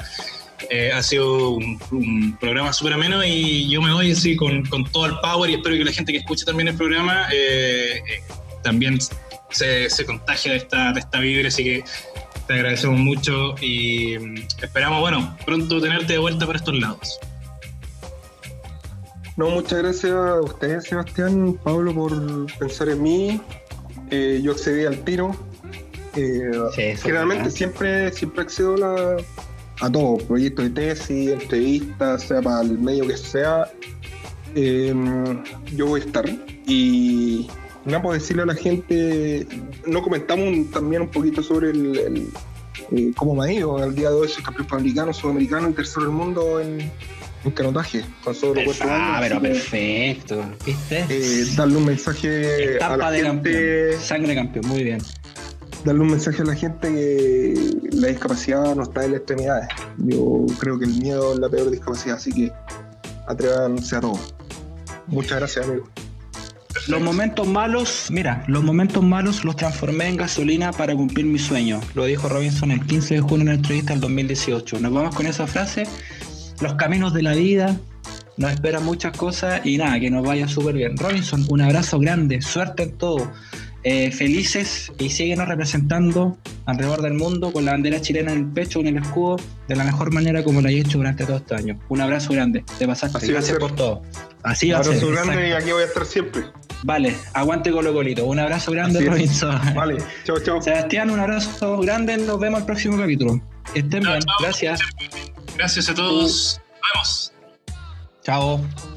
Eh, 0.70 0.92
ha 0.92 1.04
sido 1.04 1.50
un, 1.52 1.80
un 1.92 2.38
programa 2.40 2.72
súper 2.74 2.94
ameno 2.94 3.24
y 3.24 3.70
yo 3.70 3.82
me 3.82 3.94
voy 3.94 4.12
así 4.12 4.36
con, 4.36 4.66
con 4.66 4.84
todo 4.86 5.06
el 5.08 5.20
power 5.22 5.50
y 5.50 5.56
espero 5.56 5.76
que 5.76 5.84
la 5.84 5.92
gente 5.92 6.12
que 6.12 6.20
escuche 6.20 6.46
también 6.46 6.70
el 6.70 6.76
programa 6.76 7.28
eh, 7.32 7.98
eh, 7.98 8.24
también 8.64 8.98
se, 9.52 9.90
se 9.90 10.06
contagie 10.06 10.52
de 10.52 10.58
esta, 10.58 10.92
de 10.94 11.00
esta 11.02 11.20
vibra, 11.20 11.50
así 11.50 11.64
que 11.64 11.84
te 12.48 12.54
agradecemos 12.54 13.00
mucho 13.00 13.56
y 13.62 14.18
mm, 14.18 14.36
esperamos, 14.64 15.02
bueno, 15.02 15.38
pronto 15.46 15.82
tenerte 15.82 16.14
de 16.14 16.20
vuelta 16.20 16.46
por 16.46 16.56
estos 16.56 16.74
lados. 16.80 17.20
No, 19.38 19.50
muchas 19.50 19.80
gracias 19.84 20.12
a 20.14 20.40
ustedes, 20.42 20.86
Sebastián, 20.86 21.60
Pablo, 21.64 21.94
por 21.94 22.46
pensar 22.58 22.88
en 22.90 23.04
mí. 23.04 23.42
Eh, 24.10 24.40
yo 24.42 24.54
accedí 24.54 24.86
al 24.86 25.00
tiro. 25.04 25.36
Eh, 26.16 26.50
Sí, 26.74 26.82
generalmente 27.04 27.52
siempre, 27.52 28.12
siempre 28.14 28.44
accedo 28.44 28.76
a 28.76 28.78
la- 28.78 29.18
a 29.82 29.92
todo, 29.92 30.18
proyectos 30.18 30.66
de 30.66 30.72
tesis, 30.72 31.32
entrevistas, 31.32 32.24
sea 32.24 32.42
para 32.42 32.62
el 32.62 32.78
medio 32.80 33.08
que 33.08 33.18
sea. 33.18 33.70
Eh, 34.56 34.94
yo 35.76 35.88
voy 35.88 36.02
a 36.02 36.04
estar. 36.06 36.26
Y 36.68 37.48
nada, 37.86 38.02
por 38.02 38.14
decirle 38.14 38.44
a 38.44 38.46
la 38.46 38.56
gente, 38.56 39.46
no 39.86 40.02
comentamos 40.02 40.48
un- 40.48 40.72
también 40.72 41.02
un 41.04 41.10
poquito 41.10 41.44
sobre 41.44 41.72
el, 41.72 41.98
el, 41.98 42.28
eh, 42.92 43.12
cómo 43.16 43.36
me 43.36 43.46
ha 43.50 43.54
ido. 43.54 43.78
Al 43.78 43.94
día 43.94 44.10
de 44.10 44.16
hoy 44.16 44.28
soy 44.30 44.44
campeón 44.44 44.68
panamericano, 44.68 45.14
sudamericano 45.14 45.70
y 45.70 45.74
tercero 45.74 46.02
del 46.04 46.12
mundo 46.12 46.60
en, 46.62 46.80
en 47.44 47.52
canotaje, 47.52 48.04
con 48.24 48.34
solo 48.34 48.62
cuatro 48.66 48.86
años. 48.90 49.00
Ah, 49.02 49.18
pero 49.22 49.42
perfecto. 49.42 50.44
¿Viste? 50.66 51.06
eh, 51.10 51.46
darle 51.56 51.76
un 51.78 51.86
mensaje 51.86 52.80
a 52.82 52.96
la 52.98 53.12
de 53.12 53.18
gente, 53.24 53.28
campeón. 53.92 54.02
Sangre 54.02 54.36
campeón, 54.36 54.68
muy 54.68 54.84
bien. 54.84 55.02
Darle 55.86 56.02
un 56.02 56.08
mensaje 56.08 56.42
a 56.42 56.46
la 56.46 56.56
gente 56.56 56.92
que 56.92 57.54
la 57.92 58.08
discapacidad 58.08 58.76
no 58.76 58.84
está 58.84 59.06
en 59.06 59.12
las 59.12 59.20
extremidades. 59.20 59.68
Yo 60.00 60.46
creo 60.60 60.80
que 60.80 60.86
el 60.86 60.96
miedo 60.96 61.34
es 61.34 61.40
la 61.40 61.48
peor 61.48 61.70
discapacidad, 61.70 62.18
así 62.18 62.34
que 62.34 62.52
atrévanse 63.28 63.96
a 63.96 64.02
todo. 64.02 64.20
Muchas 65.08 65.38
gracias, 65.38 65.68
amigo. 65.68 65.88
Los 66.88 67.02
momentos 67.02 67.48
malos, 67.48 68.08
mira, 68.10 68.44
los 68.48 68.64
momentos 68.64 69.04
malos 69.04 69.46
los 69.46 69.56
transformé 69.56 70.10
en 70.10 70.18
gasolina 70.18 70.72
para 70.72 70.96
cumplir 70.96 71.26
mi 71.26 71.40
sueño. 71.40 71.80
Lo 71.94 72.06
dijo 72.06 72.28
Robinson 72.28 72.72
el 72.72 72.86
15 72.86 73.16
de 73.16 73.22
junio 73.22 73.42
en 73.42 73.48
la 73.48 73.54
entrevista 73.54 73.94
del 73.94 74.02
2018. 74.02 74.80
Nos 74.80 74.92
vamos 74.92 75.16
con 75.16 75.28
esa 75.28 75.48
frase. 75.48 75.88
Los 76.62 76.74
caminos 76.74 77.14
de 77.14 77.22
la 77.22 77.34
vida, 77.34 77.78
nos 78.38 78.52
esperan 78.52 78.84
muchas 78.84 79.16
cosas 79.16 79.66
y 79.66 79.78
nada, 79.78 80.00
que 80.00 80.10
nos 80.10 80.26
vaya 80.26 80.48
súper 80.48 80.76
bien. 80.76 80.98
Robinson, 80.98 81.46
un 81.50 81.62
abrazo 81.62 82.00
grande, 82.00 82.42
suerte 82.42 82.84
en 82.84 82.98
todo. 82.98 83.32
Eh, 83.88 84.12
felices 84.12 84.92
y 84.98 85.12
síguenos 85.12 85.48
representando 85.48 86.38
alrededor 86.66 87.04
del 87.04 87.14
mundo 87.14 87.54
con 87.54 87.66
la 87.66 87.74
bandera 87.74 88.02
chilena 88.02 88.32
en 88.32 88.40
el 88.40 88.46
pecho, 88.48 88.80
en 88.80 88.88
el 88.88 88.98
escudo, 88.98 89.38
de 89.68 89.76
la 89.76 89.84
mejor 89.84 90.12
manera 90.12 90.44
como 90.44 90.60
lo 90.60 90.68
he 90.70 90.80
hecho 90.80 90.98
durante 90.98 91.24
todos 91.26 91.42
estos 91.42 91.60
años. 91.60 91.78
Un 91.90 92.02
abrazo 92.02 92.34
grande, 92.34 92.64
te 92.80 92.88
pasaste, 92.88 93.18
Así 93.20 93.28
va 93.28 93.32
a 93.32 93.34
gracias 93.42 93.52
ser. 93.52 93.60
por 93.60 93.76
todo. 93.76 94.02
Así 94.44 94.72
va 94.72 94.78
Un 94.78 94.82
a 94.82 94.84
ser. 94.86 94.94
abrazo 94.96 95.12
grande 95.12 95.50
y 95.50 95.52
aquí 95.52 95.72
voy 95.72 95.84
a 95.84 95.86
estar 95.86 96.06
siempre. 96.06 96.44
Vale, 96.84 97.16
aguante 97.34 97.72
Colo 97.72 97.94
Colito. 97.94 98.26
Un 98.26 98.40
abrazo 98.40 98.72
grande, 98.72 99.00
Así 99.00 99.08
es. 99.08 99.14
Robinson. 99.14 99.76
Vale, 99.76 99.98
chao, 100.24 100.40
chao. 100.40 100.62
Sebastián, 100.62 101.10
un 101.12 101.20
abrazo 101.20 101.78
grande, 101.80 102.18
nos 102.18 102.40
vemos 102.40 102.62
el 102.62 102.66
próximo 102.66 102.98
capítulo. 102.98 103.40
Que 103.72 103.80
estén 103.82 104.02
Chao, 104.04 104.12
bien, 104.14 104.24
chao. 104.24 104.36
gracias. 104.42 104.80
Gracias 105.58 105.90
a 105.90 105.94
todos. 105.94 106.60
Nos 106.60 106.92
vemos. 106.94 107.34
Chao. 108.24 108.95